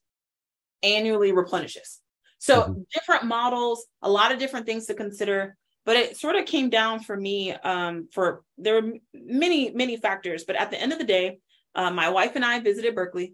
annually 0.82 1.32
replenishes. 1.32 2.00
So, 2.40 2.62
mm-hmm. 2.62 2.82
different 2.94 3.26
models, 3.26 3.86
a 4.02 4.10
lot 4.10 4.32
of 4.32 4.40
different 4.40 4.66
things 4.66 4.86
to 4.88 4.94
consider. 4.94 5.58
But 5.86 5.98
it 5.98 6.18
sort 6.18 6.36
of 6.36 6.46
came 6.46 6.70
down 6.70 7.02
for 7.02 7.16
me 7.16 7.52
um, 7.52 8.08
for 8.12 8.44
there 8.58 8.82
were 8.82 8.94
many, 9.14 9.72
many 9.72 9.98
factors. 9.98 10.46
But 10.46 10.56
at 10.56 10.72
the 10.72 10.80
end 10.80 10.94
of 10.94 11.00
the 11.00 11.06
day, 11.06 11.40
uh, 11.76 11.92
my 11.92 12.10
wife 12.10 12.36
and 12.36 12.46
I 12.46 12.60
visited 12.60 12.96
Berkeley. 12.96 13.34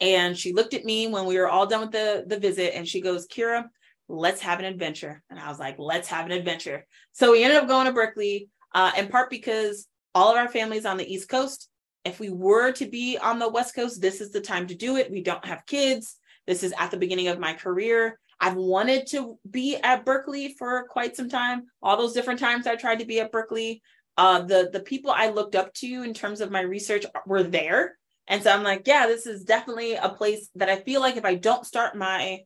And 0.00 0.36
she 0.36 0.52
looked 0.52 0.74
at 0.74 0.84
me 0.84 1.08
when 1.08 1.24
we 1.24 1.38
were 1.38 1.48
all 1.48 1.66
done 1.66 1.80
with 1.80 1.92
the, 1.92 2.24
the 2.26 2.38
visit 2.38 2.76
and 2.76 2.86
she 2.86 3.00
goes, 3.00 3.26
Kiera, 3.26 3.64
let's 4.08 4.40
have 4.42 4.58
an 4.58 4.64
adventure. 4.64 5.22
And 5.30 5.38
I 5.38 5.48
was 5.48 5.58
like, 5.58 5.76
let's 5.78 6.08
have 6.08 6.26
an 6.26 6.32
adventure. 6.32 6.86
So 7.12 7.32
we 7.32 7.42
ended 7.42 7.58
up 7.58 7.68
going 7.68 7.86
to 7.86 7.92
Berkeley, 7.92 8.48
uh, 8.74 8.92
in 8.96 9.08
part 9.08 9.30
because 9.30 9.88
all 10.14 10.30
of 10.30 10.36
our 10.36 10.48
families 10.48 10.86
on 10.86 10.96
the 10.96 11.12
East 11.12 11.28
Coast. 11.28 11.68
If 12.04 12.20
we 12.20 12.30
were 12.30 12.72
to 12.72 12.86
be 12.86 13.18
on 13.18 13.38
the 13.38 13.48
West 13.48 13.74
Coast, 13.74 14.00
this 14.00 14.20
is 14.20 14.30
the 14.30 14.40
time 14.40 14.66
to 14.68 14.74
do 14.74 14.96
it. 14.96 15.10
We 15.10 15.22
don't 15.22 15.44
have 15.44 15.66
kids. 15.66 16.16
This 16.46 16.62
is 16.62 16.72
at 16.78 16.90
the 16.90 16.96
beginning 16.96 17.28
of 17.28 17.38
my 17.38 17.52
career. 17.52 18.18
I've 18.40 18.56
wanted 18.56 19.06
to 19.08 19.38
be 19.48 19.76
at 19.76 20.04
Berkeley 20.04 20.54
for 20.58 20.86
quite 20.88 21.16
some 21.16 21.28
time. 21.28 21.66
All 21.82 21.96
those 21.96 22.12
different 22.12 22.40
times 22.40 22.66
I 22.66 22.76
tried 22.76 23.00
to 23.00 23.06
be 23.06 23.20
at 23.20 23.32
Berkeley, 23.32 23.82
uh, 24.18 24.42
the 24.42 24.68
the 24.72 24.80
people 24.80 25.12
I 25.12 25.30
looked 25.30 25.54
up 25.54 25.72
to 25.74 25.86
in 25.86 26.12
terms 26.12 26.40
of 26.40 26.50
my 26.50 26.60
research 26.60 27.06
were 27.24 27.44
there, 27.44 27.96
and 28.26 28.42
so 28.42 28.50
I'm 28.50 28.64
like, 28.64 28.82
yeah, 28.84 29.06
this 29.06 29.26
is 29.26 29.44
definitely 29.44 29.94
a 29.94 30.08
place 30.08 30.48
that 30.56 30.68
I 30.68 30.80
feel 30.80 31.00
like 31.00 31.16
if 31.16 31.24
I 31.24 31.36
don't 31.36 31.64
start 31.64 31.96
my 31.96 32.40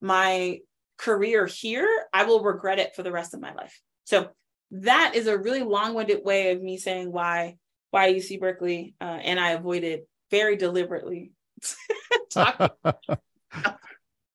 my 0.00 0.58
career 0.98 1.46
here, 1.46 1.88
I 2.12 2.24
will 2.24 2.42
regret 2.42 2.80
it 2.80 2.96
for 2.96 3.04
the 3.04 3.12
rest 3.12 3.34
of 3.34 3.40
my 3.40 3.54
life. 3.54 3.80
So 4.04 4.30
that 4.72 5.12
is 5.14 5.28
a 5.28 5.38
really 5.38 5.62
long-winded 5.62 6.24
way 6.24 6.50
of 6.50 6.60
me 6.60 6.76
saying 6.76 7.12
why 7.12 7.56
why 7.92 8.12
UC 8.12 8.40
Berkeley, 8.40 8.96
uh, 9.00 9.04
and 9.22 9.38
I 9.38 9.50
avoided 9.52 10.00
very 10.30 10.56
deliberately. 10.56 11.30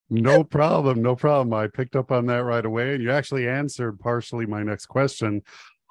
no 0.10 0.43
problem, 0.43 1.02
no 1.02 1.15
problem. 1.15 1.54
I 1.54 1.67
picked 1.67 1.96
up 1.96 2.12
on 2.12 2.26
that 2.28 2.43
right 2.43 2.65
away, 2.65 2.96
and 2.96 3.04
you 3.04 3.12
actually 3.12 3.48
answered 3.48 4.00
partially 4.00 4.46
my 4.46 4.63
next 4.63 4.86
question. 4.86 5.43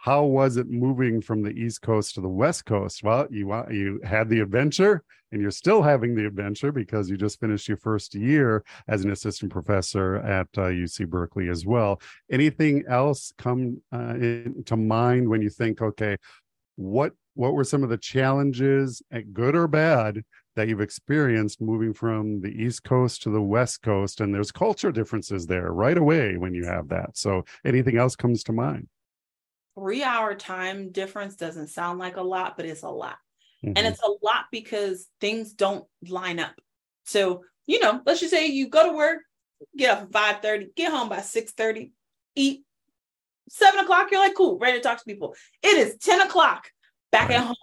How 0.07 0.25
was 0.25 0.57
it 0.57 0.71
moving 0.71 1.21
from 1.21 1.43
the 1.43 1.51
east 1.51 1.83
coast 1.83 2.15
to 2.15 2.21
the 2.21 2.29
west 2.29 2.65
coast? 2.65 3.03
Well 3.03 3.27
you 3.29 3.53
you 3.71 4.01
had 4.05 4.29
the 4.29 4.39
adventure 4.39 5.03
and 5.33 5.43
you're 5.43 5.51
still 5.51 5.83
having 5.83 6.15
the 6.15 6.27
adventure 6.27 6.71
because 6.71 7.11
you 7.11 7.17
just 7.17 7.41
finished 7.41 7.67
your 7.67 7.77
first 7.79 8.15
year 8.15 8.63
as 8.87 9.05
an 9.05 9.11
assistant 9.11 9.51
professor 9.51 10.19
at 10.19 10.47
uh, 10.57 10.69
uc 10.69 11.09
berkeley 11.09 11.49
as 11.49 11.67
well. 11.67 12.01
Anything 12.31 12.85
else 12.89 13.33
come 13.37 13.83
uh, 13.91 14.15
to 14.67 14.77
mind 14.77 15.29
when 15.29 15.43
you 15.43 15.51
think 15.51 15.83
okay 15.83 16.17
what 16.77 17.13
what 17.35 17.55
were 17.55 17.65
some 17.65 17.83
of 17.83 17.89
the 17.89 17.99
challenges 17.99 19.03
eh, 19.13 19.23
good 19.33 19.57
or 19.57 19.67
bad 19.67 20.23
that 20.57 20.69
you've 20.69 20.81
experienced 20.81 21.61
moving 21.61 21.93
from 21.95 22.41
the 22.41 22.49
east 22.49 22.83
coast 22.83 23.23
to 23.23 23.31
the 23.31 23.41
west 23.41 23.83
coast 23.83 24.21
and 24.21 24.35
there's 24.35 24.51
culture 24.51 24.91
differences 24.91 25.47
there 25.47 25.71
right 25.71 25.99
away 25.99 26.37
when 26.37 26.55
you 26.55 26.65
have 26.65 26.89
that 26.89 27.17
so 27.17 27.45
anything 27.65 27.97
else 27.97 28.17
comes 28.17 28.43
to 28.43 28.53
mind 28.53 28.89
three 29.77 30.03
hour 30.03 30.35
time 30.35 30.91
difference 30.91 31.37
doesn't 31.37 31.69
sound 31.69 31.99
like 31.99 32.17
a 32.17 32.23
lot, 32.23 32.57
but 32.57 32.67
it's 32.67 32.83
a 32.83 32.89
lot. 32.89 33.19
Mm-hmm. 33.65 33.73
And 33.77 33.87
it's 33.87 34.03
a 34.03 34.11
lot 34.23 34.47
because 34.51 35.09
things 35.21 35.53
don't 35.53 35.85
line 36.09 36.39
up. 36.39 36.55
So, 37.05 37.45
you 37.67 37.81
know, 37.81 38.01
let's 38.05 38.21
just 38.21 38.33
say 38.33 38.47
you 38.47 38.69
go 38.69 38.91
to 38.91 38.97
work, 38.97 39.21
get 39.77 39.91
up 39.91 40.03
at 40.05 40.13
5 40.13 40.43
30, 40.43 40.69
get 40.75 40.93
home 40.93 41.09
by 41.09 41.21
6 41.21 41.53
30, 41.53 41.93
eat 42.35 42.63
seven 43.49 43.81
o'clock, 43.81 44.09
you're 44.11 44.21
like, 44.21 44.35
cool, 44.35 44.59
ready 44.59 44.79
to 44.79 44.83
talk 44.83 44.99
to 44.99 45.05
people. 45.05 45.35
It 45.63 45.77
is 45.77 45.97
10 45.99 46.23
o'clock 46.23 46.71
back 47.13 47.29
right. 47.29 47.39
at 47.39 47.45
home. 47.45 47.57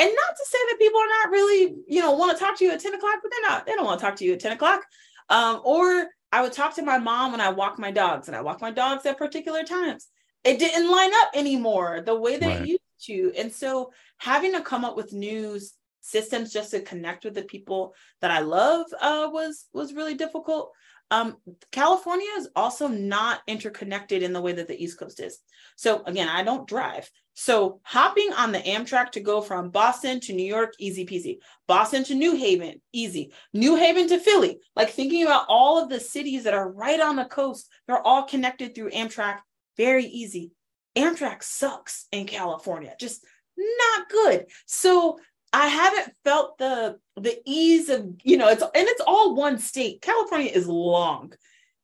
And 0.00 0.08
not 0.08 0.36
to 0.36 0.44
say 0.46 0.58
that 0.70 0.78
people 0.78 1.00
are 1.00 1.06
not 1.06 1.30
really, 1.30 1.74
you 1.88 2.00
know, 2.00 2.12
want 2.12 2.36
to 2.36 2.44
talk 2.44 2.56
to 2.58 2.64
you 2.64 2.70
at 2.70 2.80
10 2.80 2.94
o'clock, 2.94 3.16
but 3.22 3.32
they're 3.32 3.50
not, 3.50 3.66
they 3.66 3.72
don't 3.72 3.84
want 3.84 3.98
to 3.98 4.06
talk 4.06 4.16
to 4.16 4.24
you 4.24 4.34
at 4.34 4.40
10 4.40 4.52
o'clock. 4.52 4.82
Um, 5.28 5.60
or 5.64 6.06
I 6.30 6.42
would 6.42 6.52
talk 6.52 6.74
to 6.76 6.82
my 6.82 6.98
mom 6.98 7.32
when 7.32 7.40
I 7.40 7.50
walk 7.50 7.78
my 7.78 7.90
dogs, 7.90 8.28
and 8.28 8.36
I 8.36 8.40
walk 8.40 8.60
my 8.60 8.70
dogs 8.70 9.06
at 9.06 9.18
particular 9.18 9.64
times 9.64 10.08
it 10.44 10.58
didn't 10.58 10.90
line 10.90 11.10
up 11.14 11.30
anymore 11.34 12.02
the 12.04 12.14
way 12.14 12.36
that 12.38 12.46
right. 12.46 12.62
it 12.62 12.68
used 12.68 12.80
to. 13.06 13.32
And 13.36 13.52
so 13.52 13.92
having 14.18 14.52
to 14.52 14.62
come 14.62 14.84
up 14.84 14.96
with 14.96 15.12
new 15.12 15.60
systems 16.00 16.52
just 16.52 16.70
to 16.70 16.80
connect 16.80 17.24
with 17.24 17.34
the 17.34 17.42
people 17.42 17.94
that 18.20 18.30
I 18.30 18.40
love 18.40 18.86
uh, 19.00 19.28
was 19.30 19.66
was 19.72 19.94
really 19.94 20.14
difficult. 20.14 20.72
Um, 21.10 21.36
California 21.72 22.28
is 22.36 22.48
also 22.54 22.86
not 22.86 23.40
interconnected 23.46 24.22
in 24.22 24.32
the 24.32 24.40
way 24.40 24.52
that 24.52 24.68
the 24.68 24.82
East 24.82 24.98
Coast 24.98 25.20
is. 25.20 25.38
So 25.76 26.02
again, 26.04 26.28
I 26.28 26.42
don't 26.42 26.68
drive. 26.68 27.10
So 27.34 27.80
hopping 27.84 28.32
on 28.36 28.52
the 28.52 28.58
Amtrak 28.58 29.12
to 29.12 29.20
go 29.20 29.40
from 29.40 29.70
Boston 29.70 30.20
to 30.20 30.32
New 30.32 30.46
York, 30.46 30.74
easy 30.78 31.06
peasy. 31.06 31.38
Boston 31.66 32.04
to 32.04 32.14
New 32.14 32.34
Haven, 32.34 32.82
easy. 32.92 33.32
New 33.54 33.76
Haven 33.76 34.08
to 34.08 34.18
Philly, 34.18 34.58
like 34.76 34.90
thinking 34.90 35.22
about 35.22 35.46
all 35.48 35.82
of 35.82 35.88
the 35.88 36.00
cities 36.00 36.44
that 36.44 36.54
are 36.54 36.70
right 36.70 37.00
on 37.00 37.16
the 37.16 37.24
coast, 37.24 37.68
they're 37.86 38.06
all 38.06 38.24
connected 38.24 38.74
through 38.74 38.90
Amtrak 38.90 39.38
very 39.78 40.04
easy. 40.04 40.50
Amtrak 40.96 41.42
sucks 41.42 42.06
in 42.12 42.26
California, 42.26 42.94
just 43.00 43.24
not 43.56 44.08
good. 44.10 44.46
So 44.66 45.18
I 45.52 45.68
haven't 45.68 46.12
felt 46.24 46.58
the 46.58 46.98
the 47.16 47.40
ease 47.46 47.88
of, 47.88 48.06
you 48.22 48.36
know, 48.36 48.48
it's 48.48 48.62
and 48.62 48.70
it's 48.74 49.02
all 49.06 49.34
one 49.34 49.58
state. 49.58 50.02
California 50.02 50.50
is 50.52 50.66
long. 50.66 51.32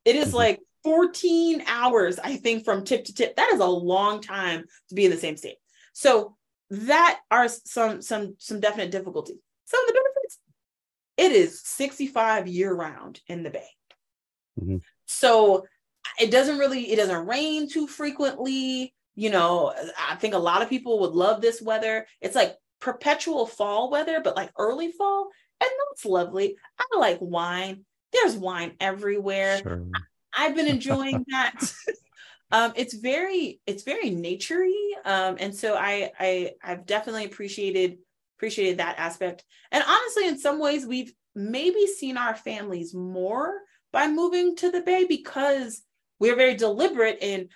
It 0.05 0.17
is 0.17 0.29
mm-hmm. 0.29 0.37
like 0.37 0.61
14 0.83 1.65
hours, 1.67 2.19
I 2.19 2.37
think, 2.37 2.65
from 2.65 2.85
tip 2.85 3.05
to 3.07 3.15
tip. 3.15 3.37
That 3.37 3.53
is 3.53 3.61
a 3.61 3.67
long 3.67 4.21
time 4.21 4.65
to 4.91 4.95
be 4.95 5.07
in 5.07 5.11
the 5.11 5.17
same 5.17 5.37
state. 5.37 5.57
So 5.95 6.37
that 6.71 7.21
are 7.31 7.49
some 7.49 8.03
some 8.03 8.37
some 8.39 8.61
definite 8.61 8.91
difficulty. 8.91 9.35
Some 9.65 9.81
of 9.83 9.87
the 9.89 9.95
benefits, 9.95 10.39
it 11.17 11.33
is 11.33 11.63
65 11.65 12.47
year 12.47 12.73
round 12.75 13.21
in 13.29 13.43
the 13.43 13.51
Bay. 13.51 13.69
Mm-hmm. 14.61 14.77
So 15.07 15.65
it 16.21 16.31
doesn't 16.31 16.59
really, 16.59 16.93
it 16.93 16.97
doesn't 16.97 17.27
rain 17.27 17.69
too 17.69 17.87
frequently. 17.87 18.95
You 19.15 19.31
know, 19.31 19.73
I 20.09 20.17
think 20.17 20.35
a 20.35 20.39
lot 20.39 20.63
of 20.63 20.69
people 20.69 21.01
would 21.01 21.13
love 21.13 21.41
this 21.41 21.63
weather. 21.63 22.07
It's 22.21 22.35
like 22.35 22.57
perpetual 22.85 23.47
fall 23.47 23.91
weather, 23.91 24.21
but 24.23 24.37
like 24.37 24.53
early 24.59 24.93
fall. 24.93 25.31
And 25.59 25.71
that's 25.89 26.05
lovely. 26.05 26.57
I 26.79 26.99
like 26.99 27.17
wine. 27.19 27.87
There's 28.13 28.37
wine 28.37 28.75
everywhere. 28.79 29.59
Sure. 29.63 29.87
I've 30.37 30.55
been 30.55 30.69
enjoying 30.69 31.25
that. 31.31 31.73
um, 32.53 32.75
it's 32.77 32.93
very, 32.93 33.59
it's 33.67 33.85
very 33.85 34.11
naturey. 34.11 34.75
Um, 35.03 35.39
and 35.41 35.55
so 35.55 35.75
I, 35.75 36.11
I, 36.21 36.51
I've 36.63 36.85
definitely 36.85 37.25
appreciated, 37.25 37.97
appreciated 38.37 38.79
that 38.79 38.99
aspect. 38.99 39.45
And 39.73 39.83
honestly, 39.89 40.29
in 40.29 40.39
some 40.39 40.59
ways, 40.59 40.85
we've 40.85 41.15
maybe 41.35 41.87
seen 41.87 42.19
our 42.19 42.35
families 42.35 42.93
more 42.93 43.55
by 43.95 44.09
moving 44.09 44.57
to 44.57 44.71
the 44.71 44.83
Bay 44.83 45.07
because 45.09 45.83
we're 46.21 46.37
very 46.37 46.55
deliberate 46.55 47.19
in 47.23 47.49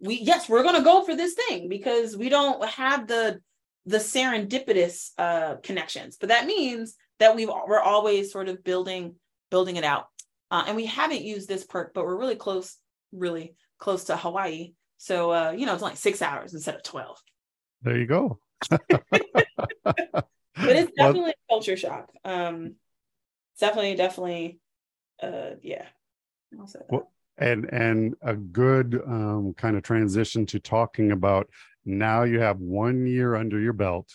we 0.00 0.16
yes 0.16 0.48
we're 0.48 0.64
going 0.64 0.74
to 0.74 0.82
go 0.82 1.04
for 1.04 1.14
this 1.14 1.34
thing 1.34 1.68
because 1.68 2.16
we 2.16 2.28
don't 2.28 2.62
have 2.68 3.06
the 3.06 3.40
the 3.86 3.98
serendipitous 3.98 5.10
uh, 5.18 5.56
connections. 5.62 6.16
But 6.18 6.30
that 6.30 6.46
means 6.46 6.96
that 7.18 7.36
we 7.36 7.46
we're 7.46 7.80
always 7.80 8.32
sort 8.32 8.48
of 8.48 8.64
building 8.64 9.16
building 9.50 9.76
it 9.76 9.84
out. 9.84 10.06
Uh, 10.50 10.64
and 10.66 10.76
we 10.76 10.86
haven't 10.86 11.22
used 11.22 11.48
this 11.48 11.64
perk 11.64 11.92
but 11.94 12.04
we're 12.04 12.18
really 12.18 12.36
close 12.36 12.76
really 13.12 13.54
close 13.78 14.04
to 14.04 14.16
hawaii. 14.16 14.72
So 14.98 15.32
uh, 15.32 15.50
you 15.56 15.66
know 15.66 15.74
it's 15.74 15.82
like 15.82 15.96
six 15.96 16.22
hours 16.22 16.54
instead 16.54 16.74
of 16.74 16.82
12 16.82 17.18
there 17.82 17.98
you 17.98 18.06
go. 18.06 18.38
But 20.56 20.76
it's 20.76 20.92
definitely 20.92 21.20
well, 21.20 21.30
a 21.30 21.52
culture 21.52 21.76
shock. 21.76 22.10
Um 22.24 22.76
definitely 23.58 23.96
definitely 23.96 24.60
uh 25.22 25.56
yeah. 25.62 25.86
Well, 26.88 27.10
and 27.38 27.64
and 27.72 28.14
a 28.22 28.34
good 28.34 29.02
um, 29.06 29.54
kind 29.54 29.76
of 29.76 29.82
transition 29.82 30.46
to 30.46 30.60
talking 30.60 31.10
about 31.10 31.48
now 31.84 32.22
you 32.22 32.40
have 32.40 32.58
one 32.58 33.06
year 33.06 33.34
under 33.34 33.60
your 33.60 33.72
belt 33.72 34.08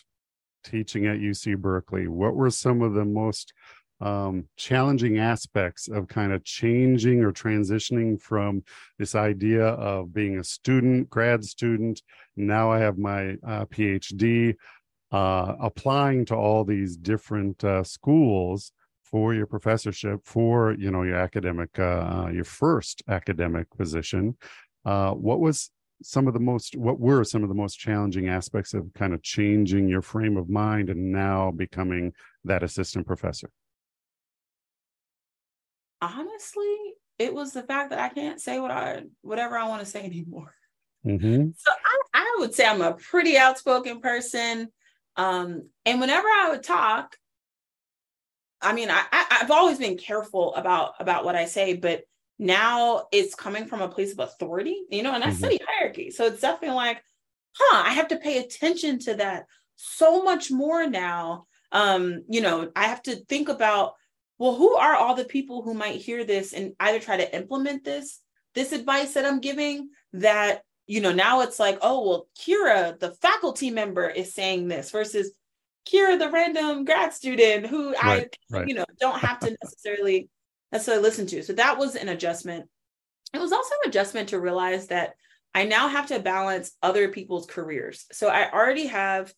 teaching 0.63 1.05
at 1.05 1.19
UC 1.19 1.57
Berkeley. 1.57 2.07
What 2.07 2.35
were 2.35 2.49
some 2.49 2.81
of 2.81 2.93
the 2.93 3.05
most 3.05 3.53
um, 4.01 4.45
challenging 4.55 5.17
aspects 5.17 5.87
of 5.87 6.07
kind 6.07 6.31
of 6.31 6.43
changing 6.43 7.21
or 7.21 7.31
transitioning 7.31 8.21
from 8.21 8.63
this 8.97 9.15
idea 9.15 9.65
of 9.65 10.13
being 10.13 10.39
a 10.39 10.43
student, 10.43 11.09
grad 11.09 11.43
student? 11.43 12.01
Now 12.35 12.71
I 12.71 12.79
have 12.79 12.97
my 12.97 13.31
uh, 13.45 13.65
PhD, 13.65 14.55
uh, 15.11 15.55
applying 15.59 16.25
to 16.25 16.35
all 16.35 16.63
these 16.63 16.95
different 16.95 17.63
uh, 17.63 17.83
schools 17.83 18.71
for 19.03 19.33
your 19.33 19.47
professorship, 19.47 20.21
for 20.23 20.73
you 20.73 20.91
know 20.91 21.03
your 21.03 21.15
academic, 21.15 21.77
uh, 21.79 21.83
uh, 21.83 22.29
your 22.31 22.43
first 22.43 23.01
academic 23.07 23.67
position. 23.75 24.37
Uh, 24.85 25.11
what 25.11 25.39
was 25.39 25.71
some 26.01 26.27
of 26.27 26.33
the 26.33 26.39
most? 26.39 26.75
What 26.75 26.99
were 26.99 27.23
some 27.23 27.43
of 27.43 27.49
the 27.49 27.55
most 27.55 27.75
challenging 27.75 28.29
aspects 28.29 28.73
of 28.73 28.93
kind 28.93 29.13
of 29.13 29.21
changing 29.21 29.87
your 29.87 30.01
frame 30.01 30.37
of 30.37 30.49
mind 30.49 30.89
and 30.89 31.11
now 31.11 31.51
becoming 31.51 32.13
that 32.45 32.63
assistant 32.63 33.05
professor? 33.05 33.49
Honestly, 36.01 36.75
it 37.17 37.33
was 37.33 37.51
the 37.51 37.63
fact 37.63 37.89
that 37.89 37.99
I 37.99 38.09
can't 38.09 38.39
say 38.39 38.59
what 38.59 38.71
I 38.71 39.03
whatever 39.21 39.57
I 39.57 39.67
want 39.67 39.81
to 39.81 39.85
say 39.85 40.03
anymore. 40.05 40.53
Mm-hmm. 41.05 41.49
So 41.55 41.71
I, 41.71 41.99
I 42.13 42.35
would 42.39 42.53
say 42.53 42.65
I'm 42.65 42.81
a 42.81 42.93
pretty 42.93 43.37
outspoken 43.37 44.01
person. 44.01 44.69
Um, 45.15 45.69
and 45.85 45.99
whenever 45.99 46.27
I 46.27 46.49
would 46.51 46.63
talk, 46.63 47.15
I 48.61 48.73
mean, 48.73 48.89
I, 48.89 49.03
I 49.11 49.35
have 49.39 49.51
always 49.51 49.77
been 49.77 49.97
careful 49.97 50.53
about 50.55 50.93
about 50.99 51.23
what 51.23 51.35
I 51.35 51.45
say, 51.45 51.75
but 51.75 52.03
now 52.39 53.03
it's 53.11 53.35
coming 53.35 53.65
from 53.65 53.81
a 53.81 53.89
place 53.89 54.13
of 54.13 54.19
authority, 54.19 54.77
you 54.89 55.03
know, 55.03 55.13
and 55.13 55.21
that's 55.21 55.35
mm-hmm. 55.35 55.43
city 55.43 55.59
hierarchy. 55.67 56.09
So 56.09 56.25
it's 56.25 56.41
definitely 56.41 56.77
like, 56.77 57.03
huh, 57.53 57.83
I 57.85 57.93
have 57.93 58.07
to 58.07 58.17
pay 58.17 58.39
attention 58.39 58.97
to 58.99 59.15
that 59.15 59.45
so 59.75 60.23
much 60.23 60.49
more 60.49 60.87
now. 60.87 61.45
Um, 61.73 62.23
you 62.29 62.41
know, 62.41 62.71
I 62.75 62.87
have 62.87 63.01
to 63.03 63.17
think 63.25 63.49
about, 63.49 63.93
well, 64.37 64.55
who 64.55 64.75
are 64.75 64.95
all 64.95 65.15
the 65.15 65.25
people 65.25 65.61
who 65.61 65.73
might 65.73 66.01
hear 66.01 66.23
this 66.23 66.53
and 66.53 66.73
either 66.79 66.99
try 66.99 67.17
to 67.17 67.35
implement 67.35 67.83
this, 67.83 68.21
this 68.55 68.71
advice 68.71 69.13
that 69.13 69.25
I'm 69.25 69.41
giving 69.41 69.89
that, 70.13 70.63
you 70.87 71.01
know, 71.01 71.11
now 71.11 71.41
it's 71.41 71.59
like, 71.59 71.77
oh, 71.81 72.07
well, 72.07 72.27
Kiera, 72.39 72.97
the 72.97 73.11
faculty 73.15 73.69
member, 73.69 74.09
is 74.09 74.33
saying 74.33 74.69
this 74.69 74.91
versus 74.91 75.33
Kiera, 75.85 76.17
the 76.17 76.31
random 76.31 76.85
grad 76.85 77.13
student 77.13 77.67
who 77.67 77.91
right, 78.01 78.35
I, 78.51 78.57
right. 78.57 78.67
you 78.67 78.75
know, 78.75 78.85
don't 78.99 79.19
have 79.19 79.39
to 79.39 79.55
necessarily 79.63 80.29
necessarily 80.71 81.03
listened 81.03 81.29
to. 81.29 81.43
So 81.43 81.53
that 81.53 81.77
was 81.77 81.95
an 81.95 82.09
adjustment. 82.09 82.67
It 83.33 83.39
was 83.39 83.51
also 83.51 83.73
an 83.83 83.89
adjustment 83.89 84.29
to 84.29 84.39
realize 84.39 84.87
that 84.87 85.13
I 85.53 85.65
now 85.65 85.87
have 85.87 86.07
to 86.07 86.19
balance 86.19 86.71
other 86.81 87.09
people's 87.09 87.45
careers. 87.45 88.05
So 88.11 88.27
I 88.27 88.51
already 88.51 88.87
have 88.87 89.33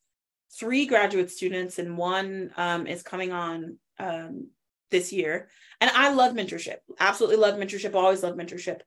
three 0.59 0.85
graduate 0.85 1.31
students, 1.31 1.79
and 1.79 1.97
one 1.97 2.51
um, 2.57 2.87
is 2.87 3.03
coming 3.03 3.31
on 3.31 3.77
um, 3.99 4.47
this 4.89 5.13
year. 5.13 5.49
And 5.79 5.89
I 5.89 6.13
love 6.13 6.33
mentorship. 6.33 6.77
Absolutely 6.99 7.37
love 7.37 7.55
mentorship. 7.55 7.95
Always 7.95 8.23
love 8.23 8.35
mentorship. 8.35 8.81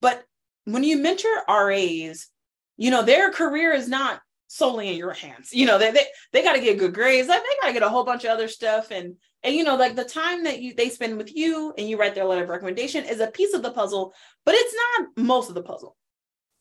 But 0.00 0.22
when 0.64 0.84
you 0.84 0.98
mentor 0.98 1.42
RAs, 1.48 2.28
you 2.76 2.90
know 2.90 3.02
their 3.02 3.30
career 3.30 3.72
is 3.72 3.88
not 3.88 4.20
solely 4.50 4.88
in 4.88 4.96
your 4.96 5.12
hands. 5.12 5.52
You 5.52 5.64
know, 5.64 5.78
they 5.78 5.92
they, 5.92 6.04
they 6.32 6.42
got 6.42 6.54
to 6.54 6.60
get 6.60 6.78
good 6.78 6.92
grades. 6.92 7.28
Like 7.28 7.40
they 7.40 7.56
got 7.60 7.68
to 7.68 7.72
get 7.72 7.84
a 7.84 7.88
whole 7.88 8.04
bunch 8.04 8.24
of 8.24 8.30
other 8.30 8.48
stuff. 8.48 8.90
And 8.90 9.14
and 9.44 9.54
you 9.54 9.62
know, 9.62 9.76
like 9.76 9.94
the 9.94 10.04
time 10.04 10.44
that 10.44 10.60
you 10.60 10.74
they 10.74 10.88
spend 10.88 11.16
with 11.16 11.34
you 11.34 11.72
and 11.78 11.88
you 11.88 11.96
write 11.96 12.16
their 12.16 12.24
letter 12.24 12.42
of 12.42 12.48
recommendation 12.48 13.04
is 13.04 13.20
a 13.20 13.28
piece 13.28 13.54
of 13.54 13.62
the 13.62 13.70
puzzle, 13.70 14.12
but 14.44 14.56
it's 14.56 14.74
not 14.74 15.24
most 15.24 15.48
of 15.48 15.54
the 15.54 15.62
puzzle. 15.62 15.96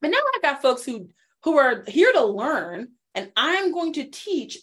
But 0.01 0.11
now 0.11 0.19
I've 0.35 0.41
got 0.41 0.61
folks 0.61 0.85
who 0.85 1.09
who 1.43 1.57
are 1.57 1.83
here 1.87 2.11
to 2.13 2.23
learn, 2.23 2.89
and 3.15 3.31
I'm 3.35 3.73
going 3.73 3.93
to 3.93 4.03
teach, 4.03 4.59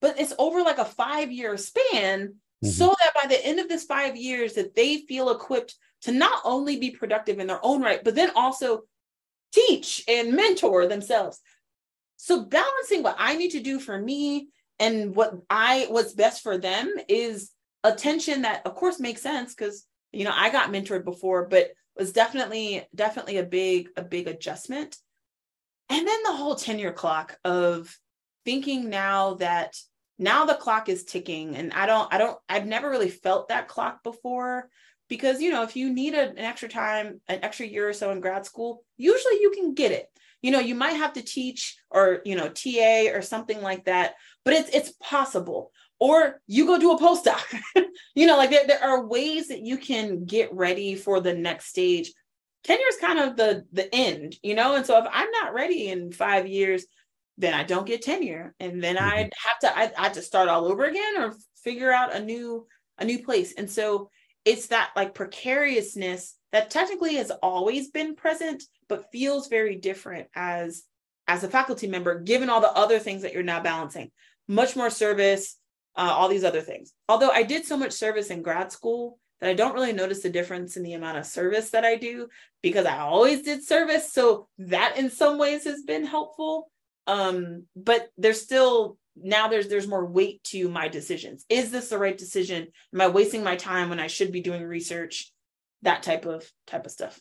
but 0.00 0.18
it's 0.18 0.34
over 0.38 0.62
like 0.62 0.78
a 0.78 0.84
five 0.86 1.30
year 1.30 1.58
span, 1.58 2.28
mm-hmm. 2.28 2.68
so 2.68 2.86
that 2.86 3.14
by 3.14 3.28
the 3.28 3.44
end 3.44 3.60
of 3.60 3.68
this 3.68 3.84
five 3.84 4.16
years, 4.16 4.54
that 4.54 4.74
they 4.74 4.98
feel 5.08 5.30
equipped 5.30 5.74
to 6.02 6.12
not 6.12 6.40
only 6.44 6.78
be 6.78 6.90
productive 6.90 7.38
in 7.38 7.48
their 7.48 7.60
own 7.62 7.82
right, 7.82 8.02
but 8.02 8.14
then 8.14 8.30
also 8.34 8.82
teach 9.52 10.02
and 10.08 10.32
mentor 10.32 10.86
themselves. 10.86 11.38
So 12.22 12.44
balancing 12.44 13.02
what 13.02 13.16
I 13.18 13.34
need 13.34 13.50
to 13.50 13.60
do 13.60 13.80
for 13.80 14.00
me 14.00 14.46
and 14.78 15.12
what 15.12 15.34
I 15.50 15.86
what's 15.88 16.12
best 16.12 16.44
for 16.44 16.56
them 16.56 16.94
is 17.08 17.50
attention 17.82 18.42
that 18.42 18.64
of 18.64 18.76
course 18.76 19.00
makes 19.00 19.20
sense 19.20 19.52
because 19.52 19.84
you 20.12 20.22
know 20.22 20.30
I 20.32 20.50
got 20.50 20.70
mentored 20.70 21.04
before, 21.04 21.48
but 21.48 21.72
was 21.96 22.12
definitely 22.12 22.86
definitely 22.94 23.38
a 23.38 23.42
big 23.42 23.88
a 23.96 24.02
big 24.02 24.28
adjustment. 24.28 24.96
And 25.88 26.06
then 26.06 26.22
the 26.22 26.36
whole 26.36 26.54
tenure 26.54 26.92
clock 26.92 27.40
of 27.44 27.92
thinking 28.44 28.88
now 28.88 29.34
that 29.34 29.76
now 30.16 30.44
the 30.44 30.54
clock 30.54 30.88
is 30.88 31.02
ticking 31.02 31.56
and 31.56 31.72
I 31.72 31.86
don't 31.86 32.14
I 32.14 32.18
don't 32.18 32.38
I've 32.48 32.66
never 32.66 32.88
really 32.88 33.10
felt 33.10 33.48
that 33.48 33.66
clock 33.66 34.04
before 34.04 34.68
because 35.08 35.42
you 35.42 35.50
know 35.50 35.64
if 35.64 35.74
you 35.74 35.92
need 35.92 36.14
a, 36.14 36.30
an 36.30 36.38
extra 36.38 36.68
time 36.68 37.20
an 37.26 37.40
extra 37.42 37.66
year 37.66 37.88
or 37.88 37.92
so 37.92 38.12
in 38.12 38.20
grad 38.20 38.46
school 38.46 38.84
usually 38.96 39.40
you 39.40 39.50
can 39.50 39.74
get 39.74 39.90
it 39.90 40.08
you 40.42 40.50
know 40.50 40.60
you 40.60 40.74
might 40.74 40.92
have 40.92 41.14
to 41.14 41.22
teach 41.22 41.76
or 41.90 42.20
you 42.24 42.36
know 42.36 42.48
ta 42.48 43.10
or 43.14 43.22
something 43.22 43.62
like 43.62 43.84
that 43.84 44.14
but 44.44 44.54
it's 44.54 44.70
it's 44.74 44.92
possible. 45.00 45.72
Or 46.00 46.40
you 46.48 46.66
go 46.66 46.78
do 46.78 46.92
a 46.92 47.00
postdoc. 47.00 47.42
You 48.14 48.26
know 48.26 48.36
like 48.36 48.50
there, 48.50 48.66
there 48.66 48.82
are 48.82 49.06
ways 49.06 49.48
that 49.48 49.64
you 49.64 49.78
can 49.78 50.26
get 50.26 50.52
ready 50.52 50.94
for 50.96 51.20
the 51.20 51.32
next 51.32 51.66
stage. 51.66 52.12
Tenure 52.64 52.88
is 52.88 52.96
kind 52.96 53.18
of 53.18 53.36
the 53.36 53.64
the 53.72 53.92
end 53.94 54.36
you 54.42 54.54
know? 54.54 54.74
And 54.74 54.84
so 54.84 54.98
if 54.98 55.06
i'm 55.10 55.30
not 55.30 55.54
ready 55.54 55.88
in 55.88 56.12
five 56.12 56.46
years 56.46 56.84
then 57.38 57.54
i 57.54 57.62
don't 57.62 57.86
get 57.86 58.02
tenure. 58.02 58.54
And 58.60 58.82
then 58.82 58.96
mm-hmm. 58.96 59.04
i 59.04 59.16
have 59.16 59.58
to 59.60 59.78
I, 59.78 59.92
I 59.98 60.04
have 60.04 60.12
to 60.12 60.22
start 60.22 60.48
all 60.48 60.66
over 60.66 60.84
again 60.84 61.18
or 61.18 61.34
figure 61.62 61.92
out 61.92 62.14
a 62.14 62.20
new 62.20 62.66
a 62.98 63.04
new 63.04 63.24
place. 63.24 63.54
And 63.56 63.70
so 63.70 64.10
it's 64.44 64.68
that 64.68 64.90
like 64.94 65.14
precariousness 65.14 66.34
that 66.52 66.70
technically 66.70 67.14
has 67.14 67.30
always 67.42 67.90
been 67.90 68.14
present 68.14 68.62
but 68.88 69.10
feels 69.10 69.48
very 69.48 69.76
different 69.76 70.28
as 70.34 70.84
as 71.26 71.44
a 71.44 71.48
faculty 71.48 71.86
member 71.86 72.20
given 72.20 72.50
all 72.50 72.60
the 72.60 72.72
other 72.72 72.98
things 72.98 73.22
that 73.22 73.32
you're 73.32 73.42
now 73.42 73.60
balancing 73.60 74.10
much 74.48 74.76
more 74.76 74.90
service 74.90 75.56
uh, 75.96 76.12
all 76.12 76.28
these 76.28 76.44
other 76.44 76.60
things 76.60 76.92
although 77.08 77.30
i 77.30 77.42
did 77.42 77.64
so 77.64 77.76
much 77.76 77.92
service 77.92 78.30
in 78.30 78.42
grad 78.42 78.72
school 78.72 79.18
that 79.42 79.50
I 79.50 79.54
don't 79.54 79.74
really 79.74 79.92
notice 79.92 80.22
the 80.22 80.30
difference 80.30 80.76
in 80.76 80.84
the 80.84 80.92
amount 80.92 81.18
of 81.18 81.26
service 81.26 81.70
that 81.70 81.84
I 81.84 81.96
do 81.96 82.28
because 82.62 82.86
I 82.86 82.98
always 82.98 83.42
did 83.42 83.64
service. 83.64 84.12
So 84.12 84.46
that 84.58 84.96
in 84.96 85.10
some 85.10 85.36
ways 85.36 85.64
has 85.64 85.82
been 85.82 86.06
helpful. 86.06 86.70
Um, 87.08 87.64
but 87.74 88.08
there's 88.16 88.40
still 88.40 88.98
now 89.16 89.48
there's 89.48 89.66
there's 89.66 89.88
more 89.88 90.06
weight 90.06 90.44
to 90.44 90.68
my 90.68 90.86
decisions. 90.86 91.44
Is 91.48 91.72
this 91.72 91.88
the 91.88 91.98
right 91.98 92.16
decision? 92.16 92.68
Am 92.94 93.00
I 93.00 93.08
wasting 93.08 93.42
my 93.42 93.56
time 93.56 93.90
when 93.90 93.98
I 93.98 94.06
should 94.06 94.30
be 94.30 94.42
doing 94.42 94.62
research? 94.62 95.31
That 95.82 96.02
type 96.02 96.26
of 96.26 96.50
type 96.66 96.86
of 96.86 96.92
stuff. 96.92 97.20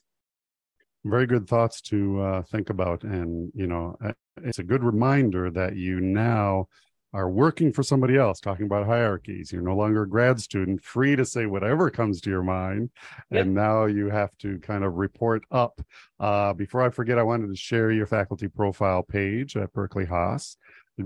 Very 1.03 1.25
good 1.25 1.47
thoughts 1.47 1.81
to 1.81 2.21
uh, 2.21 2.41
think 2.43 2.69
about, 2.69 3.03
and 3.03 3.51
you 3.55 3.65
know, 3.65 3.97
it's 4.43 4.59
a 4.59 4.63
good 4.63 4.83
reminder 4.83 5.49
that 5.49 5.75
you 5.75 5.99
now 5.99 6.67
are 7.13 7.29
working 7.29 7.73
for 7.73 7.83
somebody 7.83 8.15
else, 8.17 8.39
talking 8.39 8.65
about 8.65 8.85
hierarchies. 8.85 9.51
You're 9.51 9.61
no 9.61 9.75
longer 9.75 10.03
a 10.03 10.09
grad 10.09 10.39
student, 10.39 10.81
free 10.81 11.15
to 11.15 11.25
say 11.25 11.45
whatever 11.45 11.89
comes 11.89 12.21
to 12.21 12.29
your 12.29 12.43
mind. 12.43 12.89
Yep. 13.31 13.41
And 13.41 13.53
now 13.53 13.85
you 13.85 14.09
have 14.09 14.35
to 14.37 14.59
kind 14.59 14.83
of 14.83 14.93
report 14.93 15.43
up. 15.51 15.81
Uh, 16.19 16.53
before 16.53 16.81
I 16.81 16.89
forget, 16.89 17.19
I 17.19 17.23
wanted 17.23 17.49
to 17.49 17.55
share 17.55 17.91
your 17.91 18.05
faculty 18.05 18.47
profile 18.47 19.03
page 19.03 19.57
at 19.57 19.73
Berkeley 19.73 20.05
Haas. 20.05 20.55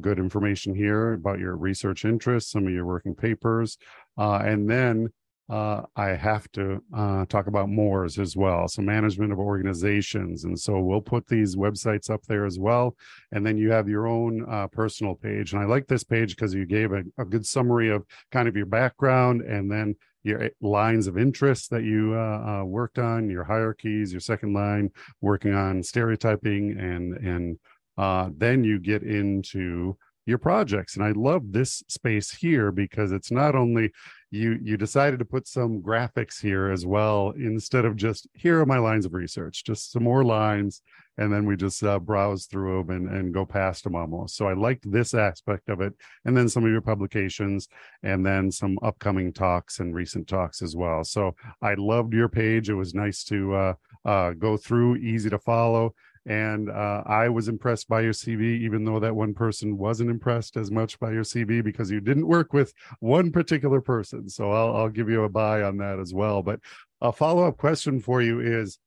Good 0.02 0.20
information 0.20 0.76
here 0.76 1.14
about 1.14 1.40
your 1.40 1.56
research 1.56 2.06
interests, 2.06 2.52
some 2.52 2.68
of 2.68 2.74
your 2.74 2.86
working 2.86 3.16
papers, 3.16 3.78
uh, 4.18 4.42
and 4.44 4.70
then 4.70 5.08
uh, 5.48 5.84
I 5.96 6.08
have 6.10 6.52
to 6.54 6.82
uh, 6.96 7.26
talk 7.26 7.48
about 7.48 7.70
MORS 7.70 8.18
as 8.18 8.36
well. 8.36 8.68
So, 8.68 8.82
management 8.82 9.32
of 9.32 9.40
organizations. 9.40 10.44
And 10.44 10.60
so, 10.60 10.80
we'll 10.80 11.02
put 11.02 11.28
these 11.28 11.56
websites 11.56 12.10
up 12.10 12.24
there 12.24 12.46
as 12.46 12.58
well. 12.58 12.96
And 13.32 13.46
then 13.46 13.58
you 13.58 13.72
have 13.72 13.88
your 13.88 14.08
own 14.08 14.46
uh, 14.50 14.68
personal 14.68 15.16
page. 15.16 15.54
And 15.54 15.62
I 15.62 15.66
like 15.66 15.88
this 15.88 16.04
page 16.04 16.36
because 16.36 16.54
you 16.54 16.66
gave 16.66 16.92
a, 16.92 17.04
a, 17.20 17.26
good 17.26 17.46
summary 17.46 17.90
of 17.90 18.06
kind 18.32 18.48
of 18.48 18.56
your 18.56 18.66
background 18.66 19.42
and 19.42 19.72
then 19.72 19.96
your 20.24 20.44
eh, 20.44 20.50
lines 20.62 21.06
of 21.06 21.18
interest 21.18 21.70
that 21.70 21.84
you 21.84 22.16
uh, 22.16 22.62
uh, 22.62 22.64
worked 22.64 22.98
on, 22.98 23.30
your 23.30 23.44
hierarchies, 23.44 24.12
your 24.12 24.22
second 24.22 24.54
line, 24.54 24.90
working 25.22 25.54
on 25.54 25.84
stereotyping, 25.84 26.72
and, 26.80 27.14
and 27.18 27.60
uh, 27.98 28.30
then 28.36 28.64
you 28.64 28.80
get 28.80 29.04
into 29.04 29.96
your 30.26 30.38
projects 30.40 30.96
and 30.96 31.06
i 31.06 31.12
love 31.12 31.52
this 31.52 31.84
space 31.88 32.32
here 32.32 32.72
because 32.72 33.12
it's 33.12 33.32
not 33.32 33.56
only 33.56 33.92
you 34.36 34.60
you 34.62 34.78
decided 34.78 35.20
to 35.20 35.26
put 35.26 35.48
some 35.48 35.82
graphics 35.82 36.42
here 36.42 36.70
as 36.70 36.86
well 36.86 37.34
instead 37.38 37.86
of 37.86 37.96
just 37.96 38.28
here 38.34 38.60
are 38.60 38.66
my 38.66 38.78
lines 38.78 39.06
of 39.06 39.14
research 39.14 39.64
just 39.64 39.92
some 39.92 40.04
more 40.04 40.24
lines 40.24 40.82
and 41.18 41.32
then 41.32 41.46
we 41.46 41.56
just 41.56 41.82
uh, 41.84 41.98
browse 41.98 42.46
through 42.46 42.84
them 42.84 42.90
and, 42.90 43.16
and 43.16 43.34
go 43.34 43.46
past 43.46 43.84
them 43.84 43.96
almost. 43.96 44.36
So 44.36 44.48
i 44.48 44.54
liked 44.54 44.90
this 44.92 45.14
aspect 45.14 45.70
of 45.70 45.82
it 45.82 45.94
and 46.26 46.36
then 46.36 46.50
some 46.50 46.66
of 46.66 46.72
your 46.72 46.82
publications 46.82 47.70
and 48.04 48.26
then 48.26 48.52
some 48.52 48.78
upcoming 48.84 49.32
talks 49.32 49.80
and 49.80 49.96
recent 49.96 50.28
talks 50.28 50.62
as 50.62 50.76
well. 50.76 51.04
So 51.04 51.36
i 51.62 51.74
loved 51.76 52.14
your 52.14 52.30
page. 52.30 52.70
It 52.70 52.76
was 52.76 52.94
nice 52.94 53.24
to 53.26 53.56
uh, 53.56 53.74
uh, 54.04 54.32
go 54.32 54.58
through 54.58 54.98
easy 54.98 55.30
to 55.30 55.40
follow 55.40 55.94
and 56.26 56.70
uh, 56.70 57.04
I 57.06 57.30
was 57.30 57.48
impressed 57.48 57.88
by 57.88 58.02
your 58.02 58.14
CV, 58.14 58.60
even 58.62 58.84
though 58.84 59.00
that 59.00 59.16
one 59.16 59.34
person 59.34 59.78
wasn't 59.78 60.10
impressed 60.10 60.58
as 60.58 60.72
much 60.72 61.00
by 61.00 61.12
your 61.12 61.24
CV 61.24 61.64
because 61.64 61.92
you 61.92 62.02
didn't 62.02 62.28
work 62.28 62.52
with 62.52 62.74
one 63.00 63.32
particular 63.32 63.80
person. 63.80 64.28
So 64.30 64.52
I'll, 64.52 64.76
I'll 64.76 64.90
give 64.90 65.10
you 65.10 65.24
a 65.24 65.30
buy 65.30 65.62
on 65.62 65.78
that 65.78 66.00
as 66.00 66.14
well. 66.14 66.42
But 66.42 66.60
a 67.02 67.12
follow 67.12 67.44
up 67.48 67.58
question 67.58 68.00
for 68.00 68.22
you 68.22 68.40
is 68.40 68.80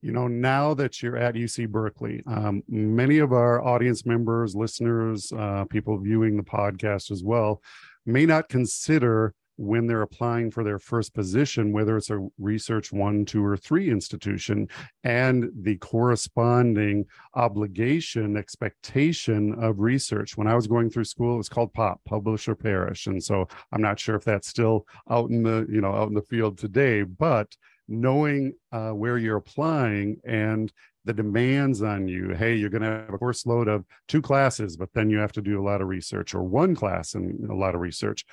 you 0.00 0.12
know, 0.12 0.28
now 0.28 0.74
that 0.74 1.02
you're 1.02 1.16
at 1.16 1.34
UC 1.34 1.68
Berkeley, 1.68 2.22
um, 2.26 2.62
many 2.68 3.18
of 3.18 3.32
our 3.32 3.64
audience 3.64 4.06
members, 4.06 4.54
listeners, 4.54 5.32
uh, 5.32 5.64
people 5.64 5.98
viewing 5.98 6.36
the 6.36 6.42
podcast 6.42 7.10
as 7.10 7.24
well, 7.24 7.60
may 8.06 8.24
not 8.24 8.48
consider 8.48 9.34
when 9.58 9.86
they're 9.86 10.02
applying 10.02 10.50
for 10.50 10.62
their 10.62 10.78
first 10.78 11.12
position, 11.12 11.72
whether 11.72 11.96
it's 11.96 12.10
a 12.10 12.26
research 12.38 12.92
one, 12.92 13.24
two, 13.24 13.44
or 13.44 13.56
three 13.56 13.90
institution, 13.90 14.68
and 15.02 15.50
the 15.62 15.76
corresponding 15.78 17.04
obligation, 17.34 18.36
expectation 18.36 19.52
of 19.60 19.80
research. 19.80 20.36
When 20.36 20.46
I 20.46 20.54
was 20.54 20.68
going 20.68 20.90
through 20.90 21.04
school, 21.04 21.34
it 21.34 21.38
was 21.38 21.48
called 21.48 21.74
POP, 21.74 22.00
Publish 22.04 22.48
or 22.48 22.54
Perish. 22.54 23.08
And 23.08 23.22
so 23.22 23.48
I'm 23.72 23.82
not 23.82 23.98
sure 23.98 24.14
if 24.14 24.24
that's 24.24 24.48
still 24.48 24.86
out 25.10 25.30
in 25.30 25.42
the, 25.42 25.66
you 25.68 25.80
know, 25.80 25.92
out 25.92 26.08
in 26.08 26.14
the 26.14 26.22
field 26.22 26.56
today, 26.56 27.02
but 27.02 27.54
knowing 27.88 28.52
uh, 28.70 28.90
where 28.90 29.18
you're 29.18 29.38
applying 29.38 30.20
and 30.24 30.72
the 31.04 31.14
demands 31.14 31.80
on 31.80 32.06
you 32.06 32.34
hey 32.34 32.54
you're 32.54 32.68
going 32.68 32.82
to 32.82 32.88
have 32.88 33.14
a 33.14 33.16
course 33.16 33.46
load 33.46 33.66
of 33.66 33.82
two 34.08 34.20
classes 34.20 34.76
but 34.76 34.92
then 34.92 35.08
you 35.08 35.16
have 35.16 35.32
to 35.32 35.40
do 35.40 35.58
a 35.58 35.64
lot 35.64 35.80
of 35.80 35.88
research 35.88 36.34
or 36.34 36.42
one 36.42 36.74
class 36.74 37.14
and 37.14 37.48
a 37.48 37.54
lot 37.54 37.74
of 37.74 37.80
research 37.80 38.26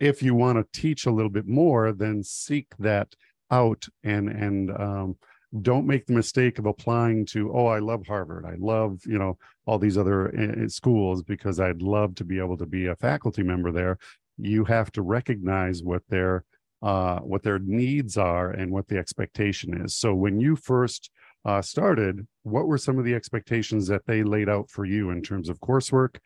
if 0.00 0.22
you 0.22 0.34
want 0.34 0.58
to 0.58 0.80
teach 0.80 1.06
a 1.06 1.10
little 1.10 1.30
bit 1.30 1.46
more, 1.46 1.92
then 1.92 2.22
seek 2.22 2.76
that 2.78 3.14
out 3.50 3.86
and 4.02 4.28
and 4.28 4.70
um, 4.72 5.16
don't 5.62 5.86
make 5.86 6.06
the 6.06 6.12
mistake 6.12 6.58
of 6.58 6.66
applying 6.66 7.24
to 7.24 7.52
oh 7.54 7.66
i 7.66 7.78
love 7.78 8.06
harvard. 8.06 8.44
I 8.44 8.56
love 8.58 9.00
you 9.06 9.18
know 9.18 9.38
all 9.66 9.78
these 9.78 9.96
other 9.96 10.28
uh, 10.36 10.68
schools 10.68 11.22
because 11.22 11.60
i'd 11.60 11.82
love 11.82 12.14
to 12.16 12.24
be 12.24 12.38
able 12.38 12.56
to 12.58 12.66
be 12.66 12.86
a 12.86 12.96
faculty 12.96 13.42
member 13.42 13.70
there. 13.70 13.98
You 14.36 14.64
have 14.64 14.90
to 14.92 15.02
recognize 15.02 15.82
what 15.82 16.02
their 16.08 16.44
uh, 16.82 17.20
what 17.20 17.42
their 17.42 17.58
needs 17.60 18.18
are 18.18 18.50
and 18.50 18.70
what 18.70 18.88
the 18.88 18.98
expectation 18.98 19.80
is. 19.82 19.94
So 19.96 20.14
when 20.14 20.38
you 20.40 20.56
first 20.56 21.10
uh, 21.44 21.62
started 21.62 22.26
what 22.42 22.66
were 22.66 22.78
some 22.78 22.98
of 22.98 23.04
the 23.04 23.14
expectations 23.14 23.86
that 23.88 24.06
they 24.06 24.22
laid 24.22 24.48
out 24.48 24.68
for 24.70 24.84
you 24.84 25.10
in 25.10 25.22
terms 25.22 25.48
of 25.48 25.60
coursework 25.60 26.16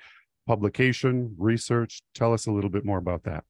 publication 0.47 1.35
research? 1.39 2.01
Tell 2.15 2.33
us 2.33 2.47
a 2.47 2.53
little 2.53 2.71
bit 2.71 2.85
more 2.85 2.99
about 2.99 3.25
that 3.25 3.45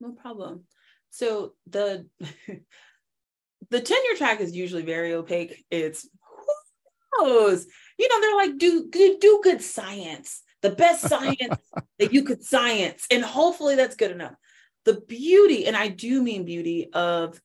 no 0.00 0.12
problem. 0.12 0.64
So 1.10 1.54
the 1.68 2.06
the 3.70 3.80
tenure 3.80 4.16
track 4.16 4.40
is 4.40 4.54
usually 4.54 4.82
very 4.82 5.12
opaque. 5.14 5.64
It's 5.70 6.08
who 7.12 7.24
knows? 7.26 7.66
You 7.98 8.08
know, 8.08 8.20
they're 8.20 8.36
like, 8.36 8.58
do 8.58 8.88
good, 8.90 9.20
do 9.20 9.40
good 9.42 9.62
science, 9.62 10.42
the 10.62 10.70
best 10.70 11.02
science 11.08 11.60
that 11.98 12.12
you 12.12 12.24
could 12.24 12.42
science, 12.42 13.06
and 13.10 13.24
hopefully 13.24 13.76
that's 13.76 13.96
good 13.96 14.10
enough. 14.10 14.34
The 14.84 15.00
beauty, 15.00 15.66
and 15.66 15.76
I 15.76 15.88
do 15.88 16.22
mean 16.22 16.44
beauty, 16.44 16.90
of 16.92 17.40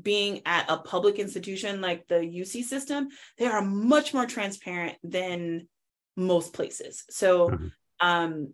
being 0.00 0.42
at 0.44 0.66
a 0.68 0.76
public 0.76 1.18
institution 1.18 1.80
like 1.80 2.06
the 2.08 2.16
UC 2.16 2.64
system, 2.64 3.08
they 3.38 3.46
are 3.46 3.62
much 3.62 4.12
more 4.14 4.26
transparent 4.26 4.96
than 5.02 5.66
most 6.16 6.52
places. 6.52 7.04
So 7.10 7.48
mm-hmm. 7.48 7.66
um, 8.00 8.52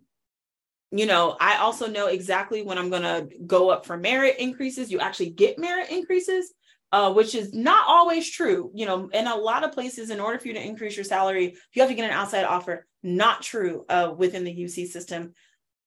you 0.91 1.05
know, 1.05 1.35
I 1.39 1.57
also 1.57 1.87
know 1.87 2.07
exactly 2.07 2.61
when 2.61 2.77
I'm 2.77 2.89
going 2.89 3.03
to 3.03 3.27
go 3.45 3.69
up 3.69 3.85
for 3.85 3.97
merit 3.97 4.37
increases. 4.39 4.91
You 4.91 4.99
actually 4.99 5.31
get 5.31 5.59
merit 5.59 5.89
increases, 5.89 6.53
uh, 6.91 7.11
which 7.13 7.35
is 7.35 7.53
not 7.53 7.85
always 7.87 8.29
true. 8.29 8.71
You 8.73 8.85
know, 8.85 9.09
in 9.09 9.27
a 9.27 9.35
lot 9.35 9.63
of 9.63 9.71
places, 9.71 10.09
in 10.09 10.19
order 10.19 10.39
for 10.39 10.47
you 10.47 10.53
to 10.53 10.65
increase 10.65 10.95
your 10.95 11.03
salary, 11.03 11.55
you 11.73 11.81
have 11.81 11.89
to 11.89 11.95
get 11.95 12.05
an 12.05 12.15
outside 12.15 12.45
offer. 12.45 12.85
Not 13.03 13.41
true 13.41 13.85
uh, 13.89 14.13
within 14.15 14.43
the 14.43 14.55
UC 14.55 14.87
system. 14.87 15.33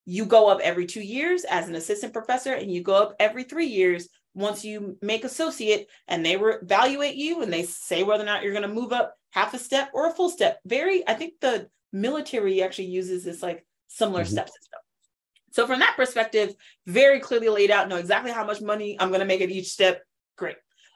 You 0.04 0.24
go 0.24 0.48
up 0.48 0.60
every 0.60 0.86
two 0.86 1.02
years 1.02 1.44
as 1.44 1.68
an 1.68 1.74
assistant 1.74 2.12
professor, 2.12 2.54
and 2.54 2.70
you 2.70 2.82
go 2.82 2.94
up 2.94 3.14
every 3.18 3.44
three 3.44 3.66
years 3.66 4.08
once 4.34 4.64
you 4.64 4.96
make 5.02 5.24
associate, 5.24 5.88
and 6.06 6.24
they 6.24 6.36
re- 6.36 6.56
evaluate 6.62 7.16
you 7.16 7.42
and 7.42 7.52
they 7.52 7.64
say 7.64 8.02
whether 8.02 8.22
or 8.22 8.26
not 8.26 8.42
you're 8.42 8.52
going 8.52 8.62
to 8.62 8.68
move 8.68 8.92
up 8.92 9.14
half 9.30 9.54
a 9.54 9.58
step 9.58 9.90
or 9.94 10.08
a 10.08 10.12
full 10.12 10.30
step. 10.30 10.60
Very, 10.64 11.06
I 11.06 11.14
think 11.14 11.34
the 11.40 11.68
military 11.92 12.62
actually 12.62 12.86
uses 12.86 13.24
this 13.24 13.42
like 13.42 13.66
similar 13.88 14.22
mm-hmm. 14.22 14.32
step 14.32 14.48
system. 14.48 14.80
So 15.58 15.66
from 15.66 15.80
that 15.80 15.96
perspective, 15.96 16.54
very 16.86 17.18
clearly 17.18 17.48
laid 17.48 17.72
out, 17.72 17.88
know 17.88 17.96
exactly 17.96 18.30
how 18.30 18.44
much 18.44 18.60
money 18.60 18.96
I'm 19.00 19.08
going 19.08 19.18
to 19.18 19.26
make 19.26 19.40
at 19.40 19.50
each 19.50 19.70
step. 19.70 20.04
Great. 20.36 20.54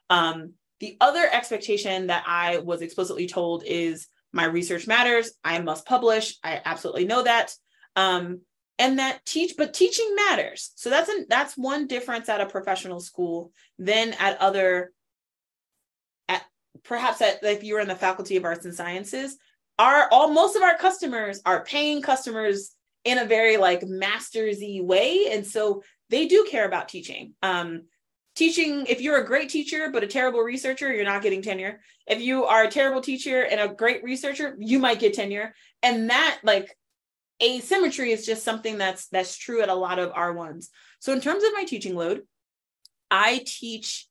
Um, 0.08 0.52
the 0.78 0.96
other 1.00 1.28
expectation 1.32 2.06
that 2.06 2.22
I 2.28 2.58
was 2.58 2.80
explicitly 2.80 3.26
told 3.26 3.64
is 3.66 4.06
my 4.32 4.44
research 4.44 4.86
matters. 4.86 5.32
I 5.42 5.58
must 5.58 5.84
publish. 5.84 6.36
I 6.44 6.60
absolutely 6.64 7.06
know 7.06 7.24
that. 7.24 7.52
Um, 7.96 8.42
and 8.78 9.00
that 9.00 9.26
teach, 9.26 9.54
but 9.58 9.74
teaching 9.74 10.14
matters. 10.14 10.70
So 10.76 10.90
that's 10.90 11.08
an, 11.08 11.26
that's 11.28 11.58
one 11.58 11.88
difference 11.88 12.28
at 12.28 12.40
a 12.40 12.46
professional 12.46 13.00
school 13.00 13.50
than 13.80 14.12
at 14.20 14.40
other, 14.40 14.92
at 16.28 16.44
perhaps 16.84 17.20
at 17.20 17.42
if 17.42 17.64
you're 17.64 17.80
in 17.80 17.88
the 17.88 17.96
Faculty 17.96 18.36
of 18.36 18.44
Arts 18.44 18.64
and 18.64 18.76
Sciences. 18.76 19.36
Our 19.80 20.08
all 20.12 20.30
most 20.30 20.54
of 20.54 20.62
our 20.62 20.78
customers 20.78 21.42
are 21.44 21.64
paying 21.64 22.00
customers 22.00 22.76
in 23.04 23.18
a 23.18 23.24
very 23.24 23.56
like 23.56 23.82
mastersy 23.82 24.82
way. 24.82 25.28
And 25.32 25.46
so 25.46 25.82
they 26.10 26.26
do 26.26 26.46
care 26.50 26.66
about 26.66 26.88
teaching. 26.88 27.34
Um 27.42 27.84
teaching 28.34 28.86
if 28.86 29.02
you're 29.02 29.18
a 29.18 29.26
great 29.26 29.50
teacher 29.50 29.90
but 29.92 30.02
a 30.02 30.06
terrible 30.06 30.40
researcher 30.40 30.92
you're 30.92 31.04
not 31.04 31.22
getting 31.22 31.42
tenure. 31.42 31.80
If 32.06 32.20
you 32.20 32.44
are 32.44 32.64
a 32.64 32.70
terrible 32.70 33.02
teacher 33.02 33.44
and 33.44 33.60
a 33.60 33.74
great 33.74 34.02
researcher 34.02 34.56
you 34.58 34.78
might 34.78 35.00
get 35.00 35.14
tenure. 35.14 35.54
And 35.82 36.10
that 36.10 36.38
like 36.42 36.76
asymmetry 37.42 38.12
is 38.12 38.24
just 38.24 38.44
something 38.44 38.78
that's 38.78 39.08
that's 39.08 39.36
true 39.36 39.62
at 39.62 39.68
a 39.68 39.74
lot 39.74 39.98
of 39.98 40.12
r1s 40.12 40.68
so 41.00 41.12
in 41.12 41.20
terms 41.20 41.42
of 41.42 41.52
my 41.52 41.64
teaching 41.64 41.96
load 41.96 42.22
i 43.10 43.42
teach 43.44 44.06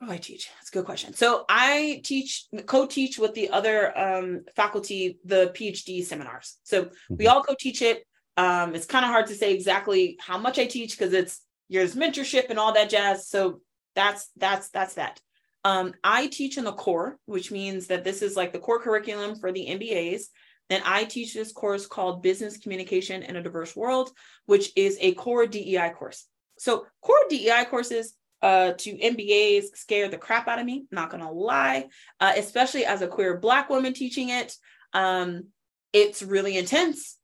what 0.00 0.06
do 0.06 0.12
I 0.14 0.16
teach? 0.16 0.50
That's 0.56 0.70
a 0.70 0.72
good 0.72 0.86
question. 0.86 1.12
So 1.12 1.44
I 1.46 2.00
teach, 2.02 2.46
co-teach 2.64 3.18
with 3.18 3.34
the 3.34 3.50
other 3.50 3.96
um, 3.98 4.44
faculty 4.56 5.18
the 5.26 5.52
PhD 5.54 6.02
seminars. 6.02 6.56
So 6.62 6.88
we 7.10 7.26
mm-hmm. 7.26 7.36
all 7.36 7.42
co-teach 7.42 7.82
it. 7.82 8.06
Um, 8.38 8.74
it's 8.74 8.86
kind 8.86 9.04
of 9.04 9.10
hard 9.10 9.26
to 9.26 9.34
say 9.34 9.52
exactly 9.52 10.16
how 10.18 10.38
much 10.38 10.58
I 10.58 10.64
teach 10.64 10.96
because 10.96 11.12
it's 11.12 11.42
there's 11.68 11.96
mentorship 11.96 12.48
and 12.48 12.58
all 12.58 12.72
that 12.72 12.88
jazz. 12.88 13.28
So 13.28 13.60
that's 13.94 14.30
that's 14.38 14.70
that's 14.70 14.94
that. 14.94 15.20
Um, 15.64 15.92
I 16.02 16.28
teach 16.28 16.56
in 16.56 16.64
the 16.64 16.72
core, 16.72 17.18
which 17.26 17.52
means 17.52 17.88
that 17.88 18.02
this 18.02 18.22
is 18.22 18.36
like 18.36 18.54
the 18.54 18.58
core 18.58 18.80
curriculum 18.80 19.36
for 19.36 19.52
the 19.52 19.66
MBAs. 19.66 20.22
Then 20.70 20.80
I 20.86 21.04
teach 21.04 21.34
this 21.34 21.52
course 21.52 21.86
called 21.86 22.22
Business 22.22 22.56
Communication 22.56 23.22
in 23.22 23.36
a 23.36 23.42
Diverse 23.42 23.76
World, 23.76 24.12
which 24.46 24.72
is 24.76 24.96
a 25.02 25.12
core 25.12 25.46
DEI 25.46 25.90
course. 25.90 26.26
So 26.58 26.86
core 27.02 27.24
DEI 27.28 27.66
courses 27.68 28.14
uh, 28.42 28.72
to 28.78 28.96
MBAs 28.96 29.76
scare 29.76 30.08
the 30.08 30.18
crap 30.18 30.48
out 30.48 30.58
of 30.58 30.66
me, 30.66 30.86
not 30.90 31.10
gonna 31.10 31.30
lie, 31.30 31.88
uh, 32.20 32.32
especially 32.36 32.84
as 32.84 33.02
a 33.02 33.08
queer 33.08 33.38
Black 33.38 33.68
woman 33.68 33.92
teaching 33.92 34.30
it. 34.30 34.56
Um, 34.92 35.48
it's 35.92 36.22
really 36.22 36.56
intense, 36.56 37.18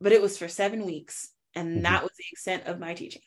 but 0.00 0.12
it 0.12 0.22
was 0.22 0.38
for 0.38 0.48
seven 0.48 0.84
weeks, 0.84 1.28
and 1.54 1.68
mm-hmm. 1.68 1.82
that 1.82 2.02
was 2.02 2.12
the 2.16 2.24
extent 2.32 2.66
of 2.66 2.78
my 2.78 2.94
teaching. 2.94 3.22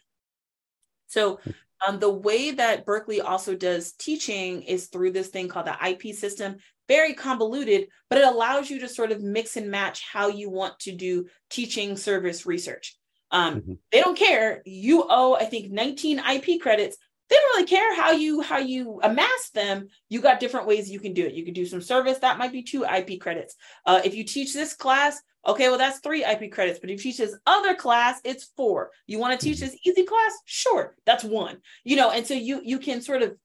So, 1.08 1.40
um, 1.88 2.00
the 2.00 2.12
way 2.12 2.52
that 2.52 2.86
Berkeley 2.86 3.22
also 3.22 3.56
does 3.56 3.94
teaching 3.94 4.64
is 4.64 4.88
through 4.88 5.12
this 5.12 5.28
thing 5.28 5.48
called 5.48 5.68
the 5.68 5.90
IP 5.90 6.16
system, 6.16 6.58
very 6.88 7.14
convoluted, 7.14 7.88
but 8.10 8.20
it 8.20 8.28
allows 8.28 8.70
you 8.70 8.80
to 8.80 8.90
sort 8.90 9.12
of 9.12 9.22
mix 9.22 9.58
and 9.58 9.70
match 9.70 10.04
how 10.12 10.30
you 10.30 10.50
want 10.50 10.80
to 10.80 10.92
do 10.92 11.28
teaching 11.50 11.98
service 11.98 12.46
research. 12.46 12.98
Um, 13.32 13.56
mm-hmm. 13.56 13.74
They 13.92 14.00
don't 14.00 14.18
care. 14.18 14.62
You 14.66 15.06
owe, 15.08 15.36
I 15.36 15.46
think, 15.46 15.72
19 15.72 16.20
IP 16.20 16.62
credits 16.62 16.98
they 17.30 17.36
don't 17.36 17.56
really 17.56 17.68
care 17.68 17.96
how 17.96 18.12
you 18.12 18.42
how 18.42 18.58
you 18.58 19.00
amass 19.04 19.50
them. 19.54 19.88
You 20.10 20.22
got 20.22 20.40
different 20.40 20.68
ways 20.68 20.90
you 20.90 21.00
can 21.00 21.14
do 21.14 21.26
it. 21.26 21.34
You 21.34 21.44
can 21.44 21.54
do 21.54 21.66
some 21.66 21.82
service. 21.82 22.20
That 22.20 22.38
might 22.38 22.52
be 22.52 22.64
two 22.64 22.86
ip 22.86 23.20
credits. 23.20 23.56
Uh, 23.86 24.02
if 24.04 24.16
you 24.16 24.24
teach 24.24 24.54
this 24.54 24.74
class 24.74 25.22
okay 25.46 25.70
well 25.70 25.78
that's 25.78 26.00
three 26.00 26.26
ip 26.26 26.52
credits. 26.52 26.80
But 26.80 26.90
if 26.90 27.04
you 27.04 27.12
teach 27.12 27.18
this 27.18 27.38
other 27.46 27.76
class 27.76 28.20
it's 28.24 28.52
four. 28.56 28.92
You 29.08 29.20
want 29.20 29.40
to 29.40 29.46
teach 29.46 29.60
this 29.60 29.78
easy 29.86 30.04
class? 30.04 30.34
Sure 30.46 30.96
that's 31.06 31.24
one. 31.24 31.58
You 31.84 31.98
know 31.98 32.12
and 32.12 32.26
so 32.26 32.34
you 32.34 32.62
you 32.64 32.80
can 32.80 33.02
sort 33.02 33.22
of 33.22 33.36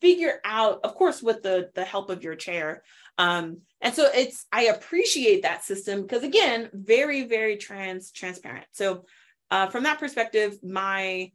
figure 0.00 0.40
out 0.44 0.80
of 0.84 0.94
course 0.94 1.22
with 1.22 1.42
the 1.42 1.70
the 1.74 1.84
help 1.84 2.10
of 2.10 2.22
your 2.22 2.36
chair. 2.36 2.82
Um 3.18 3.58
and 3.80 3.94
so 3.94 4.08
it's 4.14 4.46
i 4.52 4.64
appreciate 4.64 5.42
that 5.42 5.64
system 5.64 6.02
because 6.02 6.22
again 6.22 6.70
very 6.72 7.24
very 7.24 7.56
trans 7.56 8.12
transparent. 8.12 8.66
So 8.72 9.06
uh, 9.50 9.68
from 9.68 9.84
that 9.84 10.00
perspective 10.00 10.58
my 10.62 11.30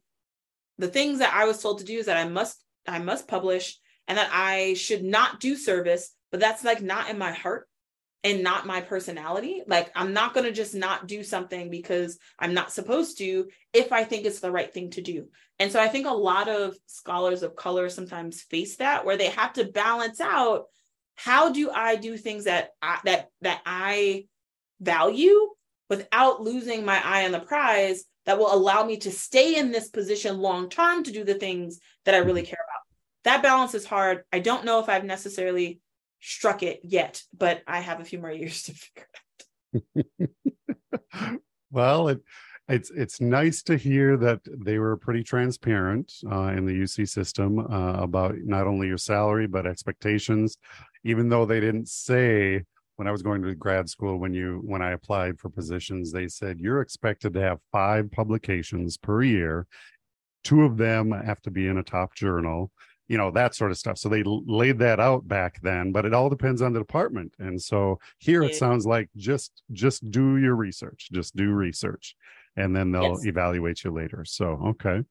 the 0.80 0.88
things 0.88 1.20
that 1.20 1.34
I 1.34 1.46
was 1.46 1.62
told 1.62 1.80
to 1.80 1.86
do 1.86 2.00
is 2.00 2.08
that 2.08 2.18
I 2.18 2.28
must 2.28 2.64
I 2.88 3.00
must 3.00 3.28
publish 3.28 3.78
and 4.08 4.18
that 4.18 4.32
I 4.34 4.74
should 4.74 5.04
not 5.04 5.40
do 5.40 5.56
service, 5.56 6.12
but 6.32 6.40
that's 6.40 6.64
like 6.64 6.82
not 6.82 7.10
in 7.10 7.18
my 7.18 7.32
heart 7.32 7.68
and 8.24 8.42
not 8.42 8.66
my 8.66 8.82
personality. 8.82 9.62
Like 9.68 9.92
I'm 9.96 10.14
not 10.14 10.34
going 10.34 10.46
to 10.46 10.52
just 10.52 10.74
not 10.74 11.08
do 11.08 11.24
something 11.24 11.70
because 11.70 12.18
I'm 12.40 12.54
not 12.54 12.72
supposed 12.72 13.18
to 13.20 13.48
if 13.74 13.92
I 13.92 14.06
think 14.06 14.26
it's 14.26 14.40
the 14.40 14.52
right 14.52 14.74
thing 14.74 14.90
to 14.92 15.02
do. 15.02 15.28
And 15.60 15.72
so 15.72 15.80
I 15.80 15.90
think 15.90 16.08
a 16.08 16.12
lot 16.12 16.48
of 16.48 16.76
scholars 16.88 17.44
of 17.44 17.56
color 17.56 17.90
sometimes 17.90 18.42
face 18.42 18.78
that 18.78 19.06
where 19.06 19.18
they 19.18 19.30
have 19.30 19.54
to 19.54 19.66
balance 19.66 20.20
out 20.20 20.66
how 21.16 21.52
do 21.52 21.70
I 21.70 21.98
do 21.98 22.16
things 22.16 22.46
that 22.46 22.70
I, 22.82 23.00
that 23.04 23.28
that 23.42 23.62
I 23.66 24.28
value 24.80 25.50
without 25.90 26.42
losing 26.42 26.86
my 26.86 27.02
eye 27.04 27.26
on 27.26 27.34
the 27.34 27.40
prize 27.40 28.06
that 28.30 28.38
will 28.38 28.54
allow 28.54 28.84
me 28.84 28.96
to 28.96 29.10
stay 29.10 29.56
in 29.56 29.72
this 29.72 29.90
position 29.90 30.38
long 30.38 30.70
term 30.70 31.02
to 31.02 31.12
do 31.12 31.24
the 31.24 31.34
things 31.34 31.80
that 32.06 32.14
I 32.14 32.20
really 32.20 32.44
mm-hmm. 32.44 32.52
care 32.52 32.64
about. 32.64 32.84
That 33.24 33.42
balance 33.42 33.74
is 33.74 33.88
hard. 33.88 34.24
I 34.32 34.38
don't 34.38 34.66
know 34.66 34.80
if 34.80 34.88
I've 34.88 35.04
necessarily 35.04 35.80
struck 36.20 36.62
it 36.62 36.82
yet, 36.84 37.24
but 37.36 37.64
I 37.66 37.80
have 37.80 38.02
a 38.02 38.06
few 38.06 38.20
more 38.20 38.32
years 38.42 38.62
to 38.66 38.74
figure 38.74 39.08
it 40.04 40.06
out. 40.94 41.40
well, 41.72 42.10
it, 42.10 42.22
it's 42.68 42.92
it's 42.92 43.20
nice 43.20 43.64
to 43.64 43.76
hear 43.76 44.16
that 44.18 44.42
they 44.46 44.78
were 44.78 44.96
pretty 44.96 45.24
transparent 45.24 46.14
uh, 46.32 46.54
in 46.56 46.68
the 46.68 46.82
UC 46.84 47.10
system 47.10 47.58
uh, 47.58 47.94
about 47.94 48.36
not 48.44 48.68
only 48.68 48.86
your 48.86 49.00
salary 49.00 49.48
but 49.48 49.66
expectations, 49.66 50.60
even 51.04 51.30
though 51.30 51.46
they 51.46 51.60
didn't 51.60 51.90
say 51.90 52.64
when 53.00 53.08
I 53.08 53.14
was 53.14 53.22
going 53.22 53.42
to 53.44 53.56
grad 53.56 53.90
school, 53.90 54.18
when 54.18 54.34
you 54.34 54.60
when 54.66 54.82
I 54.82 54.92
applied 54.92 55.40
for 55.40 55.48
positions, 55.48 56.12
they 56.12 56.28
said 56.28 56.60
you're 56.60 56.82
expected 56.82 57.34
to 57.34 57.42
have 57.42 57.60
five 57.72 58.12
publications 58.12 58.98
per 58.98 59.24
year. 59.24 59.68
Two 60.44 60.64
of 60.64 60.76
them 60.76 61.12
have 61.12 61.42
to 61.44 61.50
be 61.50 61.68
in 61.68 61.78
a 61.78 61.84
top 61.84 62.14
journal, 62.14 62.74
you 63.08 63.18
know, 63.18 63.32
that 63.32 63.56
sort 63.56 63.72
of 63.72 63.78
stuff. 63.78 63.98
So 63.98 64.10
they 64.10 64.24
laid 64.26 64.80
that 64.80 65.00
out 65.00 65.26
back 65.26 65.62
then, 65.62 65.94
but 65.94 66.06
it 66.06 66.14
all 66.14 66.30
depends 66.30 66.62
on 66.62 66.74
the 66.74 66.80
department. 66.80 67.34
And 67.40 67.62
so 67.62 68.00
here 68.18 68.44
it 68.44 68.56
sounds 68.56 68.86
like 68.86 69.10
just 69.16 69.64
just 69.72 70.12
do 70.12 70.36
your 70.36 70.56
research, 70.56 71.08
just 71.10 71.38
do 71.38 71.52
research, 71.52 72.18
and 72.58 72.76
then 72.76 72.92
they'll 72.92 73.16
yes. 73.16 73.26
evaluate 73.26 73.82
you 73.86 73.92
later. 73.92 74.26
So 74.26 74.60
okay. 74.72 75.04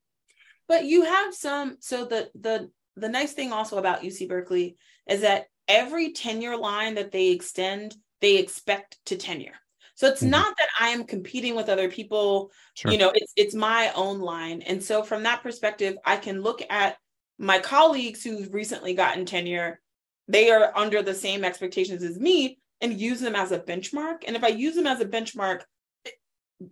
But 0.68 0.84
you 0.84 1.05
have 1.05 1.34
some. 1.34 1.78
So 1.80 2.05
the 2.05 2.28
the 2.39 2.70
the 2.97 3.09
nice 3.09 3.32
thing 3.32 3.51
also 3.51 3.78
about 3.78 4.03
UC 4.03 4.28
Berkeley 4.28 4.76
is 5.09 5.22
that 5.22 5.47
every 5.69 6.12
tenure 6.12 6.57
line 6.57 6.95
that 6.97 7.12
they 7.12 7.29
extend, 7.29 7.95
they 8.21 8.37
expect 8.37 8.99
to 9.07 9.16
tenure. 9.16 9.55
So 9.95 10.07
it's 10.07 10.21
mm-hmm. 10.21 10.31
not 10.31 10.55
that 10.59 10.69
I 10.79 10.89
am 10.89 11.05
competing 11.05 11.57
with 11.57 11.69
other 11.69 11.91
people. 11.91 12.53
Sure. 12.75 12.93
You 12.93 12.99
know, 12.99 13.12
it's 13.14 13.33
it's 13.37 13.55
my 13.55 13.93
own 13.95 14.21
line. 14.21 14.62
And 14.62 14.83
so 14.83 15.03
from 15.03 15.25
that 15.25 15.43
perspective, 15.43 15.97
I 16.05 16.16
can 16.16 16.41
look 16.41 16.62
at 16.71 16.97
my 17.39 17.59
colleagues 17.59 18.23
who've 18.23 18.53
recently 18.53 18.95
gotten 18.95 19.27
tenure. 19.27 19.81
They 20.29 20.51
are 20.51 20.77
under 20.77 21.03
the 21.03 21.14
same 21.14 21.45
expectations 21.45 22.03
as 22.03 22.19
me 22.19 22.59
and 22.81 23.01
use 23.01 23.21
them 23.21 23.35
as 23.35 23.51
a 23.51 23.59
benchmark. 23.59 24.25
And 24.27 24.37
if 24.37 24.45
I 24.45 24.49
use 24.49 24.77
them 24.77 24.87
as 24.87 25.01
a 25.01 25.05
benchmark, 25.05 25.62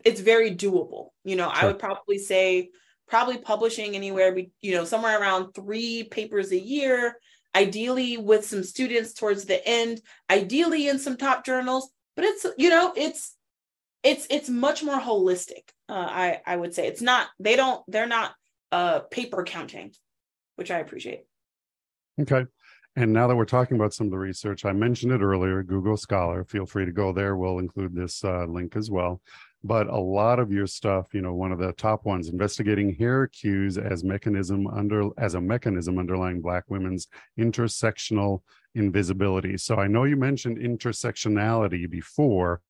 it's 0.05 0.21
very 0.21 0.55
doable. 0.55 1.09
You 1.25 1.37
know, 1.37 1.53
sure. 1.53 1.65
I 1.65 1.67
would 1.67 1.79
probably 1.79 2.19
say 2.19 2.71
probably 3.09 3.39
publishing 3.39 3.97
anywhere, 3.97 4.37
you 4.61 4.75
know, 4.75 4.85
somewhere 4.85 5.21
around 5.21 5.53
three 5.53 6.05
papers 6.05 6.53
a 6.53 6.59
year 6.59 7.17
ideally 7.57 8.19
with 8.19 8.45
some 8.45 8.63
students 8.63 9.15
towards 9.15 9.47
the 9.47 9.67
end, 9.67 10.03
ideally 10.29 10.89
in 10.89 10.99
some 10.99 11.17
top 11.17 11.45
journals, 11.45 11.91
but 12.15 12.25
it's, 12.25 12.45
you 12.59 12.69
know, 12.69 12.93
it's, 12.95 13.35
it's, 14.03 14.27
it's 14.29 14.51
much 14.51 14.83
more 14.83 15.01
holistic. 15.01 15.71
Uh, 15.89 15.95
I, 15.95 16.41
I 16.47 16.57
would 16.57 16.75
say 16.75 16.87
it's 16.87 17.01
not, 17.01 17.29
they 17.39 17.57
don't, 17.57 17.83
they're 17.89 18.07
not 18.07 18.35
uh, 18.73 19.01
paper 19.01 19.43
counting, 19.43 19.93
which 20.57 20.71
I 20.71 20.81
appreciate. 20.81 21.23
Okay. 22.21 22.45
And 22.95 23.13
now 23.13 23.27
that 23.27 23.37
we're 23.37 23.47
talking 23.47 23.77
about 23.77 23.95
some 23.95 24.07
of 24.07 24.11
the 24.11 24.19
research, 24.19 24.65
I 24.65 24.73
mentioned 24.73 25.13
it 25.13 25.23
earlier, 25.23 25.63
Google 25.63 25.97
Scholar. 25.97 26.45
Feel 26.45 26.67
free 26.67 26.85
to 26.85 26.93
go 26.93 27.13
there. 27.13 27.37
We'll 27.37 27.59
include 27.59 27.95
this 27.95 28.23
uh, 28.23 28.45
link 28.45 28.77
as 28.77 28.91
well 28.91 29.21
but 29.67 29.89
a 29.89 29.99
lot 29.99 30.39
of 30.39 30.53
your 30.53 30.67
stuff 30.67 31.09
you 31.13 31.21
know 31.21 31.35
one 31.35 31.53
of 31.53 31.59
the 31.59 31.73
top 31.73 32.05
ones 32.05 32.29
investigating 32.29 32.95
hair 32.95 33.27
cues 33.27 33.79
as 33.79 34.05
mechanism 34.05 34.67
under 34.67 35.09
as 35.19 35.35
a 35.35 35.41
mechanism 35.41 35.99
underlying 35.99 36.41
black 36.41 36.65
women's 36.69 37.09
intersectional 37.39 38.43
invisibility. 38.75 39.57
So 39.57 39.77
i 39.77 39.87
know 39.87 40.05
you 40.05 40.17
mentioned 40.17 40.59
intersectionality 40.59 41.89
before. 41.91 42.61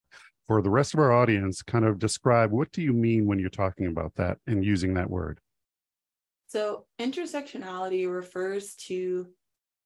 For 0.49 0.63
the 0.63 0.71
rest 0.71 0.95
of 0.95 1.01
our 1.01 1.11
audience 1.11 1.61
kind 1.61 1.85
of 1.85 1.99
describe 1.99 2.53
what 2.53 2.71
do 2.71 2.81
you 2.81 2.93
mean 2.93 3.27
when 3.27 3.41
you're 3.41 3.51
talking 3.51 3.87
about 3.87 4.15
that 4.15 4.39
and 4.47 4.65
using 4.65 4.95
that 4.95 5.11
word? 5.11 5.41
So 6.47 6.87
intersectionality 7.01 8.09
refers 8.09 8.77
to 8.87 9.27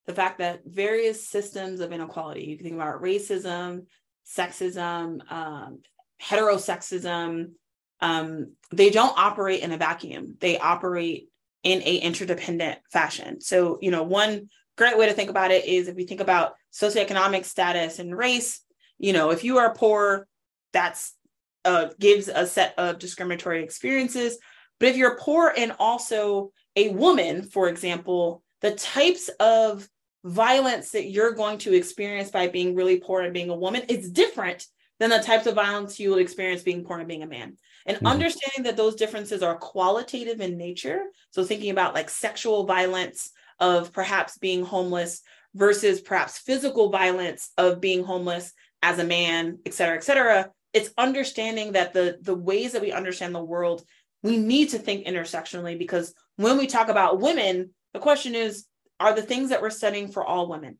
the 0.06 0.12
fact 0.12 0.38
that 0.38 0.61
various 0.66 1.26
systems 1.26 1.80
of 1.80 1.92
inequality 1.92 2.44
you 2.44 2.56
can 2.56 2.64
think 2.64 2.76
about 2.76 3.02
racism 3.02 3.86
sexism 4.26 5.20
um, 5.32 5.80
heterosexism, 6.22 7.52
um, 8.00 8.52
they 8.72 8.90
don't 8.90 9.18
operate 9.18 9.62
in 9.62 9.72
a 9.72 9.76
vacuum. 9.76 10.36
They 10.40 10.58
operate 10.58 11.28
in 11.62 11.82
a 11.82 11.96
interdependent 11.96 12.78
fashion. 12.90 13.40
So, 13.40 13.78
you 13.80 13.90
know, 13.90 14.02
one 14.02 14.48
great 14.76 14.96
way 14.96 15.06
to 15.06 15.12
think 15.12 15.30
about 15.30 15.50
it 15.50 15.66
is 15.66 15.88
if 15.88 15.96
we 15.96 16.06
think 16.06 16.20
about 16.20 16.54
socioeconomic 16.72 17.44
status 17.44 17.98
and 17.98 18.16
race, 18.16 18.60
you 18.98 19.12
know, 19.12 19.30
if 19.30 19.44
you 19.44 19.58
are 19.58 19.74
poor, 19.74 20.26
that's 20.72 21.14
uh, 21.64 21.88
gives 21.98 22.28
a 22.28 22.46
set 22.46 22.74
of 22.78 22.98
discriminatory 22.98 23.62
experiences. 23.62 24.38
But 24.78 24.90
if 24.90 24.96
you're 24.96 25.18
poor 25.18 25.52
and 25.54 25.72
also 25.78 26.52
a 26.76 26.88
woman, 26.90 27.42
for 27.42 27.68
example, 27.68 28.42
the 28.62 28.70
types 28.72 29.28
of 29.40 29.86
violence 30.24 30.92
that 30.92 31.10
you're 31.10 31.32
going 31.32 31.58
to 31.58 31.74
experience 31.74 32.30
by 32.30 32.48
being 32.48 32.74
really 32.74 32.98
poor 32.98 33.22
and 33.22 33.34
being 33.34 33.50
a 33.50 33.56
woman 33.56 33.82
is 33.88 34.10
different 34.10 34.66
than 35.01 35.11
the 35.11 35.18
types 35.18 35.46
of 35.46 35.57
violence 35.57 35.98
you 35.98 36.11
will 36.11 36.18
experience 36.18 36.62
being 36.62 36.84
poor 36.84 36.98
and 36.98 37.09
being 37.09 37.24
a 37.24 37.26
man. 37.26 37.57
And 37.86 37.96
mm-hmm. 37.96 38.07
understanding 38.07 38.64
that 38.64 38.76
those 38.76 38.94
differences 38.94 39.42
are 39.42 39.57
qualitative 39.57 40.40
in 40.40 40.57
nature. 40.57 41.01
So 41.30 41.42
thinking 41.42 41.70
about 41.70 41.94
like 41.94 42.11
sexual 42.11 42.66
violence 42.66 43.32
of 43.59 43.92
perhaps 43.92 44.38
being 44.38 44.64
homeless 44.64 45.22
versus 45.55 46.01
perhaps 46.01 46.38
physical 46.38 46.90
violence 46.90 47.51
of 47.59 47.80
being 47.80 48.05
homeless 48.05 48.53
as 48.82 48.98
a 48.98 49.05
man, 49.05 49.59
et 49.66 49.74
cetera, 49.74 49.96
et 49.96 50.05
cetera. 50.05 50.51
It's 50.72 50.90
understanding 50.96 51.72
that 51.72 51.92
the 51.92 52.18
the 52.20 52.34
ways 52.34 52.72
that 52.72 52.82
we 52.82 52.92
understand 52.92 53.34
the 53.34 53.42
world, 53.42 53.82
we 54.22 54.36
need 54.36 54.70
to 54.70 54.78
think 54.78 55.07
intersectionally 55.07 55.78
because 55.78 56.14
when 56.36 56.59
we 56.59 56.66
talk 56.66 56.88
about 56.88 57.20
women, 57.20 57.70
the 57.92 57.98
question 57.98 58.34
is, 58.34 58.66
are 59.01 59.14
the 59.14 59.22
things 59.22 59.51
that 59.51 59.62
we're 59.62 59.70
studying 59.70 60.12
for 60.12 60.24
all 60.24 60.48
women? 60.48 60.78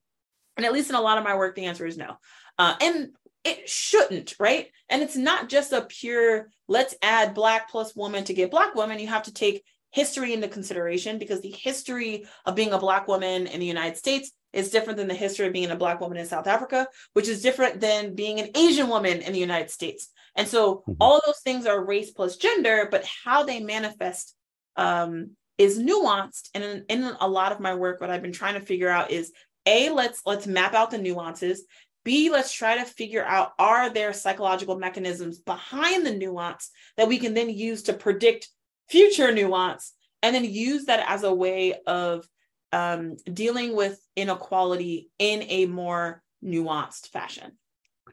And 0.57 0.67
at 0.67 0.73
least 0.73 0.91
in 0.91 0.97
a 0.97 1.01
lot 1.01 1.19
of 1.19 1.25
my 1.25 1.37
work, 1.37 1.57
the 1.57 1.65
answer 1.65 1.87
is 1.87 1.97
no. 1.97 2.17
Uh, 2.59 2.75
and 2.81 3.09
it 3.45 3.69
shouldn't, 3.69 4.35
right? 4.39 4.69
And 4.89 5.03
it's 5.03 5.17
not 5.17 5.49
just 5.49 5.73
a 5.73 5.83
pure 5.83 6.51
let's 6.69 6.95
add 7.03 7.35
black 7.35 7.71
plus 7.71 7.97
woman 7.97 8.25
to 8.25 8.35
get 8.35 8.51
black 8.51 8.75
woman. 8.75 8.99
You 8.99 9.09
have 9.09 9.25
to 9.25 9.33
take 9.33 9.65
history 9.91 10.33
into 10.33 10.49
consideration 10.49 11.19
because 11.19 11.41
the 11.41 11.51
history 11.51 12.27
of 12.47 12.55
being 12.55 12.73
a 12.73 12.79
Black 12.79 13.09
woman 13.09 13.47
in 13.47 13.61
the 13.61 13.67
United 13.67 13.97
States 13.97 14.31
is 14.53 14.71
different 14.71 14.97
than 14.97 15.09
the 15.09 15.15
history 15.15 15.47
of 15.47 15.53
being 15.53 15.71
a 15.71 15.77
Black 15.77 16.01
woman 16.01 16.19
in 16.19 16.27
South 16.27 16.47
Africa, 16.47 16.87
which 17.13 17.29
is 17.29 17.43
different 17.43 17.81
than 17.81 18.15
being 18.15 18.41
an 18.41 18.51
Asian 18.57 18.89
woman 18.89 19.21
in 19.21 19.33
the 19.33 19.39
United 19.39 19.71
States. 19.71 20.09
And 20.37 20.47
so 20.47 20.77
mm-hmm. 20.77 20.93
all 21.01 21.21
those 21.25 21.41
things 21.41 21.67
are 21.67 21.85
race 21.85 22.11
plus 22.11 22.37
gender, 22.37 22.89
but 22.91 23.05
how 23.25 23.45
they 23.45 23.61
manifest 23.61 24.35
um, 24.77 25.31
is 25.59 25.79
nuanced. 25.79 26.51
And 26.55 26.65
in, 26.65 26.85
in 26.89 27.17
a 27.21 27.29
lot 27.29 27.53
of 27.53 27.61
my 27.61 27.75
work, 27.75 28.01
what 28.01 28.11
I've 28.11 28.23
been 28.23 28.33
trying 28.33 28.55
to 28.55 28.67
figure 28.67 28.89
out 28.89 29.11
is 29.11 29.33
a 29.67 29.91
let's 29.91 30.23
let's 30.25 30.47
map 30.47 30.73
out 30.73 30.91
the 30.91 30.99
nuances 30.99 31.65
B, 32.05 32.31
let's 32.31 32.53
try 32.53 32.79
to 32.79 32.85
figure 32.85 33.25
out 33.25 33.53
are 33.59 33.91
there 33.91 34.13
psychological 34.13 34.79
mechanisms 34.79 35.39
behind 35.39 36.07
the 36.07 36.15
nuance 36.15 36.71
that 36.97 37.09
we 37.09 37.19
can 37.19 37.35
then 37.35 37.51
use 37.51 37.85
to 37.85 37.93
predict 37.93 38.49
future 38.89 39.33
nuance 39.33 39.93
and 40.23 40.35
then 40.35 40.45
use 40.45 40.87
that 40.87 41.05
as 41.09 41.23
a 41.23 41.35
way 41.35 41.75
of 41.87 42.27
um, 42.73 43.17
dealing 43.33 43.75
with 43.75 44.01
inequality 44.17 45.11
in 45.19 45.43
a 45.49 45.67
more 45.67 46.23
nuanced 46.45 47.09
fashion. 47.09 47.53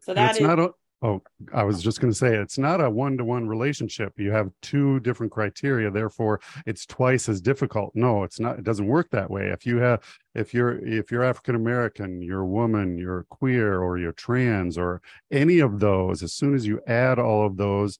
So 0.01 0.13
that 0.13 0.31
it's 0.31 0.39
is, 0.39 0.47
not 0.47 0.71
Oh, 1.04 1.22
I 1.54 1.64
was 1.64 1.84
just 1.84 2.02
going 2.02 2.12
to 2.12 2.18
say 2.18 2.36
it's 2.36 2.58
not 2.58 2.82
a 2.82 2.89
one 2.89 3.18
to 3.20 3.24
one 3.24 3.48
relationship. 3.48 4.14
You 4.18 4.32
have 4.32 4.50
two 4.64 5.00
different 5.02 5.32
criteria, 5.32 5.91
therefore 5.91 6.41
it's 6.66 6.88
twice 6.88 7.30
as 7.30 7.39
difficult. 7.39 7.91
No, 7.93 8.24
it's 8.24 8.39
not. 8.39 8.58
It 8.58 8.64
doesn't 8.64 8.88
work 8.88 9.12
that 9.12 9.30
way. 9.30 9.50
If 9.50 9.64
you 9.64 9.78
have, 9.78 10.02
if 10.34 10.56
you're, 10.56 10.80
if 10.80 11.12
you're 11.12 11.24
African 11.24 11.54
American, 11.54 12.24
you're 12.24 12.41
a 12.41 12.48
woman, 12.48 12.98
you're 12.98 13.28
queer, 13.30 13.80
or 13.80 14.00
you're 14.00 14.12
trans, 14.12 14.76
or 14.76 15.02
any 15.30 15.60
of 15.60 15.80
those, 15.80 16.24
as 16.24 16.34
soon 16.34 16.56
as 16.56 16.66
you 16.66 16.82
add 16.88 17.20
all 17.20 17.45
of 17.45 17.58
those, 17.58 18.00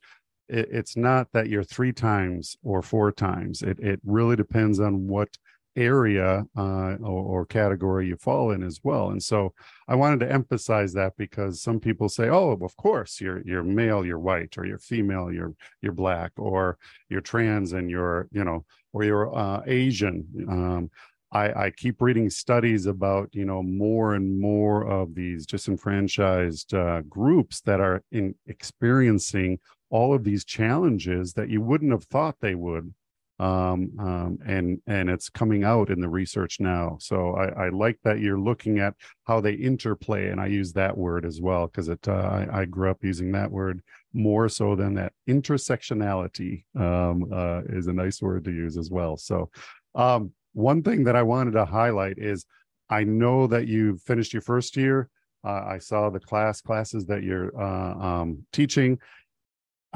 it, 0.50 0.68
it's 0.72 0.98
not 0.98 1.32
that 1.34 1.50
you're 1.50 1.64
three 1.64 1.94
times 1.94 2.58
or 2.64 2.82
four 2.82 3.12
times. 3.12 3.62
It 3.62 3.80
it 3.80 4.00
really 4.06 4.36
depends 4.36 4.80
on 4.80 5.06
what 5.08 5.30
area 5.78 6.44
uh, 6.58 6.96
or, 7.02 7.24
or, 7.42 7.46
category 7.46 8.08
you 8.08 8.18
fall 8.18 8.52
in 8.52 8.64
as 8.64 8.80
well. 8.84 9.12
And 9.12 9.22
so 9.22 9.54
I 9.88 9.96
wanted 9.96 10.20
to 10.22 10.32
emphasize 10.32 10.92
that 10.94 11.14
because 11.18 11.62
some 11.62 11.80
people 11.80 12.10
say, 12.10 12.30
"Oh, 12.30 12.52
of 12.52 12.76
course, 12.76 13.22
you're 13.22 13.42
you're 13.46 13.64
male, 13.64 14.06
you're 14.06 14.20
white, 14.20 14.58
or 14.58 14.66
you're 14.66 14.80
female, 14.80 15.32
you're 15.32 15.54
you're 15.82 15.94
black, 15.94 16.32
or 16.38 16.78
you're 17.10 17.22
trans, 17.22 17.74
and 17.74 17.90
you're 17.90 18.28
you 18.32 18.44
know, 18.44 18.66
or 18.92 19.04
you're 19.04 19.36
uh, 19.38 19.62
Asian." 19.66 20.26
Um, 20.50 20.90
I, 21.32 21.66
I 21.66 21.72
keep 21.72 22.02
reading 22.02 22.30
studies 22.30 22.86
about 22.86 23.30
you 23.34 23.46
know 23.46 23.62
more 23.62 24.16
and 24.16 24.40
more 24.40 24.88
of 24.88 25.14
these 25.14 25.46
disenfranchised 25.46 26.74
uh, 26.74 27.02
groups 27.04 27.62
that 27.62 27.80
are 27.80 28.04
in 28.12 28.36
experiencing 28.48 29.60
all 29.90 30.14
of 30.14 30.24
these 30.24 30.44
challenges 30.44 31.34
that 31.34 31.50
you 31.50 31.62
wouldn't 31.62 31.92
have 31.92 32.04
thought 32.06 32.36
they 32.42 32.56
would 32.56 32.94
um, 33.40 33.92
um, 34.00 34.40
and 34.46 34.82
and 34.88 35.10
it's 35.10 35.30
coming 35.30 35.64
out 35.64 35.90
in 35.90 36.00
the 36.00 36.10
research 36.10 36.60
now. 36.60 36.98
So 37.00 37.36
I, 37.36 37.66
I, 37.66 37.70
like 37.70 38.00
that 38.04 38.20
you're 38.20 38.40
looking 38.40 38.80
at 38.80 38.96
how 39.26 39.42
they 39.42 39.54
interplay, 39.54 40.30
and 40.30 40.42
I 40.42 40.48
use 40.48 40.74
that 40.74 40.98
word 40.98 41.24
as 41.24 41.40
well 41.40 41.68
because 41.68 41.88
it 41.88 42.08
uh, 42.08 42.14
I, 42.14 42.62
I, 42.62 42.66
grew 42.66 42.90
up 42.90 43.04
using 43.04 43.32
that 43.34 43.52
word 43.52 43.84
more 44.14 44.50
so 44.50 44.76
than 44.76 44.96
that 44.96 45.14
intersectionality 45.30 46.64
um, 46.76 47.30
uh, 47.32 47.62
is 47.70 47.88
a 47.88 47.94
nice 47.94 48.22
word 48.22 48.44
to 48.46 48.52
use 48.52 48.76
as 48.76 48.90
well. 48.90 49.18
So 49.18 49.52
um, 49.94 50.32
one 50.54 50.82
thing 50.82 51.04
that 51.04 51.16
I 51.16 51.22
wanted 51.22 51.52
to 51.52 51.66
highlight 51.66 52.18
is 52.18 52.46
I 52.90 53.04
know 53.04 53.46
that 53.48 53.68
you 53.68 53.98
finished 53.98 54.34
your 54.34 54.42
first 54.42 54.76
year. 54.76 55.10
Uh, 55.44 55.64
I 55.68 55.78
saw 55.78 56.10
the 56.10 56.20
class 56.20 56.62
classes 56.62 57.06
that 57.06 57.22
you're 57.22 57.56
uh, 57.60 57.94
um, 57.94 58.46
teaching, 58.52 58.98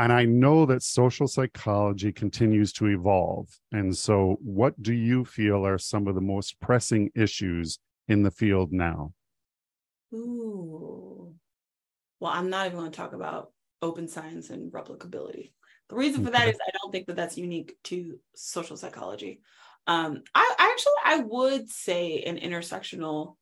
and 0.01 0.11
I 0.11 0.25
know 0.25 0.65
that 0.65 0.81
social 0.81 1.27
psychology 1.27 2.11
continues 2.11 2.73
to 2.73 2.87
evolve. 2.87 3.47
And 3.71 3.95
so, 3.95 4.39
what 4.41 4.81
do 4.81 4.93
you 4.93 5.23
feel 5.23 5.63
are 5.63 5.77
some 5.77 6.07
of 6.07 6.15
the 6.15 6.21
most 6.21 6.59
pressing 6.59 7.11
issues 7.13 7.77
in 8.07 8.23
the 8.23 8.31
field 8.31 8.71
now? 8.71 9.13
Ooh. 10.11 11.35
Well, 12.19 12.31
I'm 12.31 12.49
not 12.49 12.65
even 12.65 12.79
going 12.79 12.91
to 12.91 12.97
talk 12.97 13.13
about 13.13 13.51
open 13.83 14.07
science 14.07 14.49
and 14.49 14.71
replicability. 14.71 15.51
The 15.89 15.95
reason 15.95 16.25
for 16.25 16.31
that 16.31 16.47
is 16.47 16.57
I 16.59 16.71
don't 16.81 16.91
think 16.91 17.05
that 17.05 17.15
that's 17.15 17.37
unique 17.37 17.75
to 17.85 18.17
social 18.35 18.77
psychology. 18.77 19.41
Um, 19.85 20.23
I, 20.33 20.55
I 20.57 20.71
actually 20.71 20.93
I 21.05 21.17
would 21.27 21.69
say 21.69 22.23
an 22.23 22.37
intersectional 22.39 23.35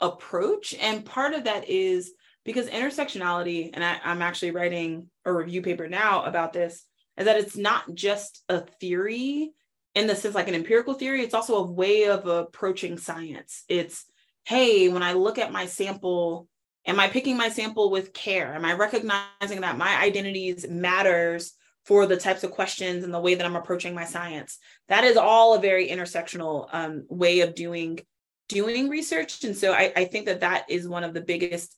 approach, 0.00 0.74
and 0.80 1.04
part 1.04 1.34
of 1.34 1.44
that 1.44 1.68
is 1.68 2.12
because 2.46 2.68
intersectionality, 2.68 3.70
and 3.74 3.84
I, 3.84 3.98
I'm 4.04 4.22
actually 4.22 4.52
writing 4.52 5.10
a 5.24 5.32
review 5.32 5.60
paper 5.60 5.88
now 5.88 6.24
about 6.24 6.52
this, 6.52 6.84
is 7.18 7.26
that 7.26 7.36
it's 7.36 7.56
not 7.56 7.94
just 7.94 8.42
a 8.48 8.60
theory 8.60 9.52
in 9.94 10.06
the 10.06 10.14
sense 10.14 10.34
like 10.34 10.46
an 10.46 10.54
empirical 10.54 10.94
theory, 10.94 11.22
it's 11.22 11.34
also 11.34 11.56
a 11.56 11.70
way 11.70 12.04
of 12.04 12.26
approaching 12.26 12.98
science. 12.98 13.64
It's, 13.66 14.04
hey, 14.44 14.88
when 14.90 15.02
I 15.02 15.14
look 15.14 15.38
at 15.38 15.50
my 15.50 15.66
sample, 15.66 16.48
am 16.86 17.00
I 17.00 17.08
picking 17.08 17.36
my 17.36 17.48
sample 17.48 17.90
with 17.90 18.12
care? 18.12 18.54
Am 18.54 18.64
I 18.64 18.74
recognizing 18.74 19.62
that 19.62 19.78
my 19.78 19.96
identities 19.96 20.68
matters 20.68 21.54
for 21.86 22.06
the 22.06 22.18
types 22.18 22.44
of 22.44 22.50
questions 22.50 23.04
and 23.04 23.14
the 23.14 23.20
way 23.20 23.34
that 23.34 23.46
I'm 23.46 23.56
approaching 23.56 23.94
my 23.94 24.04
science? 24.04 24.58
That 24.88 25.04
is 25.04 25.16
all 25.16 25.54
a 25.54 25.60
very 25.60 25.88
intersectional 25.88 26.68
um, 26.72 27.06
way 27.08 27.40
of 27.40 27.54
doing 27.54 28.00
doing 28.48 28.88
research. 28.88 29.42
And 29.44 29.56
so 29.56 29.72
I, 29.72 29.92
I 29.96 30.04
think 30.04 30.26
that 30.26 30.40
that 30.40 30.66
is 30.68 30.86
one 30.86 31.04
of 31.04 31.14
the 31.14 31.20
biggest 31.20 31.74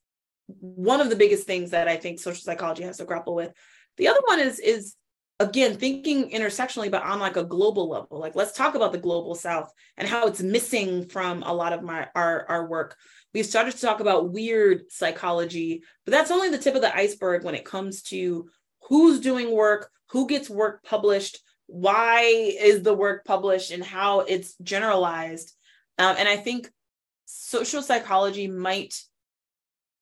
one 0.48 1.00
of 1.00 1.10
the 1.10 1.16
biggest 1.16 1.46
things 1.46 1.70
that 1.70 1.88
I 1.88 1.96
think 1.96 2.18
social 2.18 2.42
psychology 2.42 2.82
has 2.82 2.96
to 2.98 3.04
grapple 3.04 3.34
with. 3.34 3.52
The 3.96 4.08
other 4.08 4.20
one 4.24 4.40
is 4.40 4.58
is 4.58 4.94
again 5.40 5.76
thinking 5.76 6.30
intersectionally 6.30 6.90
but 6.90 7.04
on 7.04 7.20
like 7.20 7.36
a 7.36 7.44
global 7.44 7.88
level. 7.88 8.18
Like 8.18 8.34
let's 8.34 8.52
talk 8.56 8.74
about 8.74 8.92
the 8.92 8.98
global 8.98 9.34
south 9.34 9.70
and 9.96 10.08
how 10.08 10.26
it's 10.26 10.40
missing 10.40 11.06
from 11.08 11.42
a 11.42 11.52
lot 11.52 11.72
of 11.72 11.82
my 11.82 12.08
our 12.14 12.46
our 12.48 12.66
work. 12.66 12.96
We've 13.34 13.46
started 13.46 13.74
to 13.74 13.80
talk 13.80 14.00
about 14.00 14.32
weird 14.32 14.90
psychology 14.90 15.82
but 16.04 16.12
that's 16.12 16.30
only 16.30 16.48
the 16.48 16.58
tip 16.58 16.74
of 16.74 16.80
the 16.80 16.96
iceberg 16.96 17.44
when 17.44 17.54
it 17.54 17.64
comes 17.64 18.02
to 18.04 18.48
who's 18.88 19.20
doing 19.20 19.52
work 19.52 19.90
who 20.10 20.26
gets 20.26 20.48
work 20.48 20.82
published 20.82 21.38
why 21.66 22.20
is 22.22 22.82
the 22.82 22.94
work 22.94 23.26
published 23.26 23.70
and 23.70 23.84
how 23.84 24.20
it's 24.20 24.56
generalized. 24.62 25.54
Um, 25.98 26.16
and 26.18 26.28
i 26.28 26.36
think 26.36 26.70
social 27.26 27.82
psychology 27.82 28.48
might 28.48 28.94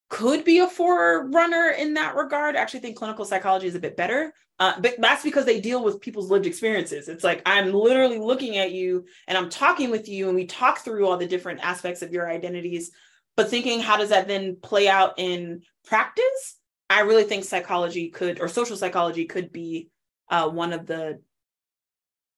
could 0.09 0.45
be 0.45 0.59
a 0.59 0.69
forerunner 0.69 1.71
in 1.71 1.95
that 1.95 2.15
regard. 2.15 2.57
I 2.57 2.61
actually 2.61 2.81
think 2.81 2.97
clinical 2.97 3.25
psychology 3.25 3.67
is 3.67 3.75
a 3.75 3.81
bit 3.81 3.97
better. 3.97 4.33
Uh, 4.59 4.73
but 4.81 4.95
that's 4.99 5.23
because 5.23 5.45
they 5.45 5.61
deal 5.61 5.85
with 5.85 6.01
people's 6.01 6.31
lived 6.31 6.47
experiences. 6.47 7.09
It's 7.09 7.25
like 7.25 7.43
I'm 7.45 7.73
literally 7.73 8.19
looking 8.19 8.57
at 8.57 8.73
you 8.73 9.05
and 9.29 9.37
I'm 9.37 9.51
talking 9.51 9.91
with 9.91 10.09
you, 10.09 10.29
and 10.29 10.37
we 10.37 10.47
talk 10.47 10.79
through 10.79 11.07
all 11.07 11.19
the 11.19 11.27
different 11.27 11.61
aspects 11.61 12.01
of 12.01 12.13
your 12.13 12.31
identities. 12.31 12.91
But 13.37 13.51
thinking, 13.51 13.81
how 13.81 13.99
does 13.99 14.09
that 14.09 14.29
then 14.29 14.57
play 14.63 14.89
out 14.89 15.15
in 15.19 15.63
practice? 15.85 16.57
I 16.89 17.01
really 17.01 17.25
think 17.25 17.45
psychology 17.45 18.09
could, 18.09 18.41
or 18.41 18.49
social 18.49 18.77
psychology 18.77 19.27
could 19.27 19.53
be 19.53 19.91
uh, 20.31 20.49
one 20.49 20.73
of 20.73 20.87
the 20.87 21.21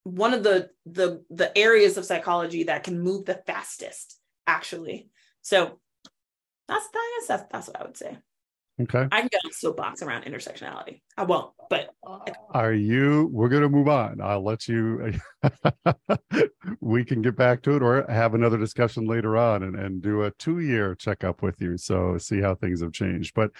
one 0.03 0.35
of 0.35 0.43
the 0.43 0.71
the 0.87 1.23
the 1.31 1.57
areas 1.57 1.99
of 1.99 2.05
psychology 2.05 2.65
that 2.65 2.83
can 2.83 2.99
move 2.99 3.27
the 3.27 3.41
fastest, 3.47 4.19
actually. 4.47 5.09
So 5.43 5.79
that's 6.69 6.89
I 6.95 7.19
guess 7.21 7.29
that's 7.29 7.45
that's 7.51 7.67
what 7.69 7.81
I 7.81 7.85
would 7.85 7.97
say. 7.97 8.19
Okay. 8.81 9.09
I 9.11 9.21
can 9.21 9.29
get 9.33 9.41
on 9.45 9.53
soapbox 9.53 10.03
around 10.03 10.25
intersectionality. 10.25 11.01
I 11.17 11.25
won't, 11.25 11.53
but 11.69 11.91
are 12.51 12.73
you 12.73 13.29
we're 13.33 13.49
gonna 13.49 13.69
move 13.69 13.89
on. 13.89 14.21
I'll 14.21 14.45
let 14.45 14.69
you 14.69 15.15
we 16.81 17.05
can 17.05 17.21
get 17.21 17.37
back 17.37 17.63
to 17.63 17.75
it 17.75 17.83
or 17.83 18.07
have 18.09 18.35
another 18.35 18.57
discussion 18.57 19.07
later 19.07 19.37
on 19.37 19.65
and, 19.65 19.75
and 19.75 20.01
do 20.01 20.23
a 20.23 20.31
two-year 20.33 20.95
checkup 20.95 21.43
with 21.43 21.61
you. 21.61 21.77
So 21.77 22.19
see 22.19 22.41
how 22.41 22.55
things 22.55 22.81
have 22.81 22.93
changed. 22.93 23.35
But 23.35 23.51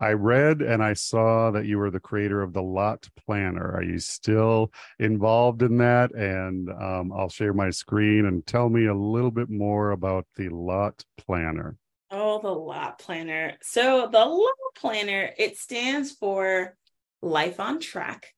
I 0.00 0.12
read 0.12 0.62
and 0.62 0.82
I 0.82 0.92
saw 0.92 1.50
that 1.50 1.66
you 1.66 1.78
were 1.78 1.90
the 1.90 1.98
creator 1.98 2.40
of 2.40 2.52
the 2.52 2.62
Lot 2.62 3.08
Planner. 3.16 3.72
Are 3.72 3.82
you 3.82 3.98
still 3.98 4.70
involved 5.00 5.62
in 5.62 5.76
that? 5.78 6.14
And 6.14 6.70
um, 6.70 7.12
I'll 7.12 7.28
share 7.28 7.52
my 7.52 7.70
screen 7.70 8.26
and 8.26 8.46
tell 8.46 8.68
me 8.68 8.86
a 8.86 8.94
little 8.94 9.32
bit 9.32 9.50
more 9.50 9.90
about 9.90 10.24
the 10.36 10.50
Lot 10.50 11.04
Planner. 11.16 11.76
Oh, 12.10 12.40
the 12.40 12.50
lot 12.50 12.98
planner. 12.98 13.54
So 13.62 14.08
the 14.10 14.24
lot 14.24 14.54
planner, 14.76 15.30
it 15.36 15.58
stands 15.58 16.12
for 16.12 16.76
life 17.20 17.60
on 17.60 17.80
track. 17.80 18.32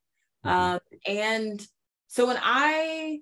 Mm-hmm. 0.44 0.56
Um, 0.56 0.80
and 1.06 1.66
so 2.08 2.26
when 2.26 2.38
I 2.40 3.20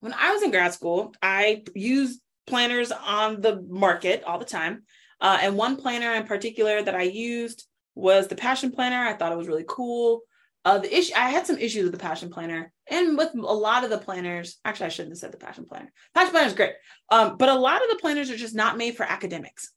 when 0.00 0.12
I 0.12 0.32
was 0.32 0.42
in 0.42 0.50
grad 0.50 0.74
school, 0.74 1.14
I 1.22 1.62
used 1.74 2.20
planners 2.46 2.92
on 2.92 3.40
the 3.40 3.64
market 3.68 4.22
all 4.24 4.38
the 4.38 4.44
time. 4.44 4.82
Uh, 5.20 5.38
and 5.40 5.56
one 5.56 5.76
planner 5.76 6.12
in 6.14 6.24
particular 6.24 6.82
that 6.82 6.94
I 6.94 7.02
used 7.02 7.66
was 7.94 8.26
the 8.26 8.36
Passion 8.36 8.72
Planner. 8.72 9.06
I 9.06 9.14
thought 9.14 9.32
it 9.32 9.38
was 9.38 9.48
really 9.48 9.64
cool. 9.66 10.22
Uh, 10.64 10.78
the 10.78 10.94
issue 10.94 11.12
I 11.14 11.30
had 11.30 11.46
some 11.46 11.58
issues 11.58 11.84
with 11.84 11.92
the 11.92 11.98
Passion 11.98 12.30
Planner, 12.30 12.72
and 12.90 13.16
with 13.16 13.34
a 13.34 13.38
lot 13.38 13.84
of 13.84 13.90
the 13.90 13.98
planners. 13.98 14.58
Actually, 14.64 14.86
I 14.86 14.88
shouldn't 14.90 15.12
have 15.12 15.18
said 15.18 15.32
the 15.32 15.38
Passion 15.38 15.66
Planner. 15.66 15.92
Passion 16.14 16.30
Planner 16.30 16.46
is 16.46 16.54
great, 16.54 16.72
um, 17.10 17.36
but 17.38 17.50
a 17.50 17.54
lot 17.54 17.82
of 17.82 17.88
the 17.90 17.98
planners 18.00 18.30
are 18.30 18.36
just 18.36 18.54
not 18.54 18.78
made 18.78 18.96
for 18.96 19.04
academics. 19.04 19.70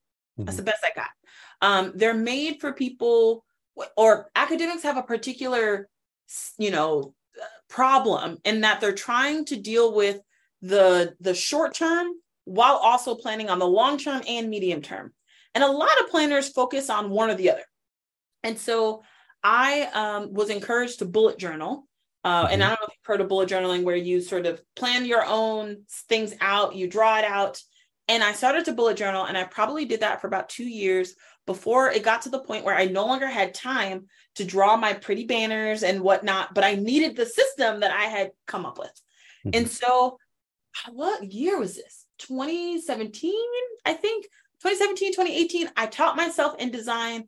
That's 0.45 0.57
the 0.57 0.63
best 0.63 0.83
I 0.83 0.91
got. 0.95 1.09
Um, 1.61 1.93
they're 1.95 2.13
made 2.13 2.59
for 2.61 2.71
people, 2.73 3.43
or 3.95 4.29
academics 4.35 4.83
have 4.83 4.97
a 4.97 5.03
particular, 5.03 5.89
you 6.57 6.71
know, 6.71 7.13
problem 7.69 8.37
in 8.45 8.61
that 8.61 8.81
they're 8.81 8.93
trying 8.93 9.45
to 9.45 9.55
deal 9.55 9.93
with 9.93 10.19
the 10.61 11.15
the 11.19 11.33
short 11.33 11.73
term 11.73 12.07
while 12.45 12.75
also 12.75 13.13
planning 13.13 13.49
on 13.49 13.59
the 13.59 13.67
long 13.67 13.97
term 13.97 14.21
and 14.27 14.49
medium 14.49 14.81
term. 14.81 15.13
And 15.53 15.63
a 15.63 15.71
lot 15.71 15.99
of 16.01 16.09
planners 16.09 16.49
focus 16.49 16.89
on 16.89 17.09
one 17.09 17.29
or 17.29 17.35
the 17.35 17.51
other. 17.51 17.63
And 18.43 18.57
so 18.57 19.03
I 19.43 19.89
um, 19.93 20.33
was 20.33 20.49
encouraged 20.49 20.99
to 20.99 21.05
bullet 21.05 21.37
journal. 21.37 21.87
Uh, 22.23 22.43
mm-hmm. 22.43 22.53
And 22.53 22.63
I 22.63 22.67
don't 22.69 22.79
know 22.81 22.87
if 22.87 22.93
you've 22.93 23.05
heard 23.05 23.21
of 23.21 23.27
bullet 23.27 23.49
journaling, 23.49 23.83
where 23.83 23.95
you 23.95 24.21
sort 24.21 24.45
of 24.45 24.61
plan 24.75 25.05
your 25.05 25.25
own 25.25 25.83
things 26.09 26.33
out, 26.41 26.75
you 26.75 26.87
draw 26.87 27.17
it 27.17 27.25
out. 27.25 27.61
And 28.07 28.23
I 28.23 28.31
started 28.31 28.65
to 28.65 28.73
bullet 28.73 28.97
journal, 28.97 29.25
and 29.25 29.37
I 29.37 29.43
probably 29.43 29.85
did 29.85 29.99
that 30.01 30.21
for 30.21 30.27
about 30.27 30.49
two 30.49 30.67
years 30.67 31.15
before 31.45 31.91
it 31.91 32.03
got 32.03 32.21
to 32.23 32.29
the 32.29 32.39
point 32.39 32.65
where 32.65 32.75
I 32.75 32.85
no 32.85 33.05
longer 33.05 33.27
had 33.27 33.53
time 33.53 34.07
to 34.35 34.45
draw 34.45 34.77
my 34.77 34.93
pretty 34.93 35.25
banners 35.25 35.83
and 35.83 36.01
whatnot, 36.01 36.53
but 36.53 36.63
I 36.63 36.75
needed 36.75 37.15
the 37.15 37.25
system 37.25 37.79
that 37.81 37.91
I 37.91 38.03
had 38.03 38.31
come 38.45 38.65
up 38.65 38.77
with. 38.77 38.91
Mm-hmm. 39.45 39.49
And 39.53 39.69
so, 39.69 40.17
what 40.89 41.23
year 41.23 41.59
was 41.59 41.75
this? 41.75 42.05
2017, 42.19 43.33
I 43.85 43.93
think 43.93 44.25
2017, 44.63 45.13
2018. 45.13 45.69
I 45.75 45.87
taught 45.87 46.15
myself 46.15 46.55
in 46.59 46.71
design, 46.71 47.25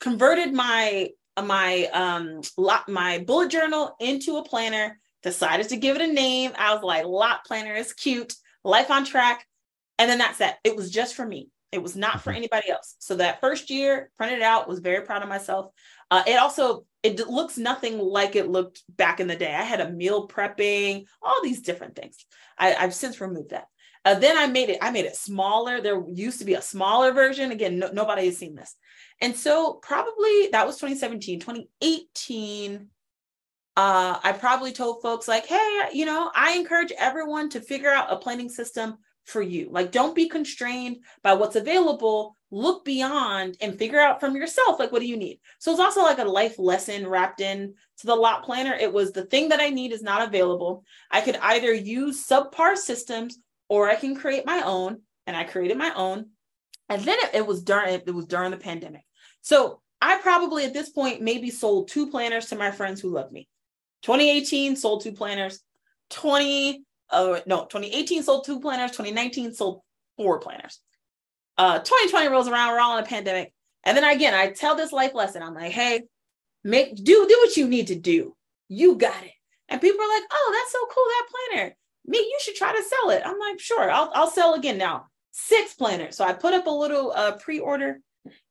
converted 0.00 0.52
my 0.52 1.10
my 1.42 1.84
um 1.92 2.42
lot 2.56 2.88
my 2.88 3.18
bullet 3.18 3.50
journal 3.50 3.94
into 4.00 4.36
a 4.36 4.44
planner 4.44 4.98
decided 5.22 5.68
to 5.68 5.76
give 5.76 5.96
it 5.96 6.02
a 6.02 6.12
name 6.12 6.52
i 6.58 6.74
was 6.74 6.82
like 6.82 7.06
lot 7.06 7.44
planner 7.46 7.74
is 7.74 7.94
cute 7.94 8.34
life 8.62 8.90
on 8.90 9.04
track 9.04 9.46
and 10.00 10.10
then 10.10 10.18
that's 10.18 10.38
that 10.38 10.56
it 10.64 10.74
was 10.74 10.90
just 10.90 11.14
for 11.14 11.26
me 11.26 11.48
it 11.70 11.82
was 11.82 11.94
not 11.94 12.20
for 12.20 12.32
anybody 12.32 12.68
else 12.70 12.96
so 12.98 13.14
that 13.16 13.40
first 13.40 13.70
year 13.70 14.10
printed 14.16 14.42
out 14.42 14.68
was 14.68 14.80
very 14.80 15.04
proud 15.04 15.22
of 15.22 15.28
myself 15.28 15.66
uh, 16.10 16.22
it 16.26 16.38
also 16.38 16.84
it 17.02 17.28
looks 17.28 17.56
nothing 17.56 17.98
like 17.98 18.34
it 18.34 18.50
looked 18.50 18.82
back 18.96 19.20
in 19.20 19.28
the 19.28 19.36
day 19.36 19.54
i 19.54 19.62
had 19.62 19.80
a 19.80 19.92
meal 19.92 20.26
prepping 20.26 21.04
all 21.22 21.40
these 21.42 21.62
different 21.62 21.94
things 21.94 22.16
I, 22.58 22.74
i've 22.74 22.94
since 22.94 23.20
removed 23.20 23.50
that 23.50 23.66
uh, 24.04 24.14
then 24.14 24.38
I 24.38 24.46
made 24.46 24.70
it, 24.70 24.78
I 24.80 24.90
made 24.90 25.04
it 25.04 25.14
smaller. 25.14 25.82
There 25.82 26.02
used 26.08 26.38
to 26.38 26.46
be 26.46 26.54
a 26.54 26.62
smaller 26.62 27.12
version. 27.12 27.52
Again, 27.52 27.78
no, 27.78 27.90
nobody 27.92 28.24
has 28.24 28.38
seen 28.38 28.54
this. 28.54 28.74
And 29.20 29.36
so 29.36 29.74
probably 29.74 30.48
that 30.52 30.66
was 30.66 30.76
2017, 30.76 31.38
2018. 31.40 32.88
Uh, 33.76 34.18
I 34.22 34.32
probably 34.32 34.72
told 34.72 35.02
folks 35.02 35.28
like, 35.28 35.44
hey, 35.44 35.88
you 35.92 36.06
know, 36.06 36.30
I 36.34 36.52
encourage 36.52 36.92
everyone 36.98 37.50
to 37.50 37.60
figure 37.60 37.90
out 37.90 38.10
a 38.10 38.16
planning 38.16 38.48
system 38.48 38.96
for 39.30 39.42
you. 39.42 39.68
Like, 39.70 39.92
don't 39.92 40.14
be 40.14 40.28
constrained 40.28 40.98
by 41.22 41.34
what's 41.34 41.56
available. 41.56 42.36
Look 42.50 42.84
beyond 42.84 43.56
and 43.60 43.78
figure 43.78 44.00
out 44.00 44.20
from 44.20 44.36
yourself, 44.36 44.78
like, 44.78 44.92
what 44.92 45.00
do 45.00 45.06
you 45.06 45.16
need? 45.16 45.40
So 45.58 45.70
it's 45.70 45.80
also 45.80 46.02
like 46.02 46.18
a 46.18 46.24
life 46.24 46.58
lesson 46.58 47.06
wrapped 47.06 47.40
in 47.40 47.74
to 47.98 48.06
the 48.06 48.14
lot 48.14 48.44
planner. 48.44 48.74
It 48.74 48.92
was 48.92 49.12
the 49.12 49.24
thing 49.24 49.48
that 49.50 49.60
I 49.60 49.70
need 49.70 49.92
is 49.92 50.02
not 50.02 50.26
available. 50.26 50.84
I 51.10 51.20
could 51.20 51.36
either 51.36 51.72
use 51.72 52.26
subpar 52.26 52.76
systems 52.76 53.38
or 53.68 53.88
I 53.88 53.94
can 53.94 54.16
create 54.16 54.44
my 54.44 54.62
own. 54.64 55.02
And 55.26 55.36
I 55.36 55.44
created 55.44 55.78
my 55.78 55.92
own. 55.94 56.30
And 56.88 57.02
then 57.02 57.16
it, 57.20 57.30
it 57.34 57.46
was 57.46 57.62
during 57.62 57.94
it 57.94 58.14
was 58.14 58.26
during 58.26 58.50
the 58.50 58.56
pandemic. 58.56 59.02
So 59.42 59.80
I 60.02 60.18
probably 60.18 60.64
at 60.64 60.72
this 60.72 60.90
point 60.90 61.22
maybe 61.22 61.50
sold 61.50 61.88
two 61.88 62.10
planners 62.10 62.46
to 62.46 62.56
my 62.56 62.72
friends 62.72 63.00
who 63.00 63.10
love 63.10 63.30
me. 63.30 63.48
2018 64.02 64.74
sold 64.76 65.02
two 65.02 65.12
planners. 65.12 65.60
20 66.10 66.82
uh 67.10 67.40
no 67.46 67.64
2018 67.64 68.22
sold 68.22 68.44
two 68.44 68.60
planners. 68.60 68.90
2019 68.92 69.54
sold 69.54 69.82
four 70.16 70.38
planners. 70.40 70.80
Uh 71.58 71.78
2020 71.78 72.28
rolls 72.28 72.48
around. 72.48 72.72
We're 72.72 72.80
all 72.80 72.98
in 72.98 73.04
a 73.04 73.06
pandemic. 73.06 73.52
And 73.84 73.96
then 73.96 74.04
again, 74.04 74.34
I 74.34 74.50
tell 74.50 74.76
this 74.76 74.92
life 74.92 75.14
lesson. 75.14 75.42
I'm 75.42 75.54
like, 75.54 75.72
hey, 75.72 76.02
make 76.64 76.94
do 76.96 77.26
do 77.28 77.38
what 77.40 77.56
you 77.56 77.68
need 77.68 77.88
to 77.88 77.96
do. 77.96 78.36
You 78.68 78.96
got 78.96 79.22
it. 79.24 79.32
And 79.68 79.80
people 79.80 80.00
are 80.00 80.14
like, 80.14 80.24
oh, 80.30 80.50
that's 80.52 80.72
so 80.72 80.86
cool 80.92 81.04
that 81.04 81.28
planner 81.30 81.76
me, 82.06 82.18
you 82.18 82.38
should 82.40 82.56
try 82.56 82.72
to 82.74 82.82
sell 82.82 83.10
it. 83.10 83.22
I'm 83.24 83.38
like, 83.38 83.60
sure, 83.60 83.90
I'll, 83.90 84.10
I'll 84.14 84.30
sell 84.30 84.54
again 84.54 84.78
now. 84.78 85.06
Six 85.32 85.74
planners. 85.74 86.16
So 86.16 86.24
I 86.24 86.32
put 86.32 86.54
up 86.54 86.66
a 86.66 86.70
little 86.70 87.12
uh, 87.12 87.32
pre 87.32 87.60
order. 87.60 88.00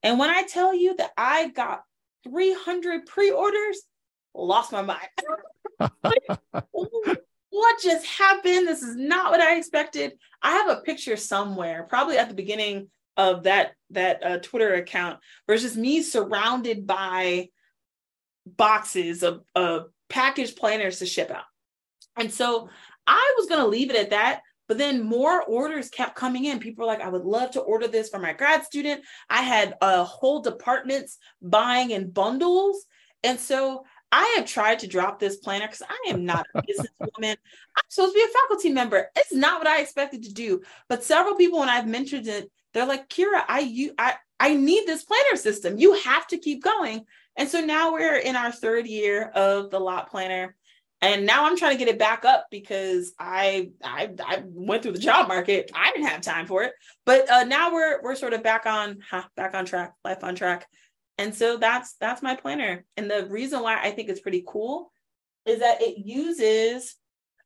And 0.02 0.18
when 0.18 0.30
I 0.30 0.44
tell 0.44 0.74
you 0.74 0.96
that 0.96 1.12
I 1.18 1.50
got 1.50 1.84
300 2.24 3.06
pre 3.06 3.32
orders, 3.32 3.82
lost 4.34 4.72
my 4.72 4.82
mind. 4.82 5.10
what 7.50 7.82
just 7.82 8.06
happened? 8.06 8.68
This 8.68 8.82
is 8.84 8.96
not 8.96 9.32
what 9.32 9.42
I 9.42 9.58
expected. 9.58 10.14
I 10.42 10.52
have 10.52 10.70
a 10.70 10.82
picture 10.82 11.18
somewhere, 11.18 11.84
probably 11.90 12.18
at 12.18 12.30
the 12.30 12.36
beginning 12.36 12.90
of 13.18 13.44
that 13.44 13.74
that 13.92 14.24
uh, 14.24 14.38
Twitter 14.38 14.76
account, 14.76 15.20
versus 15.48 15.76
me 15.76 16.02
surrounded 16.02 16.86
by 16.86 17.50
boxes 18.46 19.24
of, 19.24 19.44
of 19.56 19.88
packaged 20.10 20.58
planners 20.58 21.00
to 21.00 21.06
ship 21.06 21.32
out. 21.32 21.44
And 22.16 22.32
so 22.32 22.70
I 23.08 23.34
was 23.38 23.48
going 23.48 23.62
to 23.62 23.68
leave 23.68 23.90
it 23.90 23.96
at 23.96 24.12
that. 24.12 24.42
But 24.68 24.78
then 24.78 25.02
more 25.02 25.42
orders 25.42 25.90
kept 25.90 26.16
coming 26.16 26.46
in. 26.46 26.60
People 26.60 26.86
were 26.86 26.92
like, 26.92 27.02
I 27.02 27.10
would 27.10 27.26
love 27.26 27.52
to 27.52 27.62
order 27.62 27.88
this 27.88 28.10
for 28.10 28.20
my 28.20 28.34
grad 28.34 28.64
student. 28.64 29.02
I 29.28 29.42
had 29.42 29.76
uh, 29.82 30.04
whole 30.04 30.42
departments 30.42 31.18
buying 31.42 31.90
in 31.90 32.12
bundles. 32.12 32.86
And 33.24 33.40
so 33.40 33.86
I 34.12 34.36
have 34.38 34.46
tried 34.46 34.80
to 34.80 34.88
drop 34.88 35.20
this 35.20 35.38
planner 35.38 35.68
because 35.68 35.84
I 35.88 36.10
am 36.10 36.26
not 36.26 36.48
a 36.56 36.62
businesswoman. 36.62 37.38
I'm 37.76 37.84
supposed 37.90 38.14
to 38.14 38.20
be 38.20 38.24
a 38.24 38.28
faculty 38.28 38.70
member. 38.70 39.10
It's 39.16 39.34
not 39.34 39.60
what 39.60 39.68
I 39.68 39.82
expected 39.82 40.24
to 40.24 40.34
do. 40.34 40.62
But 40.88 41.04
several 41.04 41.36
people, 41.36 41.60
when 41.60 41.70
I've 41.70 41.88
mentioned 41.88 42.28
it, 42.28 42.52
they're 42.74 42.86
like, 42.86 43.10
Kiera, 43.10 43.44
I 43.48 43.60
you 43.62 43.94
I 43.98 44.16
I 44.40 44.54
need 44.56 44.86
this 44.86 45.04
planner 45.04 45.36
system. 45.36 45.78
You 45.78 45.94
have 45.94 46.28
to 46.28 46.38
keep 46.38 46.64
going. 46.64 47.06
And 47.36 47.48
so 47.48 47.62
now 47.62 47.94
we're 47.94 48.18
in 48.18 48.36
our 48.36 48.52
third 48.52 48.88
year 48.88 49.26
of 49.34 49.70
the 49.70 49.80
lot 49.80 50.10
planner 50.10 50.56
and 51.02 51.26
now 51.26 51.46
I'm 51.46 51.58
trying 51.58 51.72
to 51.72 51.78
get 51.78 51.94
it 51.94 52.00
back 52.00 52.26
up 52.26 52.48
because 52.52 53.14
I 53.18 53.72
I 53.84 54.10
I 54.26 54.44
went 54.46 54.84
through 54.84 54.94
the 54.94 55.00
job 55.00 55.28
market. 55.28 55.72
I 55.74 55.92
didn't 55.92 56.08
have 56.08 56.22
time 56.22 56.46
for 56.46 56.64
it, 56.64 56.74
but 57.06 57.30
uh, 57.30 57.44
now 57.46 57.72
we're 57.72 58.02
we're 58.02 58.16
sort 58.16 58.34
of 58.34 58.44
back 58.44 58.66
on 58.66 59.00
huh, 59.10 59.24
back 59.36 59.54
on 59.54 59.66
track, 59.66 59.94
life 60.04 60.24
on 60.24 60.36
track, 60.36 60.68
and 61.20 61.36
so 61.36 61.58
that's 61.58 61.96
that's 62.00 62.24
my 62.24 62.36
planner. 62.36 62.86
And 62.96 63.12
the 63.12 63.28
reason 63.30 63.62
why 63.62 63.78
I 63.82 63.92
think 63.92 64.08
it's 64.08 64.22
pretty 64.22 64.44
cool 64.48 64.90
is 65.46 65.60
that 65.60 65.82
it 65.82 65.98
uses 65.98 66.96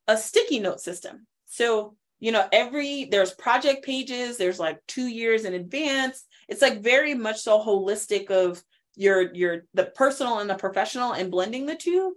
a 0.08 0.16
sticky 0.16 0.60
note 0.60 0.80
system. 0.80 1.26
So 1.48 1.96
you 2.20 2.32
know 2.32 2.48
every 2.54 3.06
there's 3.06 3.34
project 3.34 3.84
pages. 3.84 4.38
There's 4.38 4.60
like 4.60 4.80
two 4.88 5.08
years 5.08 5.44
in 5.44 5.56
advance. 5.56 6.24
It's 6.48 6.62
like 6.62 6.84
very 6.84 7.16
much 7.16 7.42
so 7.42 7.60
holistic 7.60 8.30
of 8.30 8.62
your 8.96 9.34
your 9.34 9.66
the 9.74 9.86
personal 9.86 10.38
and 10.38 10.48
the 10.48 10.56
professional 10.56 11.14
and 11.14 11.32
blending 11.32 11.66
the 11.66 11.76
two 11.76 12.16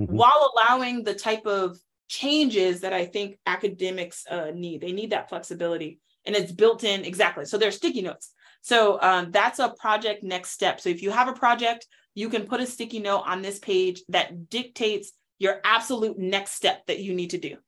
mm-hmm. 0.00 0.16
while 0.16 0.54
allowing 0.54 1.04
the 1.04 1.14
type 1.14 1.44
of 1.44 1.76
changes 2.08 2.80
that 2.80 2.94
I 2.94 3.04
think 3.04 3.38
academics 3.44 4.24
uh, 4.30 4.52
need. 4.54 4.80
They 4.80 4.92
need 4.92 5.10
that 5.10 5.28
flexibility, 5.28 6.00
and 6.24 6.34
it's 6.34 6.50
built 6.50 6.82
in 6.82 7.04
exactly. 7.04 7.44
So 7.44 7.58
there's 7.58 7.76
sticky 7.76 8.00
notes. 8.00 8.32
So 8.64 8.98
um, 9.02 9.30
that's 9.30 9.58
a 9.58 9.74
project 9.78 10.22
next 10.22 10.52
step. 10.52 10.80
So 10.80 10.88
if 10.88 11.02
you 11.02 11.10
have 11.10 11.28
a 11.28 11.34
project, 11.34 11.86
you 12.14 12.30
can 12.30 12.46
put 12.46 12.62
a 12.62 12.66
sticky 12.66 13.00
note 13.00 13.24
on 13.26 13.42
this 13.42 13.58
page 13.58 14.02
that 14.08 14.48
dictates 14.48 15.12
your 15.38 15.60
absolute 15.64 16.18
next 16.18 16.52
step 16.52 16.80
that 16.86 16.98
you 16.98 17.12
need 17.12 17.30
to 17.30 17.38
do. 17.38 17.58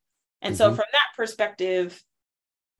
And 0.40 0.55
mm-hmm. 0.55 0.59
so 0.59 0.68
from 0.70 0.86
that 0.92 1.09
perspective, 1.14 2.03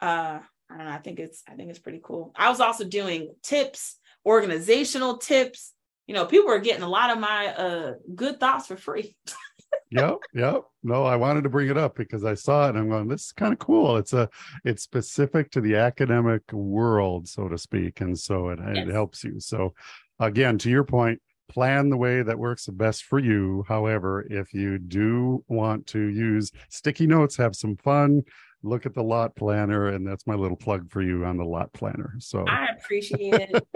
uh, 0.01 0.39
I 0.71 0.77
don't 0.77 0.87
know. 0.87 0.93
I 0.93 0.99
think 0.99 1.21
it's 1.21 1.43
I 1.47 1.57
think 1.57 1.69
it's 1.69 1.79
pretty 1.79 2.01
cool. 2.03 2.33
I 2.35 2.49
was 2.49 2.61
also 2.61 2.85
doing 2.85 3.35
tips, 3.43 3.99
organizational 4.25 5.19
tips, 5.19 5.75
you 6.07 6.15
know, 6.15 6.25
people 6.25 6.51
are 6.51 6.59
getting 6.59 6.85
a 6.85 6.89
lot 6.89 7.11
of 7.11 7.19
my 7.19 7.49
uh 7.49 7.93
good 8.15 8.41
thoughts 8.41 8.67
for 8.67 8.77
free. 8.77 9.15
yep, 9.91 10.19
yep. 10.35 10.63
No, 10.83 11.05
I 11.05 11.17
wanted 11.17 11.45
to 11.45 11.51
bring 11.51 11.69
it 11.69 11.77
up 11.77 11.97
because 11.97 12.25
I 12.25 12.35
saw 12.35 12.67
it 12.67 12.71
and 12.71 12.79
I'm 12.79 12.89
going, 12.89 13.09
this 13.09 13.27
is 13.27 13.33
kind 13.33 13.53
of 13.53 13.59
cool. 13.59 13.97
It's 13.97 14.13
a 14.13 14.29
it's 14.65 14.83
specific 14.83 15.51
to 15.53 15.61
the 15.61 15.77
academic 15.77 16.53
world, 16.53 17.29
so 17.29 17.49
to 17.49 17.59
speak. 17.59 18.01
And 18.01 18.19
so 18.19 18.51
it, 18.51 18.59
yes. 18.65 18.87
it 18.87 18.93
helps 18.93 19.25
you. 19.25 19.41
So 19.41 19.75
again, 20.21 20.59
to 20.59 20.71
your 20.71 20.85
point, 20.85 21.21
plan 21.49 21.89
the 21.89 21.97
way 21.97 22.23
that 22.23 22.39
works 22.39 22.67
the 22.67 22.73
best 22.73 23.05
for 23.05 23.19
you. 23.19 23.65
However, 23.69 24.27
if 24.31 24.53
you 24.53 24.79
do 24.79 25.45
want 25.49 25.87
to 25.89 26.01
use 26.01 26.53
sticky 26.69 27.07
notes, 27.07 27.37
have 27.37 27.55
some 27.55 27.77
fun, 27.77 28.23
look 28.67 28.87
at 28.87 28.95
the 28.95 29.03
lot 29.03 29.35
planner 29.37 29.89
and 29.89 30.07
that's 30.07 30.27
my 30.27 30.35
little 30.35 30.57
plug 30.57 30.91
for 30.91 31.03
you 31.03 31.25
on 31.25 31.37
the 31.37 31.45
lot 31.45 31.73
planner 31.73 32.15
so. 32.19 32.45
I 32.47 32.69
appreciate 32.79 33.51
it. 33.51 33.67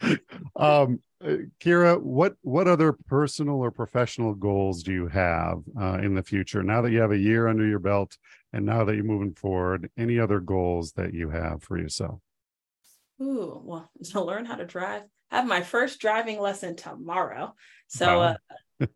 Um 0.56 1.00
uh, 1.24 1.36
Kiera 1.60 2.00
what 2.00 2.36
what 2.42 2.68
other 2.68 2.92
personal 2.92 3.56
or 3.56 3.70
professional 3.70 4.34
goals 4.34 4.82
do 4.82 4.92
you 4.92 5.08
have 5.08 5.62
uh, 5.80 5.98
in 6.02 6.14
the 6.14 6.22
future? 6.22 6.62
Now 6.62 6.82
that 6.82 6.92
you 6.92 7.00
have 7.00 7.12
a 7.12 7.18
year 7.18 7.48
under 7.48 7.66
your 7.66 7.78
belt 7.78 8.16
and 8.52 8.66
now 8.66 8.84
that 8.84 8.94
you're 8.94 9.04
moving 9.04 9.34
forward 9.34 9.90
any 9.96 10.18
other 10.18 10.40
goals 10.40 10.92
that 10.92 11.14
you 11.14 11.30
have 11.30 11.62
for 11.62 11.78
yourself? 11.78 12.20
Ooh, 13.20 13.60
well 13.64 13.90
to 14.10 14.22
learn 14.22 14.44
how 14.44 14.56
to 14.56 14.66
drive 14.66 15.04
I 15.30 15.36
have 15.36 15.46
my 15.46 15.62
first 15.62 16.00
driving 16.00 16.40
lesson 16.40 16.76
tomorrow. 16.76 17.54
So 17.88 18.18
wow. 18.18 18.22
uh, 18.22 18.36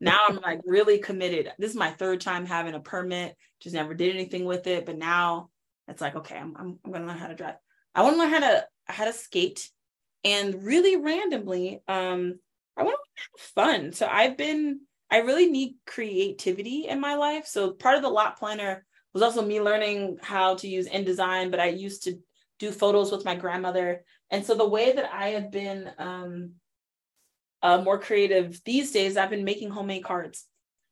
now 0.00 0.20
I'm 0.28 0.36
like 0.36 0.60
really 0.64 0.98
committed. 0.98 1.52
This 1.58 1.70
is 1.70 1.76
my 1.76 1.90
third 1.90 2.20
time 2.20 2.46
having 2.46 2.74
a 2.74 2.80
permit, 2.80 3.36
just 3.60 3.74
never 3.74 3.94
did 3.94 4.14
anything 4.14 4.44
with 4.44 4.66
it. 4.66 4.86
But 4.86 4.98
now 4.98 5.50
it's 5.88 6.00
like, 6.00 6.16
okay, 6.16 6.36
I'm, 6.36 6.54
I'm, 6.56 6.78
I'm 6.84 6.92
gonna 6.92 7.06
learn 7.06 7.18
how 7.18 7.28
to 7.28 7.34
drive. 7.34 7.54
I 7.94 8.02
want 8.02 8.14
to 8.14 8.18
learn 8.18 8.30
how 8.30 8.40
to 8.40 8.66
how 8.86 9.04
to 9.04 9.12
skate. 9.12 9.68
And 10.22 10.62
really 10.64 10.96
randomly, 10.96 11.82
um, 11.88 12.38
I 12.76 12.82
want 12.82 12.96
to 12.96 13.22
have 13.22 13.40
fun. 13.40 13.92
So 13.92 14.06
I've 14.10 14.36
been 14.36 14.80
I 15.10 15.18
really 15.18 15.50
need 15.50 15.74
creativity 15.86 16.86
in 16.86 17.00
my 17.00 17.16
life. 17.16 17.46
So 17.46 17.72
part 17.72 17.96
of 17.96 18.02
the 18.02 18.08
lot 18.08 18.38
planner 18.38 18.84
was 19.12 19.22
also 19.22 19.44
me 19.44 19.60
learning 19.60 20.18
how 20.22 20.54
to 20.56 20.68
use 20.68 20.88
InDesign, 20.88 21.50
but 21.50 21.58
I 21.58 21.66
used 21.66 22.04
to 22.04 22.18
do 22.60 22.70
photos 22.70 23.10
with 23.10 23.24
my 23.24 23.34
grandmother. 23.34 24.04
And 24.30 24.44
so 24.44 24.54
the 24.54 24.68
way 24.68 24.92
that 24.92 25.12
I 25.12 25.30
have 25.30 25.50
been 25.50 25.90
um, 25.98 26.52
uh, 27.62 27.82
more 27.82 27.98
creative 27.98 28.60
these 28.64 28.92
days, 28.92 29.16
I've 29.16 29.30
been 29.30 29.44
making 29.44 29.70
homemade 29.70 30.04
cards. 30.04 30.46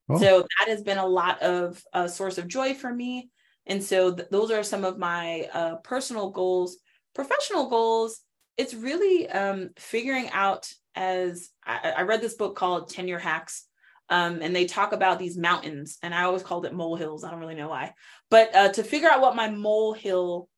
Oh. 0.09 0.19
So 0.19 0.47
that 0.59 0.69
has 0.69 0.83
been 0.83 0.99
a 0.99 1.07
lot 1.07 1.43
of 1.43 1.83
a 1.93 2.09
source 2.09 2.39
of 2.39 2.49
joy 2.49 2.75
for 2.75 2.93
me. 2.93 3.31
And 3.67 3.83
so 3.83 4.15
th- 4.15 4.29
those 4.31 4.51
are 4.51 4.63
some 4.63 4.85
of 4.85 4.99
my 4.99 5.49
uh, 5.53 5.77
personal 5.77 6.31
goals. 6.31 6.79
Professional 7.15 7.69
goals, 7.69 8.21
it's 8.57 8.75
really 8.75 9.29
um, 9.29 9.71
figuring 9.77 10.31
out 10.31 10.71
as 10.95 11.51
I, 11.65 11.95
I, 11.99 12.03
read 12.03 12.21
this 12.21 12.35
book 12.35 12.57
called 12.57 12.91
Tenure 12.91 13.19
Hacks. 13.19 13.65
Um, 14.11 14.41
and 14.41 14.57
they 14.57 14.65
talk 14.65 14.93
about 14.93 15.19
these 15.19 15.37
mountains, 15.37 15.99
and 16.03 16.15
I 16.15 16.23
always 16.23 16.43
called 16.43 16.65
it 16.65 16.73
molehills. 16.73 17.25
I 17.25 17.31
don't 17.31 17.41
really 17.41 17.55
know 17.55 17.69
why, 17.69 17.93
but 18.31 18.55
uh, 18.55 18.73
to 18.73 18.83
figure 18.83 19.11
out 19.11 19.21
what 19.21 19.37
my 19.37 19.51
molehill 19.51 20.49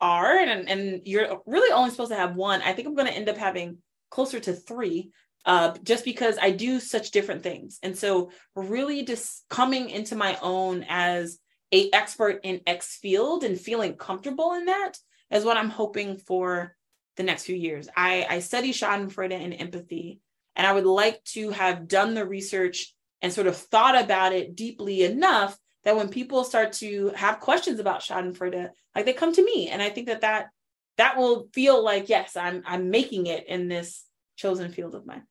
are, 0.00 0.38
and, 0.38 0.68
and 0.68 1.02
you're 1.04 1.42
really 1.44 1.72
only 1.72 1.90
supposed 1.90 2.12
to 2.12 2.16
have 2.16 2.36
one. 2.36 2.62
I 2.62 2.72
think 2.72 2.86
I'm 2.86 2.94
going 2.94 3.08
to 3.08 3.12
end 3.12 3.28
up 3.28 3.36
having 3.36 3.78
closer 4.10 4.38
to 4.38 4.52
three 4.52 5.10
uh, 5.44 5.74
just 5.82 6.04
because 6.04 6.36
I 6.40 6.50
do 6.50 6.80
such 6.80 7.10
different 7.10 7.42
things. 7.42 7.78
And 7.82 7.96
so 7.96 8.30
really 8.54 9.04
just 9.04 9.44
coming 9.48 9.90
into 9.90 10.16
my 10.16 10.38
own 10.42 10.84
as 10.88 11.38
a 11.72 11.90
expert 11.92 12.40
in 12.42 12.60
X 12.66 12.96
field 12.96 13.44
and 13.44 13.58
feeling 13.58 13.94
comfortable 13.94 14.54
in 14.54 14.66
that 14.66 14.98
is 15.30 15.44
what 15.44 15.56
I'm 15.56 15.70
hoping 15.70 16.16
for 16.18 16.76
the 17.16 17.22
next 17.22 17.44
few 17.44 17.56
years. 17.56 17.88
I, 17.96 18.26
I 18.28 18.38
study 18.40 18.72
Schadenfreude 18.72 19.32
and 19.32 19.54
empathy, 19.54 20.20
and 20.56 20.66
I 20.66 20.72
would 20.72 20.86
like 20.86 21.22
to 21.26 21.50
have 21.50 21.88
done 21.88 22.14
the 22.14 22.26
research 22.26 22.94
and 23.22 23.32
sort 23.32 23.46
of 23.46 23.56
thought 23.56 24.02
about 24.02 24.32
it 24.32 24.56
deeply 24.56 25.04
enough 25.04 25.56
that 25.84 25.96
when 25.96 26.08
people 26.08 26.44
start 26.44 26.72
to 26.72 27.12
have 27.14 27.40
questions 27.40 27.80
about 27.80 28.00
Schadenfreude, 28.00 28.70
like 28.94 29.04
they 29.04 29.12
come 29.12 29.32
to 29.32 29.44
me, 29.44 29.68
and 29.68 29.80
I 29.80 29.90
think 29.90 30.08
that 30.08 30.22
that 30.22 30.48
that 30.96 31.16
will 31.16 31.48
feel 31.54 31.82
like 31.82 32.08
yes, 32.08 32.36
I'm 32.36 32.62
I'm 32.66 32.90
making 32.90 33.26
it 33.26 33.46
in 33.46 33.68
this 33.68 34.04
chosen 34.40 34.72
field 34.72 34.94
of 34.94 35.06
mine. 35.06 35.22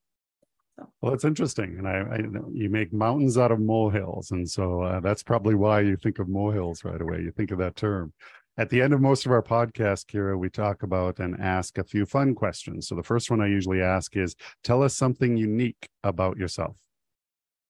So. 0.78 0.88
Well, 1.02 1.12
that's 1.12 1.26
interesting, 1.26 1.78
and 1.78 1.88
I, 1.88 1.98
I, 2.16 2.18
you 2.54 2.70
make 2.70 2.94
mountains 2.94 3.38
out 3.38 3.52
of 3.52 3.60
molehills, 3.60 4.32
and 4.32 4.50
so 4.50 4.82
uh, 4.82 5.00
that's 5.00 5.24
probably 5.24 5.56
why 5.56 5.82
you 5.82 5.98
think 5.98 6.20
of 6.20 6.30
molehills 6.30 6.86
right 6.86 7.02
away. 7.02 7.22
You 7.22 7.32
think 7.32 7.52
of 7.52 7.58
that 7.60 7.76
term. 7.76 8.14
At 8.58 8.70
the 8.70 8.82
end 8.82 8.94
of 8.94 9.02
most 9.02 9.26
of 9.26 9.32
our 9.32 9.42
podcasts, 9.42 10.06
Kiera, 10.06 10.38
we 10.38 10.50
talk 10.50 10.84
about 10.84 11.20
and 11.20 11.40
ask 11.40 11.78
a 11.78 11.84
few 11.84 12.06
fun 12.06 12.36
questions. 12.36 12.88
So 12.88 12.96
the 12.96 13.04
first 13.04 13.32
one 13.32 13.42
I 13.42 13.48
usually 13.48 13.82
ask 13.82 14.16
is, 14.16 14.36
"Tell 14.64 14.84
us 14.84 14.96
something 14.96 15.38
unique 15.38 15.90
about 16.04 16.38
yourself." 16.38 16.78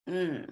Mm, 0.07 0.51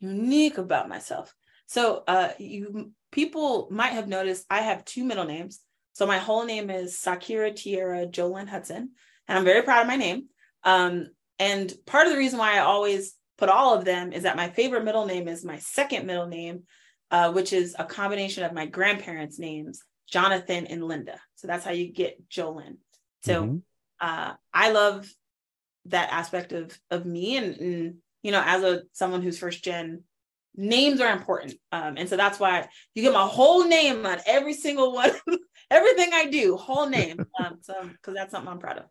unique 0.00 0.58
about 0.58 0.88
myself. 0.88 1.34
So, 1.66 2.04
uh, 2.06 2.32
you 2.38 2.92
people 3.10 3.68
might 3.70 3.92
have 3.98 4.08
noticed 4.08 4.46
I 4.50 4.60
have 4.62 4.84
two 4.84 5.04
middle 5.04 5.24
names. 5.26 5.60
So 5.94 6.06
my 6.06 6.18
whole 6.18 6.44
name 6.44 6.70
is 6.70 6.98
Sa-kiera 6.98 7.52
Tiarra 7.52 8.10
Jolynn 8.10 8.48
Hudson, 8.48 8.92
and 9.32 9.38
I'm 9.38 9.46
very 9.46 9.62
proud 9.62 9.80
of 9.80 9.86
my 9.86 9.96
name. 9.96 10.26
Um, 10.62 11.06
and 11.38 11.72
part 11.86 12.06
of 12.06 12.12
the 12.12 12.18
reason 12.18 12.38
why 12.38 12.56
I 12.56 12.58
always 12.58 13.14
put 13.38 13.48
all 13.48 13.74
of 13.74 13.86
them 13.86 14.12
is 14.12 14.24
that 14.24 14.36
my 14.36 14.50
favorite 14.50 14.84
middle 14.84 15.06
name 15.06 15.26
is 15.26 15.42
my 15.42 15.56
second 15.56 16.06
middle 16.06 16.26
name, 16.26 16.64
uh, 17.10 17.32
which 17.32 17.54
is 17.54 17.74
a 17.78 17.86
combination 17.86 18.44
of 18.44 18.52
my 18.52 18.66
grandparents' 18.66 19.38
names, 19.38 19.82
Jonathan 20.06 20.66
and 20.66 20.84
Linda. 20.84 21.18
So 21.36 21.46
that's 21.46 21.64
how 21.64 21.70
you 21.70 21.90
get 21.90 22.28
Jolynn. 22.28 22.76
So 23.22 23.42
mm-hmm. 23.42 23.56
uh, 24.02 24.34
I 24.52 24.70
love 24.70 25.10
that 25.86 26.12
aspect 26.12 26.52
of 26.52 26.78
of 26.90 27.06
me, 27.06 27.38
and, 27.38 27.56
and 27.56 27.94
you 28.22 28.32
know, 28.32 28.42
as 28.44 28.62
a 28.62 28.82
someone 28.92 29.22
who's 29.22 29.38
first 29.38 29.64
gen, 29.64 30.02
names 30.54 31.00
are 31.00 31.10
important, 31.10 31.54
um, 31.72 31.94
and 31.96 32.06
so 32.06 32.18
that's 32.18 32.38
why 32.38 32.68
you 32.94 33.02
get 33.02 33.14
my 33.14 33.26
whole 33.26 33.64
name 33.66 34.04
on 34.04 34.18
every 34.26 34.52
single 34.52 34.92
one, 34.92 35.10
everything 35.70 36.10
I 36.12 36.26
do, 36.26 36.58
whole 36.58 36.86
name. 36.86 37.24
Um, 37.42 37.58
so 37.62 37.74
because 37.82 38.14
that's 38.14 38.30
something 38.30 38.52
I'm 38.52 38.58
proud 38.58 38.78
of. 38.78 38.84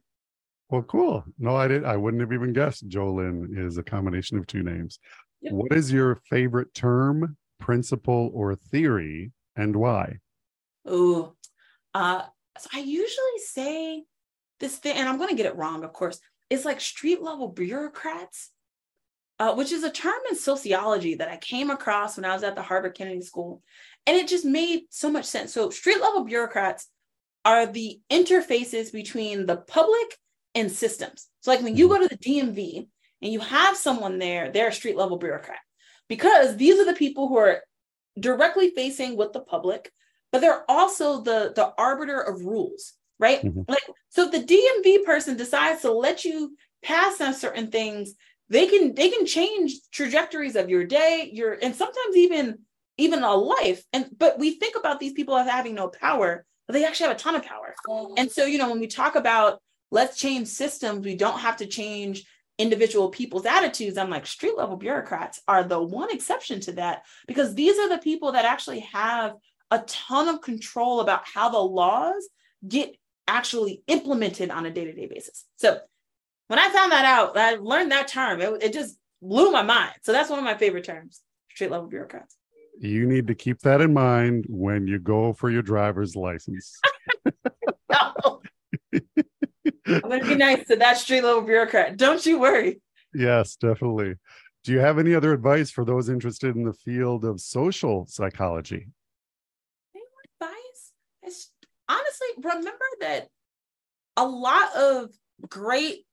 Well, 0.71 0.83
cool. 0.83 1.25
No, 1.37 1.57
I 1.57 1.67
didn't. 1.67 1.85
I 1.85 1.97
wouldn't 1.97 2.21
have 2.21 2.31
even 2.31 2.53
guessed 2.53 2.87
Jolynn 2.87 3.57
is 3.57 3.77
a 3.77 3.83
combination 3.83 4.37
of 4.37 4.47
two 4.47 4.63
names. 4.63 4.99
Yep. 5.41 5.53
What 5.53 5.73
is 5.73 5.91
your 5.91 6.15
favorite 6.29 6.73
term, 6.73 7.35
principle, 7.59 8.31
or 8.33 8.55
theory, 8.55 9.33
and 9.57 9.75
why? 9.75 10.19
Ooh, 10.89 11.35
uh, 11.93 12.21
so 12.57 12.69
I 12.73 12.79
usually 12.79 13.39
say 13.45 14.03
this 14.61 14.77
thing, 14.77 14.95
and 14.95 15.09
I'm 15.09 15.17
going 15.17 15.29
to 15.29 15.35
get 15.35 15.45
it 15.45 15.57
wrong, 15.57 15.83
of 15.83 15.91
course. 15.91 16.21
It's 16.49 16.63
like 16.63 16.79
street 16.79 17.21
level 17.21 17.49
bureaucrats, 17.49 18.51
uh, 19.39 19.53
which 19.53 19.73
is 19.73 19.83
a 19.83 19.91
term 19.91 20.21
in 20.29 20.37
sociology 20.37 21.15
that 21.15 21.27
I 21.27 21.35
came 21.35 21.69
across 21.69 22.15
when 22.15 22.23
I 22.23 22.33
was 22.33 22.43
at 22.43 22.55
the 22.55 22.61
Harvard 22.61 22.95
Kennedy 22.95 23.21
School, 23.21 23.61
and 24.07 24.15
it 24.15 24.29
just 24.29 24.45
made 24.45 24.83
so 24.89 25.11
much 25.11 25.25
sense. 25.25 25.53
So, 25.53 25.69
street 25.69 25.99
level 25.99 26.23
bureaucrats 26.23 26.87
are 27.43 27.65
the 27.65 27.99
interfaces 28.09 28.93
between 28.93 29.47
the 29.47 29.57
public 29.57 30.17
and 30.55 30.71
systems. 30.71 31.27
So, 31.41 31.51
like 31.51 31.61
when 31.61 31.75
you 31.75 31.87
mm-hmm. 31.87 32.01
go 32.01 32.07
to 32.07 32.15
the 32.15 32.17
DMV 32.17 32.87
and 33.21 33.33
you 33.33 33.39
have 33.39 33.77
someone 33.77 34.19
there, 34.19 34.51
they're 34.51 34.69
a 34.69 34.73
street 34.73 34.95
level 34.95 35.17
bureaucrat 35.17 35.59
because 36.07 36.57
these 36.57 36.79
are 36.79 36.85
the 36.85 36.93
people 36.93 37.27
who 37.27 37.37
are 37.37 37.61
directly 38.19 38.71
facing 38.71 39.15
with 39.15 39.33
the 39.33 39.39
public, 39.39 39.91
but 40.31 40.41
they're 40.41 40.69
also 40.69 41.21
the 41.21 41.53
the 41.55 41.73
arbiter 41.77 42.19
of 42.19 42.45
rules, 42.45 42.93
right? 43.19 43.43
Mm-hmm. 43.43 43.61
Like, 43.67 43.83
so 44.09 44.29
if 44.29 44.31
the 44.31 44.43
DMV 44.43 45.05
person 45.05 45.37
decides 45.37 45.81
to 45.81 45.91
let 45.91 46.25
you 46.25 46.55
pass 46.83 47.21
on 47.21 47.33
certain 47.33 47.71
things, 47.71 48.13
they 48.49 48.67
can 48.67 48.93
they 48.95 49.09
can 49.09 49.25
change 49.25 49.73
trajectories 49.91 50.55
of 50.55 50.69
your 50.69 50.83
day, 50.83 51.29
your 51.33 51.53
and 51.53 51.75
sometimes 51.75 52.15
even 52.15 52.59
even 52.97 53.23
a 53.23 53.33
life. 53.33 53.83
And 53.93 54.09
but 54.17 54.37
we 54.37 54.51
think 54.51 54.75
about 54.75 54.99
these 54.99 55.13
people 55.13 55.37
as 55.37 55.49
having 55.49 55.75
no 55.75 55.87
power, 55.87 56.45
but 56.67 56.73
they 56.73 56.85
actually 56.85 57.07
have 57.07 57.15
a 57.15 57.19
ton 57.19 57.35
of 57.35 57.45
power. 57.45 57.73
And 58.17 58.31
so, 58.31 58.45
you 58.45 58.57
know, 58.57 58.69
when 58.69 58.79
we 58.79 58.87
talk 58.87 59.15
about 59.15 59.61
let's 59.91 60.17
change 60.17 60.47
systems. 60.47 61.05
We 61.05 61.15
don't 61.15 61.39
have 61.39 61.57
to 61.57 61.67
change 61.67 62.25
individual 62.57 63.09
people's 63.09 63.45
attitudes. 63.45 63.97
I'm 63.97 64.09
like, 64.09 64.25
street 64.25 64.57
level 64.57 64.77
bureaucrats 64.77 65.41
are 65.47 65.63
the 65.63 65.81
one 65.81 66.11
exception 66.11 66.59
to 66.61 66.73
that 66.73 67.03
because 67.27 67.53
these 67.55 67.77
are 67.77 67.89
the 67.89 67.97
people 67.97 68.31
that 68.33 68.45
actually 68.45 68.81
have 68.81 69.33
a 69.69 69.79
ton 69.79 70.27
of 70.27 70.41
control 70.41 70.99
about 70.99 71.23
how 71.25 71.49
the 71.49 71.59
laws 71.59 72.27
get 72.67 72.95
actually 73.27 73.83
implemented 73.87 74.51
on 74.51 74.65
a 74.65 74.71
day 74.71 74.85
to 74.85 74.93
day 74.93 75.07
basis. 75.07 75.45
So 75.57 75.79
when 76.47 76.59
I 76.59 76.69
found 76.69 76.91
that 76.91 77.05
out, 77.05 77.37
I 77.37 77.55
learned 77.55 77.91
that 77.91 78.07
term. 78.07 78.41
It, 78.41 78.63
it 78.63 78.73
just 78.73 78.97
blew 79.21 79.51
my 79.51 79.63
mind. 79.63 79.93
So 80.03 80.11
that's 80.11 80.29
one 80.29 80.39
of 80.39 80.45
my 80.45 80.55
favorite 80.55 80.83
terms 80.83 81.21
street 81.49 81.71
level 81.71 81.87
bureaucrats. 81.87 82.37
You 82.79 83.05
need 83.05 83.27
to 83.27 83.35
keep 83.35 83.59
that 83.59 83.81
in 83.81 83.93
mind 83.93 84.45
when 84.47 84.87
you 84.87 84.99
go 84.99 85.33
for 85.33 85.49
your 85.49 85.61
driver's 85.61 86.15
license. 86.15 86.79
no. 87.91 88.41
I'm 89.87 90.01
going 90.01 90.21
to 90.21 90.27
be 90.27 90.35
nice 90.35 90.67
to 90.67 90.75
that 90.77 90.97
street 90.97 91.23
level 91.23 91.41
bureaucrat. 91.41 91.97
Don't 91.97 92.25
you 92.25 92.39
worry. 92.39 92.81
Yes, 93.13 93.55
definitely. 93.55 94.15
Do 94.63 94.71
you 94.71 94.79
have 94.79 94.99
any 94.99 95.15
other 95.15 95.33
advice 95.33 95.71
for 95.71 95.83
those 95.83 96.07
interested 96.07 96.55
in 96.55 96.63
the 96.63 96.73
field 96.73 97.25
of 97.25 97.41
social 97.41 98.05
psychology? 98.07 98.87
Any 99.95 100.03
advice? 100.39 100.91
It's, 101.23 101.51
honestly, 101.89 102.27
remember 102.37 102.85
that 102.99 103.27
a 104.17 104.25
lot 104.25 104.75
of 104.75 105.09
great 105.49 106.05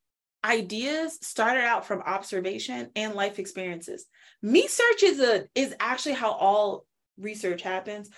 ideas 0.45 1.19
started 1.21 1.65
out 1.65 1.85
from 1.85 2.01
observation 2.01 2.91
and 2.97 3.15
life 3.15 3.39
experiences. 3.39 4.07
Me 4.41 4.67
search 4.67 5.03
is 5.03 5.21
a 5.21 5.45
is 5.55 5.75
actually 5.81 6.15
how 6.15 6.31
all 6.31 6.87
research 7.19 7.61
happens. 7.63 8.09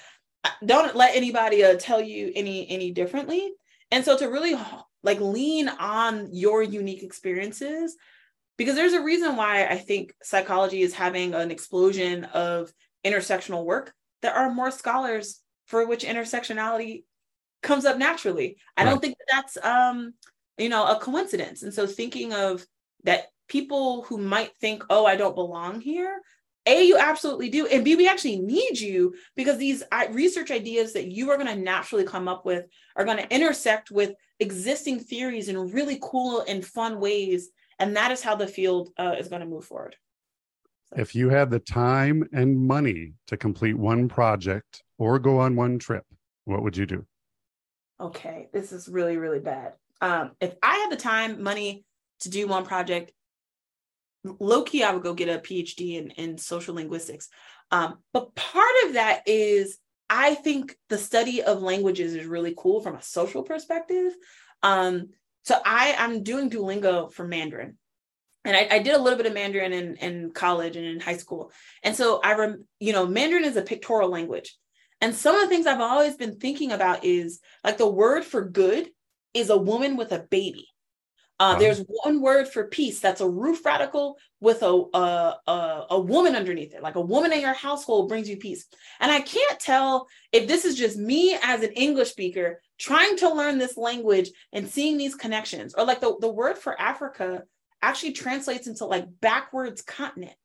Don't 0.64 0.94
let 0.94 1.16
anybody 1.16 1.64
uh, 1.64 1.76
tell 1.76 2.00
you 2.00 2.30
any 2.36 2.68
any 2.68 2.92
differently. 2.92 3.50
And 3.90 4.04
so 4.04 4.16
to 4.16 4.26
really 4.26 4.56
like 5.02 5.20
lean 5.20 5.68
on 5.68 6.28
your 6.32 6.62
unique 6.62 7.02
experiences 7.02 7.96
because 8.56 8.74
there's 8.74 8.92
a 8.92 9.02
reason 9.02 9.36
why 9.36 9.66
I 9.66 9.78
think 9.78 10.14
psychology 10.22 10.82
is 10.82 10.92
having 10.92 11.34
an 11.34 11.50
explosion 11.50 12.24
of 12.24 12.70
intersectional 13.04 13.64
work. 13.64 13.94
There 14.20 14.34
are 14.34 14.52
more 14.52 14.70
scholars 14.70 15.40
for 15.66 15.86
which 15.86 16.04
intersectionality 16.04 17.04
comes 17.62 17.86
up 17.86 17.96
naturally. 17.96 18.58
I 18.76 18.84
right. 18.84 18.90
don't 18.90 19.00
think 19.00 19.16
that 19.18 19.34
that's 19.34 19.64
um 19.64 20.14
you 20.58 20.68
know 20.68 20.86
a 20.86 21.00
coincidence. 21.00 21.62
And 21.62 21.72
so 21.72 21.86
thinking 21.86 22.34
of 22.34 22.66
that 23.04 23.28
people 23.48 24.02
who 24.02 24.18
might 24.18 24.52
think, 24.60 24.84
"Oh, 24.90 25.06
I 25.06 25.16
don't 25.16 25.34
belong 25.34 25.80
here," 25.80 26.20
a 26.66 26.84
you 26.84 26.98
absolutely 26.98 27.48
do 27.48 27.66
and 27.66 27.84
b 27.84 27.96
we 27.96 28.08
actually 28.08 28.38
need 28.38 28.78
you 28.78 29.14
because 29.34 29.58
these 29.58 29.82
research 30.10 30.50
ideas 30.50 30.92
that 30.92 31.06
you 31.06 31.30
are 31.30 31.36
going 31.36 31.48
to 31.48 31.56
naturally 31.56 32.04
come 32.04 32.28
up 32.28 32.44
with 32.44 32.66
are 32.96 33.04
going 33.04 33.16
to 33.16 33.34
intersect 33.34 33.90
with 33.90 34.12
existing 34.40 34.98
theories 34.98 35.48
in 35.48 35.70
really 35.70 35.98
cool 36.02 36.44
and 36.46 36.64
fun 36.64 37.00
ways 37.00 37.50
and 37.78 37.96
that 37.96 38.10
is 38.10 38.22
how 38.22 38.34
the 38.34 38.46
field 38.46 38.90
uh, 38.98 39.14
is 39.18 39.28
going 39.28 39.40
to 39.40 39.46
move 39.46 39.64
forward 39.64 39.96
so. 40.86 41.00
if 41.00 41.14
you 41.14 41.28
had 41.30 41.50
the 41.50 41.58
time 41.58 42.28
and 42.32 42.58
money 42.58 43.14
to 43.26 43.36
complete 43.36 43.76
one 43.76 44.08
project 44.08 44.82
or 44.98 45.18
go 45.18 45.38
on 45.38 45.56
one 45.56 45.78
trip 45.78 46.04
what 46.44 46.62
would 46.62 46.76
you 46.76 46.86
do 46.86 47.04
okay 48.00 48.48
this 48.52 48.72
is 48.72 48.88
really 48.88 49.16
really 49.16 49.40
bad 49.40 49.72
um, 50.02 50.32
if 50.40 50.54
i 50.62 50.76
had 50.76 50.90
the 50.90 51.02
time 51.02 51.42
money 51.42 51.84
to 52.20 52.28
do 52.28 52.46
one 52.46 52.64
project 52.64 53.12
low 54.24 54.62
key, 54.62 54.82
I 54.82 54.92
would 54.92 55.02
go 55.02 55.14
get 55.14 55.28
a 55.28 55.38
PhD 55.38 55.96
in, 55.96 56.10
in 56.10 56.38
social 56.38 56.74
linguistics. 56.74 57.28
Um, 57.70 57.98
but 58.12 58.34
part 58.34 58.74
of 58.86 58.94
that 58.94 59.22
is 59.26 59.78
I 60.08 60.34
think 60.34 60.76
the 60.88 60.98
study 60.98 61.42
of 61.42 61.62
languages 61.62 62.14
is 62.14 62.26
really 62.26 62.54
cool 62.56 62.80
from 62.80 62.96
a 62.96 63.02
social 63.02 63.44
perspective. 63.44 64.12
Um, 64.62 65.10
so 65.44 65.58
I 65.64 65.94
I'm 65.98 66.22
doing 66.22 66.50
Duolingo 66.50 67.12
for 67.12 67.26
Mandarin, 67.26 67.78
and 68.44 68.56
I, 68.56 68.68
I, 68.70 68.78
did 68.80 68.94
a 68.94 69.00
little 69.00 69.16
bit 69.16 69.26
of 69.26 69.32
Mandarin 69.32 69.72
in, 69.72 69.96
in 69.96 70.30
college 70.32 70.76
and 70.76 70.84
in 70.84 71.00
high 71.00 71.16
school. 71.16 71.50
And 71.82 71.96
so 71.96 72.20
I 72.22 72.34
rem, 72.34 72.66
you 72.78 72.92
know, 72.92 73.06
Mandarin 73.06 73.44
is 73.44 73.56
a 73.56 73.62
pictorial 73.62 74.10
language, 74.10 74.54
and 75.00 75.14
some 75.14 75.34
of 75.34 75.42
the 75.42 75.48
things 75.48 75.66
I've 75.66 75.80
always 75.80 76.16
been 76.16 76.36
thinking 76.36 76.72
about 76.72 77.04
is 77.04 77.40
like 77.64 77.78
the 77.78 77.88
word 77.88 78.24
for 78.24 78.44
good 78.44 78.90
is 79.32 79.48
a 79.48 79.56
woman 79.56 79.96
with 79.96 80.12
a 80.12 80.26
baby. 80.30 80.68
Uh, 81.40 81.58
There's 81.58 81.82
one 81.88 82.20
word 82.20 82.48
for 82.48 82.64
peace 82.64 83.00
that's 83.00 83.22
a 83.22 83.28
roof 83.28 83.64
radical 83.64 84.18
with 84.42 84.62
a, 84.62 84.84
a, 84.92 85.36
a, 85.46 85.86
a, 85.88 86.00
woman 86.00 86.36
underneath 86.36 86.74
it. 86.74 86.82
Like 86.82 86.96
a 86.96 87.00
woman 87.00 87.32
in 87.32 87.40
your 87.40 87.54
household 87.54 88.10
brings 88.10 88.28
you 88.28 88.36
peace. 88.36 88.66
And 89.00 89.10
I 89.10 89.22
can't 89.22 89.58
tell 89.58 90.06
if 90.32 90.46
this 90.46 90.66
is 90.66 90.76
just 90.76 90.98
me 90.98 91.34
as 91.42 91.62
an 91.62 91.72
English 91.72 92.10
speaker 92.10 92.60
trying 92.78 93.16
to 93.16 93.32
learn 93.32 93.56
this 93.56 93.78
language 93.78 94.28
and 94.52 94.68
seeing 94.68 94.98
these 94.98 95.14
connections, 95.14 95.74
or 95.74 95.86
like 95.86 96.00
the, 96.00 96.14
the 96.20 96.28
word 96.28 96.58
for 96.58 96.78
Africa 96.78 97.44
actually 97.80 98.12
translates 98.12 98.66
into 98.66 98.84
like 98.84 99.06
backwards 99.22 99.80
continent 99.80 100.36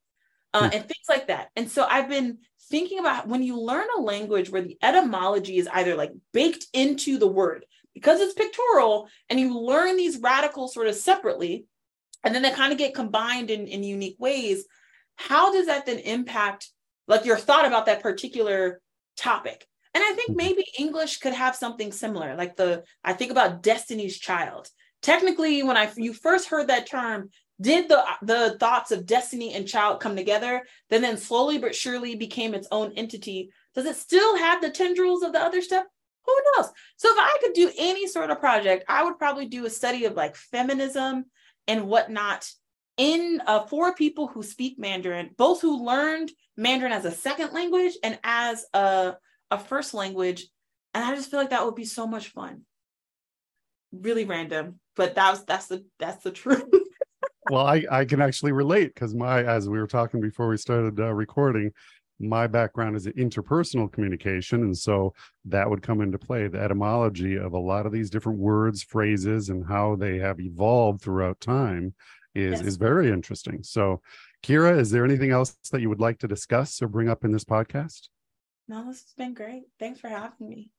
uh, 0.53 0.59
hmm. 0.59 0.75
and 0.75 0.83
things 0.83 1.05
like 1.09 1.27
that. 1.27 1.49
And 1.57 1.69
so 1.69 1.85
I've 1.89 2.07
been 2.07 2.37
thinking 2.69 2.99
about 2.99 3.27
when 3.27 3.43
you 3.43 3.59
learn 3.59 3.87
a 3.97 4.01
language 4.01 4.49
where 4.49 4.61
the 4.61 4.77
etymology 4.81 5.57
is 5.57 5.67
either 5.73 5.95
like 5.95 6.13
baked 6.31 6.67
into 6.71 7.17
the 7.17 7.27
word 7.27 7.65
because 7.95 8.19
it's 8.19 8.33
pictorial 8.33 9.09
and 9.29 9.39
you 9.39 9.57
learn 9.57 9.97
these 9.97 10.19
radicals 10.21 10.75
sort 10.75 10.87
of 10.87 10.93
separately 10.93 11.65
and 12.23 12.35
then 12.35 12.43
they 12.43 12.51
kind 12.51 12.71
of 12.71 12.77
get 12.77 12.93
combined 12.93 13.49
in, 13.49 13.65
in 13.65 13.83
unique 13.83 14.17
ways 14.19 14.65
how 15.15 15.51
does 15.51 15.65
that 15.65 15.87
then 15.87 15.99
impact 15.99 16.69
like 17.07 17.25
your 17.25 17.37
thought 17.37 17.65
about 17.65 17.85
that 17.87 18.03
particular 18.03 18.81
topic? 19.17 19.65
And 19.93 20.03
i 20.03 20.13
think 20.13 20.31
mm-hmm. 20.31 20.37
maybe 20.37 20.65
english 20.77 21.17
could 21.17 21.33
have 21.33 21.55
something 21.55 21.91
similar 21.91 22.35
like 22.35 22.55
the 22.55 22.83
i 23.03 23.13
think 23.13 23.31
about 23.31 23.63
destiny's 23.63 24.19
child. 24.19 24.69
Technically 25.01 25.63
when 25.63 25.77
i 25.77 25.89
you 25.95 26.13
first 26.13 26.49
heard 26.49 26.67
that 26.67 26.87
term 26.87 27.29
did 27.61 27.87
the 27.87 28.03
the 28.21 28.57
thoughts 28.59 28.91
of 28.91 29.05
destiny 29.05 29.53
and 29.53 29.67
child 29.67 30.01
come 30.01 30.15
together? 30.15 30.63
Then 30.89 31.01
then 31.01 31.17
slowly 31.17 31.57
but 31.57 31.75
surely 31.75 32.15
became 32.15 32.53
its 32.53 32.67
own 32.71 32.91
entity. 32.97 33.49
Does 33.73 33.85
it 33.85 33.95
still 33.95 34.37
have 34.37 34.61
the 34.61 34.69
tendrils 34.69 35.23
of 35.23 35.31
the 35.31 35.39
other 35.39 35.61
stuff 35.61 35.85
who 36.25 36.35
knows? 36.57 36.71
So 36.97 37.09
if 37.11 37.17
I 37.17 37.37
could 37.41 37.53
do 37.53 37.71
any 37.77 38.07
sort 38.07 38.29
of 38.29 38.39
project, 38.39 38.85
I 38.87 39.03
would 39.03 39.17
probably 39.17 39.47
do 39.47 39.65
a 39.65 39.69
study 39.69 40.05
of 40.05 40.13
like 40.13 40.35
feminism 40.35 41.25
and 41.67 41.87
whatnot 41.87 42.49
in 42.97 43.41
uh, 43.45 43.65
for 43.65 43.93
people 43.93 44.27
who 44.27 44.43
speak 44.43 44.79
Mandarin, 44.79 45.31
both 45.37 45.61
who 45.61 45.85
learned 45.85 46.31
Mandarin 46.57 46.93
as 46.93 47.05
a 47.05 47.11
second 47.11 47.53
language 47.53 47.93
and 48.03 48.17
as 48.23 48.65
a, 48.73 49.15
a 49.51 49.59
first 49.59 49.93
language. 49.93 50.47
And 50.93 51.03
I 51.03 51.15
just 51.15 51.29
feel 51.29 51.39
like 51.39 51.49
that 51.49 51.65
would 51.65 51.75
be 51.75 51.85
so 51.85 52.07
much 52.07 52.29
fun. 52.29 52.61
Really 53.91 54.25
random, 54.25 54.79
but 54.95 55.15
that 55.15 55.31
was 55.31 55.45
that's 55.45 55.67
the 55.67 55.85
that's 55.99 56.23
the 56.23 56.31
truth. 56.31 56.63
well, 57.49 57.65
I 57.65 57.85
I 57.89 58.05
can 58.05 58.21
actually 58.21 58.51
relate 58.51 58.93
because 58.93 59.13
my 59.13 59.43
as 59.43 59.69
we 59.69 59.77
were 59.77 59.87
talking 59.87 60.19
before 60.19 60.47
we 60.47 60.57
started 60.57 60.99
uh, 60.99 61.13
recording, 61.13 61.71
my 62.19 62.47
background 62.47 62.95
is 62.95 63.07
interpersonal 63.07 63.91
communication 63.91 64.63
and 64.63 64.77
so 64.77 65.13
that 65.43 65.69
would 65.69 65.81
come 65.81 66.01
into 66.01 66.17
play 66.17 66.47
the 66.47 66.59
etymology 66.59 67.35
of 67.35 67.53
a 67.53 67.59
lot 67.59 67.85
of 67.85 67.91
these 67.91 68.09
different 68.09 68.39
words 68.39 68.83
phrases 68.83 69.49
and 69.49 69.65
how 69.67 69.95
they 69.95 70.17
have 70.17 70.39
evolved 70.39 71.01
throughout 71.01 71.39
time 71.41 71.93
is 72.33 72.59
yes. 72.59 72.61
is 72.61 72.77
very 72.77 73.09
interesting 73.09 73.61
so 73.63 74.01
Kiera 74.43 74.79
is 74.79 74.91
there 74.91 75.05
anything 75.05 75.31
else 75.31 75.57
that 75.71 75.81
you 75.81 75.89
would 75.89 75.99
like 75.99 76.19
to 76.19 76.27
discuss 76.27 76.81
or 76.81 76.87
bring 76.87 77.09
up 77.09 77.25
in 77.25 77.31
this 77.31 77.45
podcast 77.45 78.07
no 78.67 78.85
this 78.85 79.01
has 79.01 79.13
been 79.17 79.33
great 79.33 79.63
thanks 79.79 79.99
for 79.99 80.09
having 80.09 80.49
me 80.49 80.71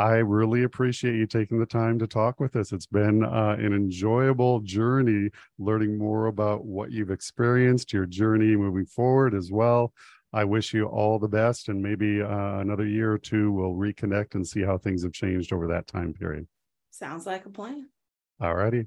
I 0.00 0.14
really 0.14 0.62
appreciate 0.62 1.16
you 1.16 1.26
taking 1.26 1.58
the 1.58 1.66
time 1.66 1.98
to 1.98 2.06
talk 2.06 2.40
with 2.40 2.56
us. 2.56 2.72
It's 2.72 2.86
been 2.86 3.22
uh, 3.22 3.56
an 3.58 3.74
enjoyable 3.74 4.60
journey 4.60 5.28
learning 5.58 5.98
more 5.98 6.28
about 6.28 6.64
what 6.64 6.90
you've 6.90 7.10
experienced, 7.10 7.92
your 7.92 8.06
journey 8.06 8.56
moving 8.56 8.86
forward 8.86 9.34
as 9.34 9.52
well. 9.52 9.92
I 10.32 10.44
wish 10.44 10.72
you 10.72 10.86
all 10.86 11.18
the 11.18 11.28
best, 11.28 11.68
and 11.68 11.82
maybe 11.82 12.22
uh, 12.22 12.58
another 12.58 12.86
year 12.86 13.12
or 13.12 13.18
two 13.18 13.50
we'll 13.50 13.74
reconnect 13.74 14.34
and 14.34 14.46
see 14.46 14.62
how 14.62 14.78
things 14.78 15.02
have 15.02 15.12
changed 15.12 15.52
over 15.52 15.66
that 15.68 15.88
time 15.88 16.12
period. 16.12 16.46
Sounds 16.90 17.26
like 17.26 17.46
a 17.46 17.50
plan. 17.50 17.88
All 18.40 18.54
righty. 18.54 18.86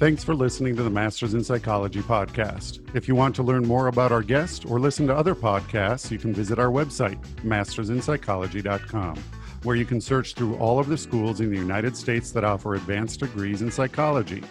Thanks 0.00 0.24
for 0.24 0.34
listening 0.34 0.76
to 0.76 0.82
the 0.82 0.88
Masters 0.88 1.34
in 1.34 1.44
Psychology 1.44 2.00
podcast. 2.00 2.80
If 2.96 3.06
you 3.06 3.14
want 3.14 3.34
to 3.34 3.42
learn 3.42 3.66
more 3.66 3.88
about 3.88 4.12
our 4.12 4.22
guest 4.22 4.64
or 4.64 4.80
listen 4.80 5.06
to 5.08 5.14
other 5.14 5.34
podcasts, 5.34 6.10
you 6.10 6.16
can 6.16 6.32
visit 6.32 6.58
our 6.58 6.70
website, 6.70 7.22
mastersinpsychology.com, 7.42 9.16
where 9.62 9.76
you 9.76 9.84
can 9.84 10.00
search 10.00 10.32
through 10.32 10.56
all 10.56 10.78
of 10.78 10.88
the 10.88 10.96
schools 10.96 11.42
in 11.42 11.50
the 11.50 11.58
United 11.58 11.98
States 11.98 12.30
that 12.30 12.44
offer 12.44 12.76
advanced 12.76 13.20
degrees 13.20 13.60
in 13.60 13.70
psychology. 13.70 14.42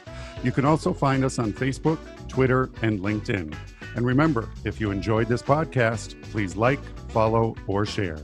You 0.44 0.52
can 0.52 0.66
also 0.66 0.94
find 0.94 1.26
us 1.26 1.40
on 1.40 1.52
Facebook, 1.52 1.98
Twitter, 2.28 2.70
and 2.84 3.00
LinkedIn. 3.00 3.56
And 3.96 4.06
remember, 4.06 4.50
if 4.66 4.80
you 4.80 4.92
enjoyed 4.92 5.30
this 5.30 5.42
podcast, 5.42 6.22
please 6.32 6.56
like, 6.58 6.80
follow, 7.10 7.56
or 7.66 7.88
share. 7.88 8.20